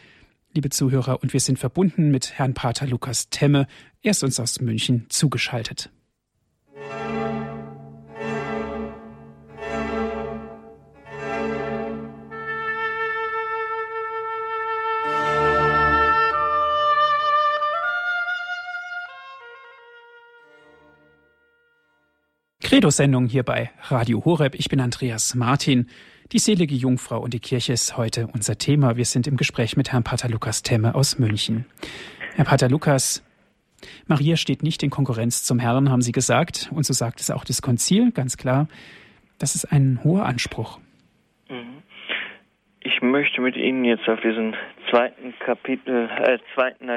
Liebe 0.54 0.70
Zuhörer, 0.70 1.24
und 1.24 1.34
wir 1.34 1.40
sind 1.40 1.58
verbunden 1.58 2.12
mit 2.12 2.38
Herrn 2.38 2.54
Pater 2.54 2.86
Lukas 2.86 3.30
Temme. 3.30 3.68
Er 4.02 4.12
ist 4.12 4.24
uns 4.24 4.40
aus 4.40 4.60
München 4.60 5.06
zugeschaltet. 5.10 5.90
Credo-Sendung 22.86 23.26
hier 23.26 23.42
bei 23.42 23.72
Radio 23.90 24.24
Horeb. 24.26 24.54
Ich 24.54 24.70
bin 24.70 24.80
Andreas 24.80 25.34
Martin. 25.34 25.88
Die 26.32 26.38
selige 26.38 26.76
Jungfrau 26.76 27.20
und 27.20 27.34
die 27.34 27.40
Kirche 27.40 27.74
ist 27.74 27.98
heute 27.98 28.28
unser 28.32 28.60
Thema. 28.60 28.96
Wir 28.96 29.06
sind 29.06 29.26
im 29.26 29.38
Gespräch 29.38 29.76
mit 29.76 29.92
Herrn 29.92 30.04
Pater 30.04 30.30
Lukas 30.30 30.62
Temme 30.62 30.94
aus 30.94 31.18
München. 31.18 31.66
Herr 32.36 32.46
Pater 32.46 32.70
Lukas, 32.70 33.26
Maria 34.06 34.38
steht 34.38 34.62
nicht 34.62 34.84
in 34.84 34.92
Konkurrenz 34.92 35.44
zum 35.44 35.58
Herrn, 35.58 35.90
haben 35.90 36.04
Sie 36.04 36.12
gesagt. 36.12 36.70
Und 36.76 36.86
so 36.86 36.94
sagt 36.94 37.22
es 37.22 37.32
auch 37.32 37.44
das 37.44 37.64
Konzil, 37.64 38.12
ganz 38.12 38.38
klar. 38.38 38.68
Das 39.40 39.56
ist 39.56 39.66
ein 39.66 40.02
hoher 40.04 40.28
Anspruch. 40.28 40.80
Mhm. 41.50 41.82
Ich 42.82 43.02
möchte 43.02 43.42
mit 43.42 43.56
Ihnen 43.56 43.84
jetzt 43.84 44.08
auf 44.08 44.22
diesen 44.22 44.56
zweiten 44.92 45.34
Kapitel, 45.40 46.08
äh, 46.22 46.38
zweiten, 46.54 46.88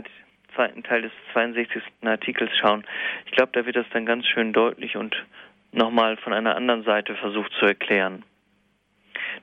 zweiten 0.54 0.82
Teil 0.82 1.00
des 1.00 1.12
62. 1.32 1.82
Artikels 2.02 2.50
schauen. 2.60 2.84
Ich 3.24 3.32
glaube, 3.32 3.52
da 3.54 3.64
wird 3.64 3.76
das 3.76 3.86
dann 3.94 4.04
ganz 4.04 4.26
schön 4.26 4.52
deutlich 4.52 4.94
und 4.98 5.16
nochmal 5.72 6.16
von 6.18 6.32
einer 6.32 6.56
anderen 6.56 6.84
Seite 6.84 7.14
versucht 7.16 7.52
zu 7.58 7.66
erklären. 7.66 8.24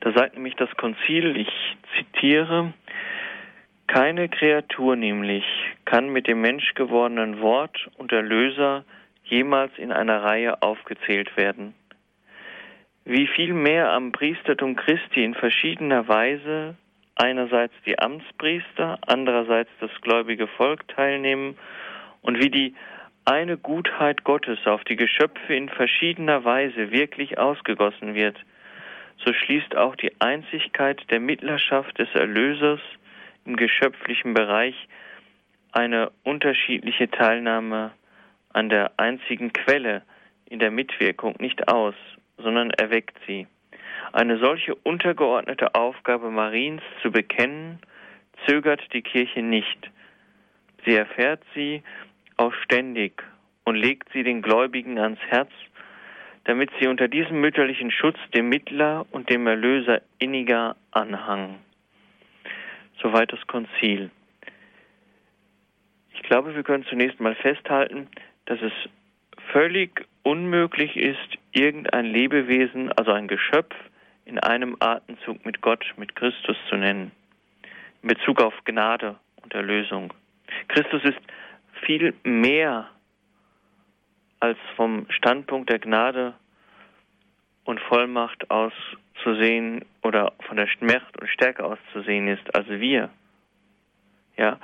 Da 0.02 0.12
sagt 0.12 0.36
nämlich 0.36 0.56
das 0.56 0.70
Konzil, 0.78 1.38
ich 1.38 1.50
zitiere, 1.98 2.74
keine 3.88 4.30
Kreatur 4.30 4.96
nämlich 4.96 5.46
kann 5.86 6.10
mit 6.10 6.28
dem 6.28 6.42
menschgewordenen 6.42 7.40
Wort 7.40 7.90
und 7.98 8.12
Erlöser 8.12 8.84
jemals 9.24 9.72
in 9.78 9.92
einer 9.92 10.24
Reihe 10.24 10.62
aufgezählt 10.62 11.38
werden. 11.38 11.74
Wie 13.06 13.28
viel 13.28 13.54
mehr 13.54 13.92
am 13.92 14.12
Priestertum 14.12 14.76
Christi 14.76 15.24
in 15.24 15.36
verschiedener 15.36 16.08
Weise 16.08 16.76
einerseits 17.16 17.74
die 17.86 17.98
Amtspriester, 18.00 18.98
andererseits 19.06 19.70
das 19.80 19.92
gläubige 20.02 20.48
Volk 20.48 20.88
teilnehmen 20.88 21.58
und 22.22 22.44
wie 22.44 22.50
die 22.50 22.76
eine 23.26 23.58
Gutheit 23.58 24.24
Gottes 24.24 24.60
auf 24.66 24.84
die 24.84 24.96
Geschöpfe 24.96 25.56
in 25.56 25.70
verschiedener 25.70 26.46
Weise 26.46 26.92
wirklich 26.92 27.38
ausgegossen 27.38 28.14
wird, 28.14 28.38
so 29.24 29.34
schließt 29.34 29.76
auch 29.76 29.96
die 29.96 30.12
Einzigkeit 30.20 31.02
der 31.10 31.20
Mittlerschaft 31.20 31.98
des 31.98 32.10
Erlösers 32.14 32.80
im 33.46 33.56
geschöpflichen 33.56 34.34
Bereich 34.34 34.76
eine 35.72 36.12
unterschiedliche 36.24 37.10
Teilnahme 37.10 37.92
an 38.54 38.70
der 38.70 38.92
einzigen 38.98 39.52
Quelle 39.52 40.04
in 40.50 40.60
der 40.60 40.72
Mitwirkung 40.72 41.36
nicht 41.40 41.68
aus, 41.68 41.96
sondern 42.38 42.70
erweckt 42.72 43.18
sie. 43.28 43.48
Eine 44.14 44.38
solche 44.38 44.76
untergeordnete 44.76 45.76
Aufgabe 45.76 46.30
Mariens 46.30 46.82
zu 47.02 47.12
bekennen, 47.12 47.80
zögert 48.46 48.82
die 48.94 49.02
Kirche 49.02 49.42
nicht. 49.42 49.90
Sie 50.86 50.96
erfährt 50.96 51.42
sie 51.56 51.82
auch 52.38 52.54
ständig 52.64 53.24
und 53.64 53.76
legt 53.76 54.12
sie 54.14 54.24
den 54.24 54.42
Gläubigen 54.42 54.98
ans 55.00 55.20
Herz, 55.28 55.52
damit 56.46 56.70
sie 56.80 56.88
unter 56.88 57.08
diesem 57.08 57.42
mütterlichen 57.42 57.92
Schutz 57.92 58.18
dem 58.34 58.50
Mittler 58.50 59.06
und 59.12 59.30
dem 59.30 59.48
Erlöser 59.48 60.02
inniger 60.20 60.76
anhangen. 60.92 61.56
Soweit 63.02 63.32
das 63.34 63.46
Konzil. 63.48 64.12
Ich 66.14 66.22
glaube, 66.24 66.56
wir 66.56 66.64
können 66.64 66.86
zunächst 66.86 67.20
mal 67.20 67.36
festhalten, 67.36 68.08
dass 68.46 68.62
es 68.62 68.74
völlig 69.52 70.06
unmöglich 70.24 70.96
ist, 70.96 71.38
irgendein 71.52 72.06
Lebewesen, 72.06 72.92
also 72.94 73.12
ein 73.12 73.28
Geschöpf, 73.28 73.76
in 74.26 74.40
einem 74.40 74.76
Atemzug 74.80 75.46
mit 75.46 75.62
Gott, 75.62 75.86
mit 75.98 76.16
Christus 76.16 76.58
zu 76.68 76.76
nennen, 76.76 77.12
in 78.02 78.10
Bezug 78.10 78.42
auf 78.42 78.54
Gnade 78.66 79.16
und 79.44 79.54
Erlösung. 79.54 80.14
Christus 80.68 81.04
ist 81.04 81.20
viel 81.86 82.14
mehr 82.24 82.90
als 84.40 84.58
vom 84.76 85.06
Standpunkt 85.10 85.70
der 85.70 85.80
Gnade 85.80 86.34
und 87.64 87.80
Vollmacht 87.82 88.50
aus 88.52 88.74
zu 89.24 89.36
sehen 89.36 89.86
oder 90.04 90.34
von 90.48 90.58
der 90.58 90.68
Macht 90.82 91.20
und 91.20 91.30
Stärke 91.30 91.64
aus 91.64 91.80
zu 91.94 92.02
sehen 92.02 92.28
ist 92.28 92.54
als 92.54 92.68
wir. 92.68 93.10
Ja, 94.38 94.60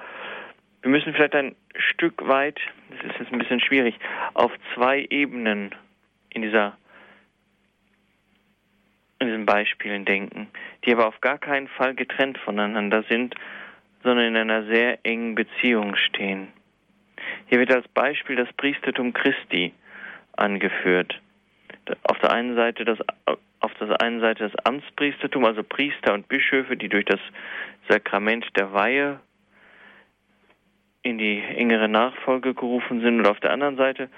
wir 0.82 0.91
müssen 0.91 1.13
vielleicht 1.13 1.36
ein 1.36 1.55
Stück 1.76 2.28
weit, 2.28 2.59
das 2.89 3.11
ist 3.11 3.19
jetzt 3.19 3.32
ein 3.32 3.39
bisschen 3.39 3.59
schwierig, 3.59 3.95
auf 4.34 4.51
zwei 4.76 5.05
Ebenen 5.09 5.74
in 6.30 6.41
dieser 6.41 6.78
in 9.19 9.28
diesen 9.28 9.45
Beispielen 9.45 10.03
denken, 10.03 10.47
die 10.84 10.93
aber 10.93 11.07
auf 11.07 11.22
gar 11.22 11.38
keinen 11.38 11.67
Fall 11.67 11.93
getrennt 11.93 12.39
voneinander 12.39 13.03
sind, 13.03 13.36
sondern 14.01 14.26
in 14.26 14.36
einer 14.36 14.65
sehr 14.65 14.97
engen 15.05 15.36
Beziehung 15.36 15.95
stehen. 15.95 16.47
Hier 17.52 17.60
wird 17.60 17.74
als 17.74 17.88
Beispiel 17.89 18.38
das 18.38 18.47
Priestertum 18.54 19.12
Christi 19.12 19.74
angeführt. 20.38 21.20
Auf 22.04 22.18
der 22.20 22.32
einen 22.32 22.56
Seite 22.56 22.86
das 22.86 22.97
auf 23.60 23.74
der 23.74 24.02
einen 24.02 24.22
Seite 24.22 24.49
das 24.49 24.66
Amtspriestertum, 24.66 25.43
also 25.43 25.62
Priester 25.62 26.14
und 26.14 26.30
Bischöfe, 26.30 26.78
die 26.78 26.88
durch 26.88 27.04
das 27.04 27.20
Sakrament 27.89 28.45
der 28.56 28.72
Weihe 28.72 29.20
in 31.04 31.18
die 31.18 31.41
engere 31.41 31.89
Nachfolge 31.89 32.54
gerufen 32.54 33.02
sind, 33.02 33.20
und 33.20 33.28
auf 33.28 33.41
der 33.41 33.52
anderen 33.52 33.76
Seite 33.76 34.10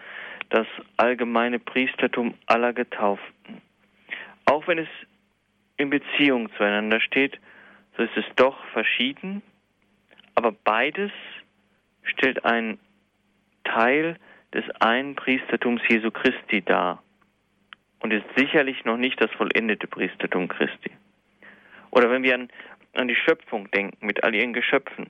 das 0.49 0.67
allgemeine 0.97 1.57
Priestertum 1.57 2.35
aller 2.45 2.71
Getauften. 2.71 3.61
Auch 4.45 4.67
wenn 4.67 4.77
es 4.77 4.89
in 5.77 5.89
Beziehung 5.89 6.51
zueinander 6.55 7.01
steht, 7.01 7.39
so 7.97 8.03
ist 8.03 8.15
es 8.15 8.25
doch 8.35 8.63
verschieden, 8.73 9.41
aber 10.35 10.51
beides 10.51 11.11
stellt 12.03 12.45
ein 12.45 12.77
Teil 13.63 14.17
des 14.53 14.63
einen 14.79 15.15
Priestertums 15.15 15.81
Jesu 15.87 16.11
Christi 16.11 16.61
dar 16.61 17.01
und 17.99 18.11
ist 18.11 18.25
sicherlich 18.35 18.85
noch 18.85 18.97
nicht 18.97 19.19
das 19.21 19.31
vollendete 19.31 19.87
Priestertum 19.87 20.47
Christi. 20.47 20.91
Oder 21.91 22.09
wenn 22.09 22.23
wir 22.23 22.35
an, 22.35 22.49
an 22.93 23.07
die 23.07 23.15
Schöpfung 23.15 23.69
denken 23.71 24.05
mit 24.05 24.23
all 24.23 24.35
ihren 24.35 24.53
Geschöpfen. 24.53 25.09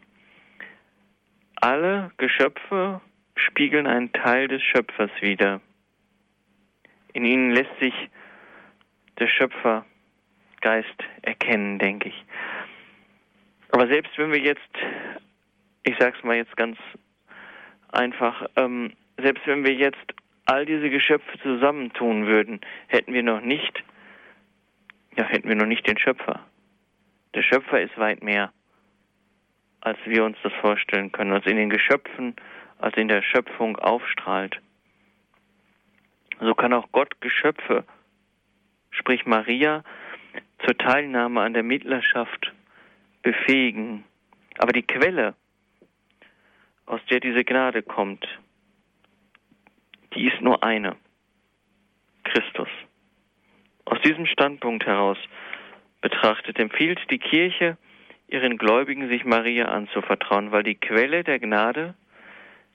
Alle 1.56 2.12
Geschöpfe 2.18 3.02
spiegeln 3.36 3.88
einen 3.88 4.12
Teil 4.14 4.48
des 4.48 4.62
Schöpfers 4.62 5.12
wider. 5.22 5.62
In 7.14 7.26
ihnen 7.26 7.52
lässt 7.52 7.78
sich 7.80 7.94
der 9.20 9.28
Schöpfergeist 9.28 9.86
erkennen, 11.22 11.80
denke 11.80 12.10
ich. 12.10 12.26
Aber 13.72 13.88
selbst 13.88 14.18
wenn 14.18 14.32
wir 14.32 14.40
jetzt, 14.40 14.62
ich 15.84 15.96
sage 15.98 16.16
es 16.18 16.24
mal 16.24 16.36
jetzt 16.36 16.56
ganz 16.58 16.78
einfach, 17.94 18.48
ähm, 18.56 18.94
selbst 19.18 19.46
wenn 19.48 19.66
wir 19.66 19.74
jetzt 19.74 20.14
all 20.46 20.66
diese 20.66 20.90
Geschöpfe 20.90 21.40
zusammentun 21.40 22.26
würden, 22.26 22.60
hätten 22.88 23.14
wir 23.14 23.24
noch 23.24 23.42
nicht, 23.42 23.84
ja, 25.18 25.26
hätten 25.26 25.48
wir 25.48 25.56
noch 25.56 25.66
nicht 25.66 25.88
den 25.88 25.98
Schöpfer. 25.98 26.42
Der 27.34 27.44
Schöpfer 27.44 27.82
ist 27.82 27.98
weit 27.98 28.24
mehr 28.24 28.52
als 29.84 29.98
wir 30.06 30.24
uns 30.24 30.38
das 30.44 30.54
vorstellen 30.62 31.12
können, 31.12 31.34
als 31.34 31.46
in 31.46 31.58
den 31.58 31.70
Geschöpfen, 31.70 32.36
als 32.80 32.96
in 32.96 33.10
der 33.10 33.22
Schöpfung 33.22 33.78
aufstrahlt. 33.78 34.62
So 36.40 36.56
kann 36.56 36.72
auch 36.72 36.88
Gott 36.94 37.20
Geschöpfe, 37.20 37.84
sprich 38.92 39.26
Maria, 39.26 39.84
zur 40.66 40.78
Teilnahme 40.78 41.42
an 41.42 41.54
der 41.54 41.64
Mittlerschaft 41.64 42.54
befähigen. 43.24 44.06
Aber 44.58 44.72
die 44.72 44.84
Quelle, 44.84 45.36
aus 46.86 47.02
der 47.10 47.20
diese 47.20 47.44
Gnade 47.44 47.82
kommt, 47.82 48.28
die 50.16 50.28
ist 50.28 50.42
nur 50.42 50.64
eine. 50.64 50.96
Christus. 52.24 52.70
Aus 53.86 54.00
diesem 54.02 54.26
Standpunkt 54.26 54.86
heraus 54.86 55.18
betrachtet 56.02 56.58
empfiehlt 56.60 57.00
die 57.10 57.20
Kirche 57.20 57.78
ihren 58.28 58.58
Gläubigen, 58.58 59.10
sich 59.10 59.26
Maria 59.26 59.66
anzuvertrauen, 59.66 60.52
weil 60.52 60.64
die 60.64 60.76
Quelle 60.76 61.24
der 61.24 61.40
Gnade 61.40 61.94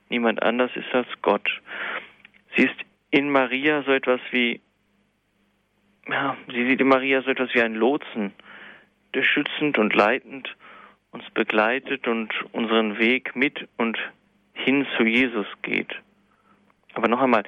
niemand 0.09 0.41
anders 0.41 0.71
ist 0.75 0.93
als 0.93 1.07
Gott. 1.21 1.49
Sie 2.55 2.63
ist 2.63 2.75
in 3.11 3.29
Maria 3.29 3.83
so 3.83 3.91
etwas 3.91 4.21
wie, 4.31 4.61
ja, 6.07 6.37
sie 6.47 6.67
sieht 6.67 6.79
in 6.79 6.87
Maria 6.87 7.21
so 7.21 7.31
etwas 7.31 7.53
wie 7.53 7.61
ein 7.61 7.75
Lotsen, 7.75 8.33
der 9.13 9.23
schützend 9.23 9.77
und 9.77 9.93
leitend 9.95 10.55
uns 11.11 11.23
begleitet 11.33 12.07
und 12.07 12.29
unseren 12.51 12.97
Weg 12.99 13.35
mit 13.35 13.67
und 13.77 13.97
hin 14.53 14.85
zu 14.97 15.03
Jesus 15.03 15.47
geht. 15.61 15.93
Aber 16.93 17.07
noch 17.07 17.21
einmal, 17.21 17.43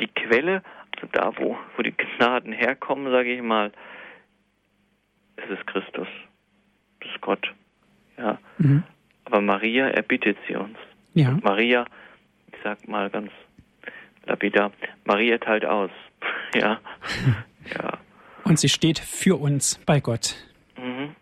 die 0.00 0.08
Quelle, 0.08 0.62
also 0.94 1.08
da, 1.12 1.32
wo, 1.36 1.58
wo 1.76 1.82
die 1.82 1.92
Gnaden 1.92 2.52
herkommen, 2.52 3.10
sage 3.12 3.34
ich 3.34 3.42
mal, 3.42 3.72
es 5.36 5.50
ist 5.50 5.66
Christus, 5.66 6.08
das 7.00 7.10
ist 7.10 7.20
Gott. 7.20 7.52
Ja. 8.16 8.38
Mhm. 8.58 8.84
Aber 9.24 9.40
Maria 9.40 9.88
erbittet 9.88 10.36
sie 10.46 10.54
uns. 10.54 10.76
Ja. 11.14 11.30
Und 11.30 11.44
Maria, 11.44 11.84
ich 12.48 12.58
sag 12.62 12.86
mal 12.88 13.10
ganz 13.10 13.30
lapidar, 14.24 14.72
Maria 15.04 15.38
teilt 15.38 15.64
aus. 15.64 15.90
ja. 16.54 16.80
ja. 17.74 17.98
Und 18.44 18.58
sie 18.58 18.68
steht 18.68 18.98
für 18.98 19.36
uns 19.40 19.80
bei 19.86 20.00
Gott. 20.00 20.36
Mhm. 20.76 21.14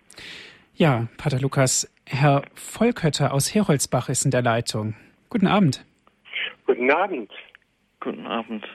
Ja, 0.81 1.09
Pater 1.18 1.39
Lukas, 1.41 1.93
Herr 2.07 2.43
Volkötter 2.55 3.35
aus 3.35 3.55
Heroldsbach 3.55 4.09
ist 4.09 4.24
in 4.24 4.31
der 4.31 4.41
Leitung. 4.41 4.95
Guten 5.28 5.47
Abend. 5.47 5.85
Guten 6.64 6.91
Abend. 6.91 7.31
Guten 8.01 8.26
Abend. 8.26 8.66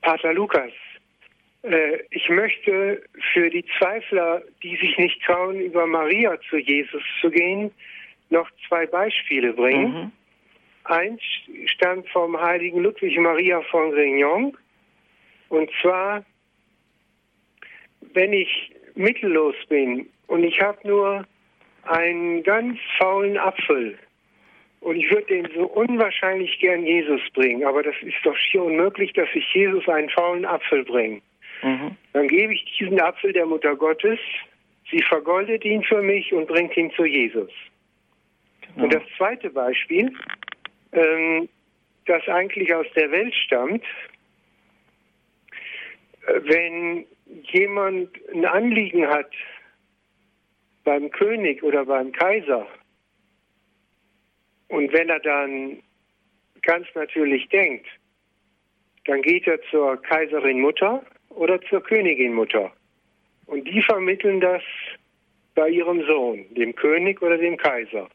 Pater 0.00 0.32
Lukas, 0.32 0.72
äh, 1.64 1.98
ich 2.08 2.30
möchte 2.30 3.02
für 3.34 3.50
die 3.50 3.62
Zweifler, 3.76 4.40
die 4.62 4.74
sich 4.78 4.96
nicht 4.96 5.22
trauen, 5.22 5.60
über 5.60 5.86
Maria 5.86 6.34
zu 6.48 6.56
Jesus 6.56 7.02
zu 7.20 7.28
gehen, 7.28 7.72
noch 8.30 8.48
zwei 8.66 8.86
Beispiele 8.86 9.52
bringen. 9.52 9.92
Mhm. 9.92 10.12
Eins 10.84 11.20
stammt 11.66 12.08
vom 12.08 12.40
heiligen 12.40 12.80
Ludwig 12.80 13.18
Maria 13.18 13.60
von 13.70 13.90
Grignon. 13.90 14.56
Und 15.50 15.70
zwar, 15.82 16.24
wenn 18.14 18.32
ich 18.32 18.72
mittellos 18.94 19.56
bin 19.68 20.08
und 20.28 20.44
ich 20.44 20.60
habe 20.60 20.78
nur 20.86 21.26
einen 21.84 22.42
ganz 22.44 22.78
faulen 22.98 23.36
Apfel 23.36 23.98
und 24.80 24.96
ich 24.96 25.10
würde 25.10 25.26
den 25.26 25.48
so 25.54 25.66
unwahrscheinlich 25.66 26.58
gern 26.60 26.84
Jesus 26.84 27.20
bringen, 27.34 27.64
aber 27.64 27.82
das 27.82 27.94
ist 28.02 28.16
doch 28.22 28.36
schier 28.36 28.62
unmöglich, 28.62 29.12
dass 29.14 29.28
ich 29.34 29.44
Jesus 29.52 29.88
einen 29.88 30.08
faulen 30.10 30.44
Apfel 30.44 30.84
bringe. 30.84 31.20
Mhm. 31.62 31.96
Dann 32.12 32.28
gebe 32.28 32.54
ich 32.54 32.64
diesen 32.78 33.00
Apfel 33.00 33.32
der 33.32 33.46
Mutter 33.46 33.74
Gottes, 33.74 34.20
sie 34.90 35.02
vergoldet 35.02 35.64
ihn 35.64 35.82
für 35.82 36.02
mich 36.02 36.32
und 36.32 36.46
bringt 36.46 36.76
ihn 36.76 36.92
zu 36.92 37.04
Jesus. 37.04 37.50
Genau. 38.60 38.84
Und 38.84 38.94
das 38.94 39.02
zweite 39.16 39.50
Beispiel, 39.50 40.12
ähm, 40.92 41.48
das 42.06 42.26
eigentlich 42.28 42.72
aus 42.72 42.86
der 42.94 43.10
Welt 43.10 43.34
stammt, 43.34 43.84
äh, 46.26 46.40
wenn 46.44 47.06
jemand 47.42 48.10
ein 48.32 48.44
Anliegen 48.44 49.06
hat 49.08 49.30
beim 50.88 51.10
König 51.10 51.62
oder 51.62 51.84
beim 51.84 52.12
Kaiser 52.12 52.66
und 54.68 54.90
wenn 54.90 55.10
er 55.10 55.20
dann 55.20 55.82
ganz 56.62 56.86
natürlich 56.94 57.46
denkt, 57.50 57.86
dann 59.04 59.20
geht 59.20 59.46
er 59.46 59.60
zur 59.70 60.00
Kaiserin 60.00 60.60
Mutter 60.60 61.04
oder 61.28 61.60
zur 61.60 61.82
Königin 61.82 62.32
Mutter. 62.32 62.72
Und 63.44 63.68
die 63.68 63.82
vermitteln 63.82 64.40
das 64.40 64.62
bei 65.54 65.68
ihrem 65.68 66.06
Sohn, 66.06 66.46
dem 66.54 66.74
König 66.74 67.20
oder 67.20 67.36
dem 67.36 67.58
Kaiser. 67.58 68.08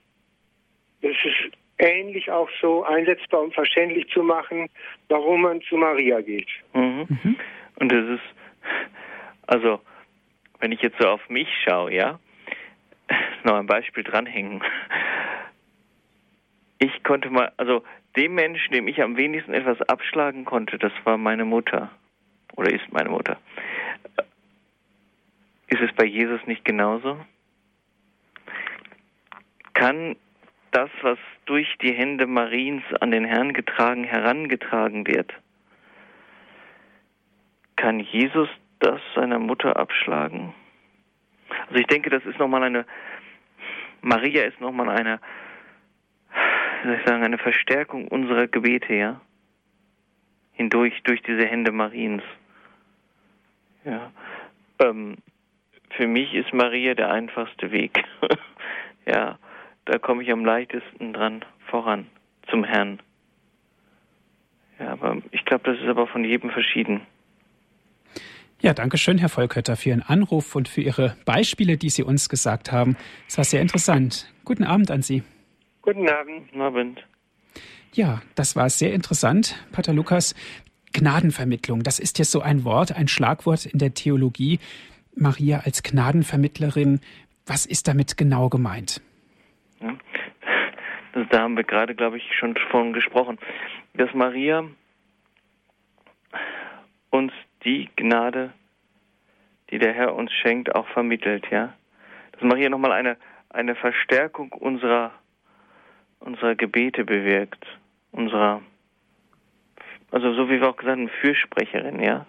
Das 1.04 1.12
ist 1.24 1.56
ähnlich 1.78 2.32
auch 2.32 2.50
so 2.60 2.84
einsetzbar, 2.84 3.42
um 3.42 3.52
verständlich 3.52 4.08
zu 4.10 4.24
machen, 4.24 4.68
warum 5.10 5.42
man 5.42 5.62
zu 5.62 5.78
Maria 5.78 6.22
geht. 6.22 6.50
Mhm. 6.74 7.06
Mhm. 7.08 7.36
Und 7.76 7.92
das 7.92 8.08
ist, 8.10 8.36
also, 9.46 9.80
wenn 10.60 10.72
ich 10.72 10.82
jetzt 10.82 11.00
so 11.00 11.08
auf 11.08 11.30
mich 11.30 11.50
schaue, 11.64 11.94
ja, 11.94 12.20
noch 13.44 13.56
ein 13.56 13.68
Beispiel 13.68 14.04
dranhängen. 14.04 14.62
Ich 16.80 17.04
konnte 17.04 17.30
mal, 17.30 17.52
also 17.58 17.84
dem 18.16 18.36
Menschen, 18.36 18.74
dem 18.74 18.88
ich 18.88 19.02
am 19.02 19.18
wenigsten 19.18 19.54
etwas 19.54 19.82
abschlagen 19.82 20.46
konnte, 20.46 20.78
das 20.78 20.92
war 21.04 21.18
meine 21.18 21.46
Mutter 21.46 21.90
oder 22.56 22.72
ist 22.72 22.92
meine 22.92 23.10
Mutter. 23.10 23.38
Ist 25.68 25.82
es 25.82 25.94
bei 25.94 26.06
Jesus 26.06 26.46
nicht 26.46 26.66
genauso? 26.66 27.18
Kann 29.74 30.16
das, 30.72 30.90
was 31.02 31.18
durch 31.46 31.68
die 31.82 31.94
Hände 31.94 32.28
Mariens 32.28 32.84
an 33.00 33.12
den 33.12 33.26
Herrn 33.26 33.54
getragen, 33.54 34.04
herangetragen 34.04 35.08
wird, 35.08 35.34
kann 37.76 38.00
Jesus 38.00 38.50
das 38.80 39.02
seiner 39.16 39.40
Mutter 39.40 39.78
abschlagen? 39.78 40.54
Also 41.68 41.76
ich 41.76 41.88
denke, 41.88 42.10
das 42.10 42.26
ist 42.26 42.40
nochmal 42.40 42.64
eine, 42.64 42.86
Maria 44.02 44.44
ist 44.44 44.60
nochmal 44.60 44.90
eine, 44.90 45.20
wie 46.82 46.88
soll 46.88 46.98
ich 46.98 47.08
sagen, 47.08 47.24
eine 47.24 47.38
Verstärkung 47.38 48.08
unserer 48.08 48.48
Gebete, 48.48 48.94
ja? 48.94 49.22
Hindurch, 50.54 51.02
durch 51.04 51.22
diese 51.24 51.46
Hände 51.46 51.72
Mariens. 51.72 52.24
Ja. 53.86 54.12
Ähm, 54.80 55.18
für 55.92 56.08
mich 56.08 56.34
ist 56.34 56.54
Maria 56.54 56.94
der 56.94 57.12
einfachste 57.12 57.72
Weg. 57.72 58.04
ja, 59.06 59.38
da 59.86 59.98
komme 59.98 60.24
ich 60.24 60.32
am 60.32 60.46
leichtesten 60.46 61.14
dran 61.14 61.44
voran 61.68 62.08
zum 62.50 62.64
Herrn. 62.64 63.00
Ja, 64.80 64.92
aber 64.94 65.22
ich 65.32 65.46
glaube, 65.46 65.72
das 65.72 65.80
ist 65.82 65.88
aber 65.88 66.08
von 66.08 66.24
jedem 66.24 66.50
verschieden. 66.50 67.02
Ja, 68.64 68.74
danke 68.74 68.98
schön, 68.98 69.18
Herr 69.18 69.28
Volkötter, 69.28 69.76
für 69.76 69.90
Ihren 69.90 70.02
Anruf 70.02 70.56
und 70.56 70.70
für 70.70 70.80
Ihre 70.80 71.18
Beispiele, 71.26 71.76
die 71.76 71.90
Sie 71.90 72.02
uns 72.02 72.30
gesagt 72.30 72.72
haben. 72.72 72.96
Es 73.28 73.38
war 73.38 73.44
sehr 73.44 73.62
interessant. 73.62 74.34
Guten 74.46 74.64
Abend 74.64 74.90
an 74.90 75.02
Sie. 75.02 75.22
Guten 75.82 76.08
Abend. 76.08 76.56
Abend. 76.56 77.06
Ja, 77.92 78.22
das 78.36 78.56
war 78.56 78.70
sehr 78.70 78.94
interessant, 78.94 79.62
Pater 79.74 79.92
Lukas. 79.92 80.34
Gnadenvermittlung, 80.94 81.84
das 81.84 82.00
ist 82.00 82.20
jetzt 82.20 82.32
so 82.32 82.40
ein 82.40 82.64
Wort, 82.64 82.96
ein 82.96 83.10
Schlagwort 83.10 83.66
in 83.66 83.80
der 83.80 83.94
Theologie. 83.94 84.60
Maria 85.14 85.60
als 85.66 85.84
Gnadenvermittlerin, 85.84 87.02
was 87.46 87.66
ist 87.66 87.90
damit 87.90 88.16
genau 88.16 88.48
gemeint? 88.48 89.02
Ja, 89.82 89.94
das, 91.12 91.28
da 91.32 91.42
haben 91.42 91.58
wir 91.58 91.66
gerade, 91.66 91.96
glaube 91.96 92.16
ich, 92.16 92.24
schon 92.40 92.56
von 92.72 92.94
gesprochen, 92.94 93.38
dass 93.96 94.14
Maria 94.14 94.64
uns 97.10 97.34
die 97.66 97.90
Gnade, 97.96 98.54
die 99.70 99.80
der 99.80 99.94
Herr 99.94 100.16
uns 100.16 100.32
schenkt, 100.32 100.74
auch 100.76 100.88
vermittelt, 100.88 101.46
ja. 101.52 101.74
Dass 102.34 102.42
Maria 102.42 102.70
nochmal 102.70 102.92
eine, 102.92 103.18
eine 103.50 103.76
Verstärkung 103.76 104.52
unserer, 104.52 105.12
unserer 106.20 106.56
Gebete 106.56 107.06
bewirkt, 107.06 107.66
unserer 108.12 108.62
also 110.14 110.32
so 110.36 110.48
wie 110.48 110.62
wir 110.62 110.70
auch 110.70 110.78
gesagt 110.78 111.00
haben, 111.00 111.10
Fürsprecherin, 111.10 112.00
ja. 112.00 112.28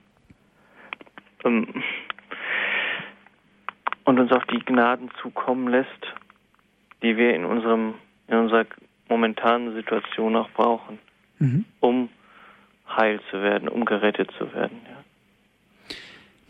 Ähm, 1.44 1.82
und 4.04 4.18
uns 4.18 4.32
auch 4.32 4.44
die 4.46 4.60
Gnaden 4.60 5.10
zukommen 5.20 5.68
lässt, 5.68 6.14
die 7.02 7.18
wir 7.18 7.34
in 7.34 7.44
unserem, 7.44 7.94
in 8.28 8.38
unserer 8.38 8.64
momentanen 9.10 9.74
Situation 9.74 10.34
auch 10.34 10.48
brauchen, 10.52 10.98
mhm. 11.38 11.66
um 11.80 12.08
heil 12.88 13.20
zu 13.30 13.42
werden, 13.42 13.68
um 13.68 13.84
gerettet 13.84 14.30
zu 14.38 14.50
werden. 14.54 14.80
Ja. 14.88 15.03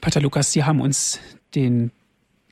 Pater 0.05 0.21
Lukas, 0.21 0.53
Sie 0.53 0.65
haben 0.65 0.83
uns 0.83 1.19
den 1.55 1.91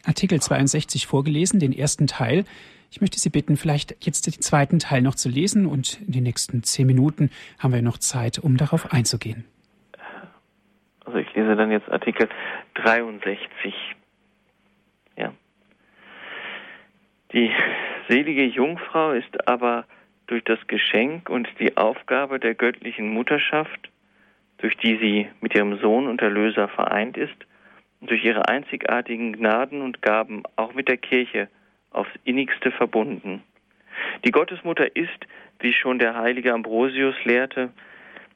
Artikel 0.06 0.40
62 0.40 1.06
vorgelesen, 1.06 1.60
den 1.60 1.74
ersten 1.74 2.06
Teil. 2.06 2.46
Ich 2.90 3.02
möchte 3.02 3.20
Sie 3.20 3.28
bitten, 3.28 3.58
vielleicht 3.58 4.06
jetzt 4.06 4.26
den 4.26 4.40
zweiten 4.40 4.78
Teil 4.78 5.02
noch 5.02 5.16
zu 5.16 5.28
lesen 5.28 5.66
und 5.66 6.00
in 6.00 6.12
den 6.12 6.22
nächsten 6.22 6.62
zehn 6.62 6.86
Minuten 6.86 7.30
haben 7.58 7.74
wir 7.74 7.82
noch 7.82 7.98
Zeit, 7.98 8.38
um 8.38 8.56
darauf 8.56 8.94
einzugehen. 8.94 9.44
Also 11.04 11.18
ich 11.18 11.30
lese 11.34 11.54
dann 11.54 11.70
jetzt 11.70 11.90
Artikel 11.90 12.26
63. 12.72 13.74
Ja. 15.18 15.34
Die 17.34 17.50
selige 18.08 18.46
Jungfrau 18.46 19.12
ist 19.12 19.46
aber 19.46 19.84
durch 20.26 20.42
das 20.44 20.58
Geschenk 20.68 21.28
und 21.28 21.46
die 21.60 21.76
Aufgabe 21.76 22.40
der 22.40 22.54
göttlichen 22.54 23.12
Mutterschaft, 23.12 23.91
durch 24.62 24.76
die 24.76 24.96
sie 24.96 25.28
mit 25.40 25.54
ihrem 25.54 25.78
Sohn 25.78 26.06
und 26.06 26.22
Erlöser 26.22 26.68
vereint 26.68 27.16
ist, 27.16 27.34
und 28.00 28.10
durch 28.10 28.24
ihre 28.24 28.48
einzigartigen 28.48 29.32
Gnaden 29.32 29.82
und 29.82 30.02
Gaben 30.02 30.44
auch 30.56 30.72
mit 30.72 30.88
der 30.88 30.96
Kirche 30.96 31.48
aufs 31.90 32.10
innigste 32.24 32.70
verbunden. 32.70 33.42
Die 34.24 34.30
Gottesmutter 34.30 34.96
ist, 34.96 35.26
wie 35.60 35.72
schon 35.72 35.98
der 35.98 36.16
heilige 36.16 36.52
Ambrosius 36.54 37.14
lehrte, 37.24 37.70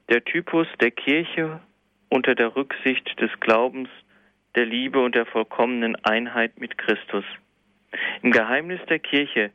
der 0.08 0.24
Typus 0.24 0.66
der 0.80 0.90
Kirche 0.90 1.60
unter 2.08 2.34
der 2.34 2.54
Rücksicht 2.54 3.20
des 3.20 3.30
Glaubens, 3.40 3.88
der 4.54 4.66
Liebe 4.66 5.00
und 5.00 5.14
der 5.14 5.26
vollkommenen 5.26 5.96
Einheit 6.04 6.60
mit 6.60 6.76
Christus. 6.76 7.24
Im 8.22 8.32
Geheimnis 8.32 8.80
der 8.88 8.98
Kirche, 8.98 9.50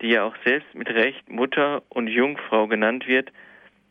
die 0.00 0.08
ja 0.08 0.24
auch 0.24 0.36
selbst 0.44 0.74
mit 0.74 0.88
Recht 0.88 1.28
Mutter 1.28 1.82
und 1.88 2.08
Jungfrau 2.08 2.66
genannt 2.66 3.06
wird, 3.06 3.30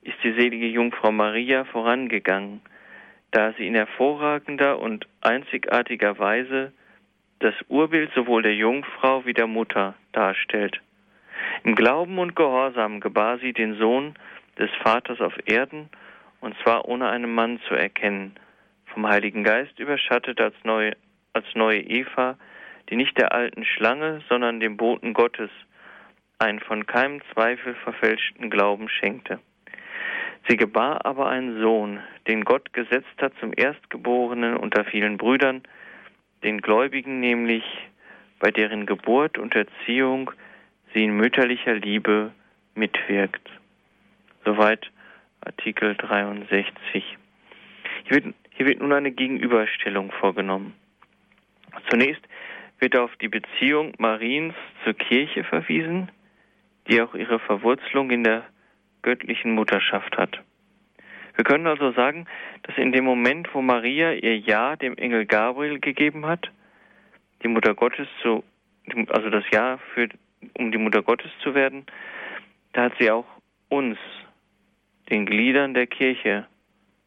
ist 0.03 0.17
die 0.23 0.33
selige 0.33 0.67
Jungfrau 0.67 1.11
Maria 1.11 1.65
vorangegangen, 1.65 2.61
da 3.31 3.53
sie 3.53 3.67
in 3.67 3.75
hervorragender 3.75 4.79
und 4.79 5.07
einzigartiger 5.21 6.19
Weise 6.19 6.73
das 7.39 7.55
Urbild 7.67 8.11
sowohl 8.13 8.41
der 8.41 8.55
Jungfrau 8.55 9.25
wie 9.25 9.33
der 9.33 9.47
Mutter 9.47 9.95
darstellt. 10.11 10.81
Im 11.63 11.75
Glauben 11.75 12.19
und 12.19 12.35
Gehorsam 12.35 12.99
gebar 12.99 13.39
sie 13.39 13.53
den 13.53 13.75
Sohn 13.75 14.15
des 14.57 14.69
Vaters 14.83 15.19
auf 15.19 15.33
Erden, 15.45 15.89
und 16.41 16.55
zwar 16.63 16.87
ohne 16.87 17.09
einen 17.09 17.33
Mann 17.33 17.59
zu 17.67 17.73
erkennen, 17.73 18.35
vom 18.85 19.07
Heiligen 19.07 19.43
Geist 19.43 19.79
überschattet 19.79 20.39
als 20.39 20.55
neue, 20.63 20.95
als 21.33 21.45
neue 21.55 21.81
Eva, 21.81 22.37
die 22.89 22.95
nicht 22.95 23.17
der 23.17 23.31
alten 23.33 23.65
Schlange, 23.65 24.21
sondern 24.29 24.59
dem 24.59 24.77
Boten 24.77 25.13
Gottes 25.13 25.49
einen 26.37 26.59
von 26.59 26.85
keinem 26.85 27.21
Zweifel 27.33 27.73
verfälschten 27.75 28.49
Glauben 28.49 28.89
schenkte. 28.89 29.39
Sie 30.47 30.57
gebar 30.57 31.05
aber 31.05 31.29
einen 31.29 31.61
Sohn, 31.61 31.99
den 32.27 32.43
Gott 32.43 32.73
gesetzt 32.73 33.21
hat 33.21 33.33
zum 33.39 33.53
Erstgeborenen 33.55 34.57
unter 34.57 34.83
vielen 34.83 35.17
Brüdern, 35.17 35.63
den 36.43 36.61
Gläubigen 36.61 37.19
nämlich, 37.19 37.63
bei 38.39 38.51
deren 38.51 38.85
Geburt 38.85 39.37
und 39.37 39.55
Erziehung 39.55 40.31
sie 40.93 41.05
in 41.05 41.15
mütterlicher 41.15 41.75
Liebe 41.75 42.31
mitwirkt. 42.75 43.49
Soweit 44.43 44.91
Artikel 45.39 45.95
63. 45.95 47.17
Hier 48.03 48.11
wird, 48.11 48.35
hier 48.51 48.65
wird 48.65 48.81
nun 48.81 48.91
eine 48.91 49.11
Gegenüberstellung 49.11 50.11
vorgenommen. 50.11 50.73
Zunächst 51.89 52.21
wird 52.79 52.97
auf 52.97 53.15
die 53.21 53.29
Beziehung 53.29 53.93
Mariens 53.97 54.55
zur 54.83 54.93
Kirche 54.93 55.45
verwiesen, 55.45 56.11
die 56.87 57.01
auch 57.01 57.15
ihre 57.15 57.39
Verwurzelung 57.39 58.11
in 58.11 58.25
der 58.25 58.43
göttlichen 59.03 59.51
Mutterschaft 59.53 60.17
hat. 60.17 60.41
Wir 61.35 61.43
können 61.43 61.67
also 61.67 61.91
sagen, 61.91 62.25
dass 62.63 62.77
in 62.77 62.91
dem 62.91 63.05
Moment, 63.05 63.53
wo 63.53 63.61
Maria 63.61 64.13
ihr 64.13 64.37
Ja 64.37 64.75
dem 64.75 64.97
Engel 64.97 65.25
Gabriel 65.25 65.79
gegeben 65.79 66.25
hat, 66.25 66.51
die 67.43 67.47
Mutter 67.47 67.73
Gottes 67.73 68.07
zu, 68.21 68.43
also 69.09 69.29
das 69.29 69.43
Ja 69.51 69.79
für, 69.93 70.09
um 70.57 70.71
die 70.71 70.77
Mutter 70.77 71.01
Gottes 71.01 71.31
zu 71.41 71.55
werden, 71.55 71.85
da 72.73 72.83
hat 72.83 72.93
sie 72.99 73.11
auch 73.11 73.25
uns, 73.69 73.97
den 75.09 75.25
Gliedern 75.25 75.73
der 75.73 75.87
Kirche, 75.87 76.47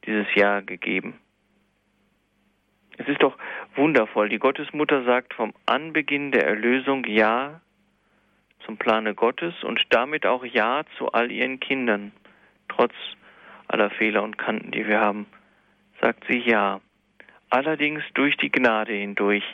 dieses 0.04 0.26
Ja 0.34 0.60
gegeben. 0.60 1.18
Es 2.98 3.08
ist 3.08 3.22
doch 3.22 3.36
wundervoll. 3.74 4.28
Die 4.28 4.38
Gottesmutter 4.38 5.04
sagt 5.04 5.34
vom 5.34 5.52
Anbeginn 5.66 6.32
der 6.32 6.46
Erlösung 6.46 7.04
Ja 7.06 7.60
zum 8.66 8.76
Plane 8.76 9.14
Gottes 9.14 9.54
und 9.62 9.80
damit 9.90 10.26
auch 10.26 10.44
Ja 10.44 10.82
zu 10.98 11.12
all 11.12 11.30
ihren 11.30 11.60
Kindern, 11.60 12.12
trotz 12.68 12.92
aller 13.68 13.90
Fehler 13.90 14.22
und 14.22 14.36
Kanten, 14.36 14.72
die 14.72 14.86
wir 14.86 15.00
haben, 15.00 15.26
sagt 16.00 16.24
sie 16.28 16.38
Ja. 16.38 16.80
Allerdings 17.48 18.02
durch 18.14 18.36
die 18.36 18.50
Gnade 18.50 18.92
hindurch, 18.92 19.44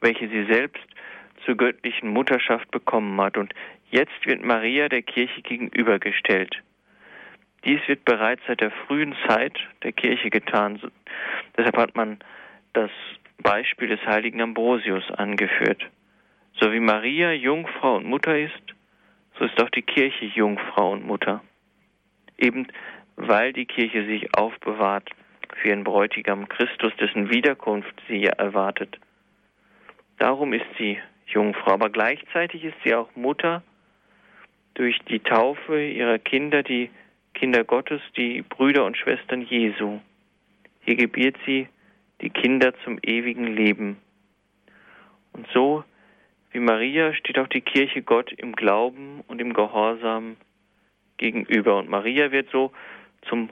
welche 0.00 0.28
sie 0.28 0.44
selbst 0.44 0.84
zur 1.44 1.56
göttlichen 1.56 2.10
Mutterschaft 2.10 2.70
bekommen 2.70 3.18
hat. 3.20 3.36
Und 3.38 3.54
jetzt 3.90 4.26
wird 4.26 4.44
Maria 4.44 4.88
der 4.88 5.02
Kirche 5.02 5.42
gegenübergestellt. 5.42 6.62
Dies 7.64 7.80
wird 7.88 8.04
bereits 8.04 8.42
seit 8.46 8.60
der 8.60 8.70
frühen 8.70 9.16
Zeit 9.26 9.58
der 9.82 9.92
Kirche 9.92 10.30
getan. 10.30 10.80
Deshalb 11.56 11.76
hat 11.76 11.96
man 11.96 12.18
das 12.74 12.90
Beispiel 13.38 13.88
des 13.88 14.04
heiligen 14.06 14.40
Ambrosius 14.40 15.10
angeführt. 15.10 15.82
So 16.60 16.72
wie 16.72 16.80
Maria 16.80 17.32
Jungfrau 17.32 17.96
und 17.96 18.06
Mutter 18.06 18.38
ist, 18.38 18.62
so 19.38 19.44
ist 19.44 19.62
auch 19.62 19.70
die 19.70 19.82
Kirche 19.82 20.24
Jungfrau 20.24 20.92
und 20.92 21.06
Mutter. 21.06 21.42
Eben 22.38 22.66
weil 23.16 23.52
die 23.52 23.66
Kirche 23.66 24.06
sich 24.06 24.34
aufbewahrt 24.36 25.10
für 25.54 25.68
ihren 25.68 25.84
Bräutigam 25.84 26.48
Christus, 26.48 26.92
dessen 27.00 27.30
Wiederkunft 27.30 27.94
sie 28.08 28.24
erwartet. 28.24 28.98
Darum 30.18 30.52
ist 30.52 30.66
sie 30.78 30.98
Jungfrau, 31.26 31.72
aber 31.72 31.90
gleichzeitig 31.90 32.64
ist 32.64 32.76
sie 32.84 32.94
auch 32.94 33.14
Mutter 33.16 33.62
durch 34.74 34.98
die 35.08 35.20
Taufe 35.20 35.82
ihrer 35.82 36.18
Kinder, 36.18 36.62
die 36.62 36.90
Kinder 37.34 37.64
Gottes, 37.64 38.00
die 38.16 38.42
Brüder 38.42 38.84
und 38.84 38.96
Schwestern 38.96 39.42
Jesu. 39.42 40.00
Hier 40.80 40.96
gebiert 40.96 41.36
sie 41.44 41.68
die 42.20 42.30
Kinder 42.30 42.72
zum 42.84 42.98
ewigen 43.02 43.46
Leben. 43.46 43.98
Und 45.32 45.46
so 45.52 45.84
wie 46.56 46.60
Maria 46.60 47.12
steht 47.12 47.38
auch 47.38 47.48
die 47.48 47.60
Kirche 47.60 48.00
Gott 48.00 48.32
im 48.32 48.56
Glauben 48.56 49.20
und 49.28 49.42
im 49.42 49.52
Gehorsam 49.52 50.38
gegenüber. 51.18 51.76
Und 51.76 51.90
Maria 51.90 52.32
wird 52.32 52.48
so 52.50 52.72
zum 53.28 53.50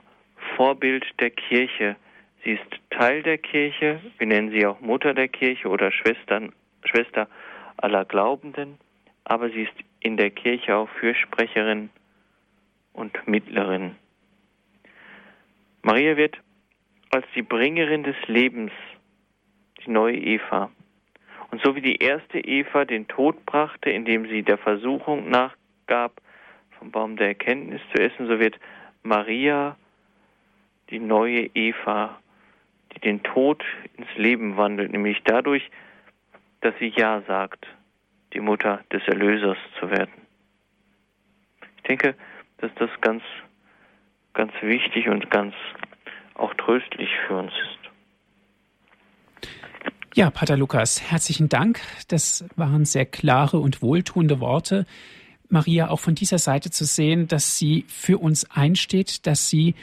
Vorbild 0.57 1.05
der 1.21 1.29
Kirche. 1.29 1.97
Sie 2.43 2.53
ist 2.53 2.81
Teil 2.89 3.23
der 3.23 3.37
Kirche, 3.37 4.01
wir 4.17 4.27
nennen 4.27 4.53
sie 4.53 4.65
auch 4.65 4.81
Mutter 4.81 5.13
der 5.13 5.29
Kirche 5.29 5.69
oder 5.69 5.93
Schwestern, 5.93 6.55
Schwester 6.87 7.29
aller 7.77 8.07
Glaubenden, 8.07 8.79
aber 9.25 9.51
sie 9.51 9.65
ist 9.65 9.75
in 10.01 10.17
der 10.17 10.31
Kirche 10.31 10.75
auch 10.75 10.89
Fürsprecherin 10.99 11.91
und 12.95 13.29
Mittlerin. 13.29 13.97
Maria 15.83 16.17
wird 16.17 16.39
als 17.11 17.27
die 17.35 17.43
Bringerin 17.43 18.03
des 18.03 18.17
Lebens, 18.29 18.73
die 19.85 19.91
neue 19.91 20.17
Eva, 20.17 20.71
und 21.55 21.63
so 21.63 21.77
wie 21.77 21.83
die 21.83 22.03
erste 22.03 22.41
Eva 22.41 22.85
den 22.85 23.07
Tod 23.07 23.47
brachte, 23.47 23.89
indem 23.89 24.27
sie 24.27 24.43
der 24.43 24.59
Versuchung 24.59 25.31
nachgab, 25.31 26.21
vom 26.77 26.91
Baum 26.91 27.17
der 27.17 27.29
Erkenntnis 27.29 27.81
zu 27.95 28.03
essen, 28.03 28.27
so 28.27 28.41
wird 28.41 28.59
Maria 29.05 29.77
die 30.91 30.99
neue 30.99 31.49
Eva, 31.55 32.19
die 32.93 32.99
den 32.99 33.23
Tod 33.23 33.65
ins 33.97 34.13
Leben 34.17 34.57
wandelt, 34.57 34.91
nämlich 34.91 35.23
dadurch, 35.23 35.71
dass 36.61 36.75
sie 36.81 36.89
Ja 36.89 37.23
sagt, 37.29 37.69
die 38.33 38.41
Mutter 38.41 38.83
des 38.91 39.07
Erlösers 39.07 39.59
zu 39.79 39.89
werden. 39.93 40.27
Ich 41.77 41.83
denke, 41.85 42.17
dass 42.59 42.75
das 42.81 42.91
ganz, 43.01 43.23
ganz 44.33 44.53
wichtig 44.61 45.09
und 45.09 45.31
ganz 45.31 45.55
auch 46.35 46.53
tröstlich 46.55 47.11
für 47.29 47.37
uns 47.37 47.53
ist. 47.53 47.84
Ja, 50.17 50.31
Pater 50.31 50.57
Lukas, 50.57 51.03
herzlichen 51.11 51.49
Dank. 51.49 51.81
Das 52.07 52.49
waren 52.55 52.85
sehr 52.85 53.05
klare 53.05 53.59
und 53.59 53.83
wohltuende 53.83 54.39
Worte. 54.39 54.87
Maria 55.49 55.91
auch 55.91 55.99
von 55.99 56.15
dieser 56.15 56.39
Seite 56.39 56.71
zu 56.71 56.85
sehen, 56.85 57.27
dass 57.27 57.59
sie 57.59 57.85
für 57.89 58.19
uns 58.19 58.49
einsteht, 58.49 59.27
dass 59.27 59.51
sie 59.51 59.75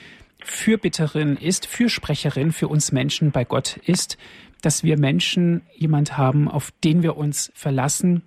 Fürbitterin 0.41 1.35
ist, 1.35 1.67
Fürsprecherin 1.67 2.53
für 2.53 2.69
uns 2.69 2.93
Menschen 2.93 3.31
bei 3.31 3.43
Gott 3.43 3.75
ist, 3.83 4.17
dass 4.61 4.85
wir 4.85 4.97
Menschen 4.97 5.63
jemand 5.73 6.17
haben, 6.17 6.47
auf 6.47 6.71
den 6.81 7.03
wir 7.03 7.17
uns 7.17 7.51
verlassen 7.53 8.23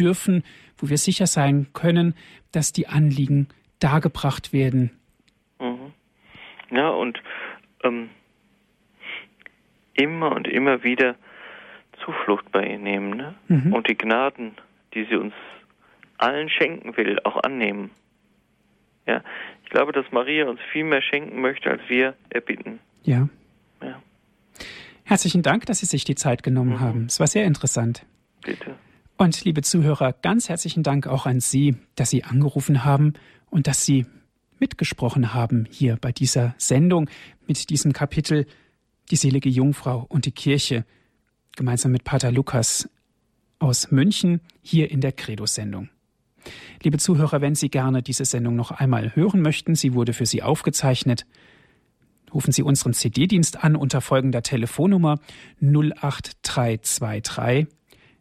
dürfen, 0.00 0.42
wo 0.78 0.88
wir 0.88 0.98
sicher 0.98 1.28
sein 1.28 1.68
können, 1.74 2.16
dass 2.50 2.72
die 2.72 2.88
Anliegen 2.88 3.46
dargebracht 3.78 4.52
werden. 4.52 4.98
Mhm. 5.60 5.92
Ja, 6.72 6.88
und 6.88 7.22
ähm, 7.84 8.10
immer 9.94 10.34
und 10.34 10.48
immer 10.48 10.82
wieder 10.82 11.14
Zuflucht 12.04 12.50
bei 12.52 12.66
ihr 12.66 12.78
nehmen 12.78 13.16
ne? 13.16 13.34
Mhm. 13.48 13.72
und 13.72 13.88
die 13.88 13.96
Gnaden, 13.96 14.52
die 14.94 15.04
sie 15.04 15.16
uns 15.16 15.34
allen 16.18 16.48
schenken 16.48 16.96
will, 16.96 17.18
auch 17.24 17.42
annehmen. 17.42 17.90
Ja, 19.06 19.22
ich 19.64 19.70
glaube, 19.70 19.92
dass 19.92 20.10
Maria 20.10 20.48
uns 20.48 20.60
viel 20.72 20.84
mehr 20.84 21.02
schenken 21.02 21.40
möchte, 21.40 21.70
als 21.70 21.82
wir 21.88 22.14
erbitten. 22.30 22.80
Ja. 23.02 23.28
ja. 23.82 24.02
Herzlichen 25.04 25.42
Dank, 25.42 25.66
dass 25.66 25.78
Sie 25.78 25.86
sich 25.86 26.04
die 26.04 26.16
Zeit 26.16 26.42
genommen 26.42 26.74
mhm. 26.74 26.80
haben. 26.80 27.06
Es 27.06 27.20
war 27.20 27.26
sehr 27.26 27.44
interessant. 27.44 28.04
Bitte. 28.44 28.74
Und 29.16 29.44
liebe 29.44 29.62
Zuhörer, 29.62 30.12
ganz 30.12 30.48
herzlichen 30.48 30.82
Dank 30.82 31.06
auch 31.06 31.26
an 31.26 31.40
Sie, 31.40 31.76
dass 31.94 32.10
Sie 32.10 32.24
angerufen 32.24 32.84
haben 32.84 33.14
und 33.48 33.66
dass 33.66 33.84
Sie 33.84 34.06
mitgesprochen 34.58 35.32
haben 35.32 35.66
hier 35.70 35.96
bei 36.00 36.12
dieser 36.12 36.54
Sendung 36.58 37.08
mit 37.46 37.70
diesem 37.70 37.92
Kapitel 37.92 38.46
Die 39.10 39.16
selige 39.16 39.48
Jungfrau 39.48 40.04
und 40.08 40.26
die 40.26 40.32
Kirche 40.32 40.84
gemeinsam 41.56 41.92
mit 41.92 42.04
Pater 42.04 42.30
Lukas 42.30 42.88
aus 43.58 43.90
München 43.90 44.40
hier 44.62 44.90
in 44.90 45.00
der 45.00 45.12
Credo-Sendung. 45.12 45.88
Liebe 46.82 46.98
Zuhörer, 46.98 47.40
wenn 47.40 47.54
Sie 47.54 47.70
gerne 47.70 48.02
diese 48.02 48.24
Sendung 48.24 48.54
noch 48.54 48.70
einmal 48.70 49.16
hören 49.16 49.42
möchten, 49.42 49.74
sie 49.74 49.94
wurde 49.94 50.12
für 50.12 50.26
Sie 50.26 50.42
aufgezeichnet, 50.42 51.26
rufen 52.32 52.52
Sie 52.52 52.62
unseren 52.62 52.92
CD-Dienst 52.92 53.64
an 53.64 53.74
unter 53.74 54.00
folgender 54.00 54.42
Telefonnummer 54.42 55.18
08323 55.60 57.66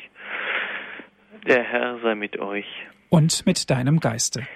Der 1.47 1.63
Herr 1.63 1.99
sei 2.01 2.15
mit 2.15 2.39
euch 2.39 2.65
und 3.09 3.45
mit 3.45 3.69
deinem 3.69 3.99
Geiste. 3.99 4.47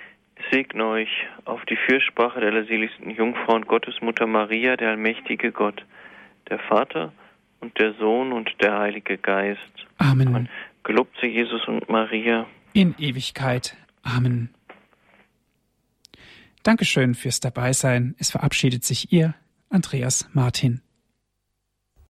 Segne 0.51 0.85
euch 0.85 1.09
auf 1.45 1.63
die 1.65 1.77
Fürsprache 1.87 2.39
der 2.39 2.65
seligsten 2.65 3.11
Jungfrau 3.11 3.55
und 3.55 3.67
Gottesmutter 3.67 4.25
Maria, 4.25 4.75
der 4.75 4.89
allmächtige 4.89 5.51
Gott, 5.51 5.85
der 6.49 6.59
Vater 6.59 7.13
und 7.61 7.77
der 7.79 7.93
Sohn 7.95 8.31
und 8.31 8.49
der 8.61 8.77
Heilige 8.79 9.17
Geist. 9.17 9.59
Amen. 9.97 10.27
Amen. 10.27 10.49
Gelobt 10.83 11.15
sei 11.21 11.27
Jesus 11.27 11.67
und 11.67 11.87
Maria. 11.89 12.45
In 12.73 12.95
Ewigkeit. 12.97 13.75
Amen. 14.03 14.49
Dankeschön 16.63 17.15
fürs 17.15 17.39
Dabeisein. 17.39 18.15
Es 18.17 18.31
verabschiedet 18.31 18.83
sich 18.83 19.11
Ihr 19.11 19.35
Andreas 19.69 20.29
Martin. 20.33 20.81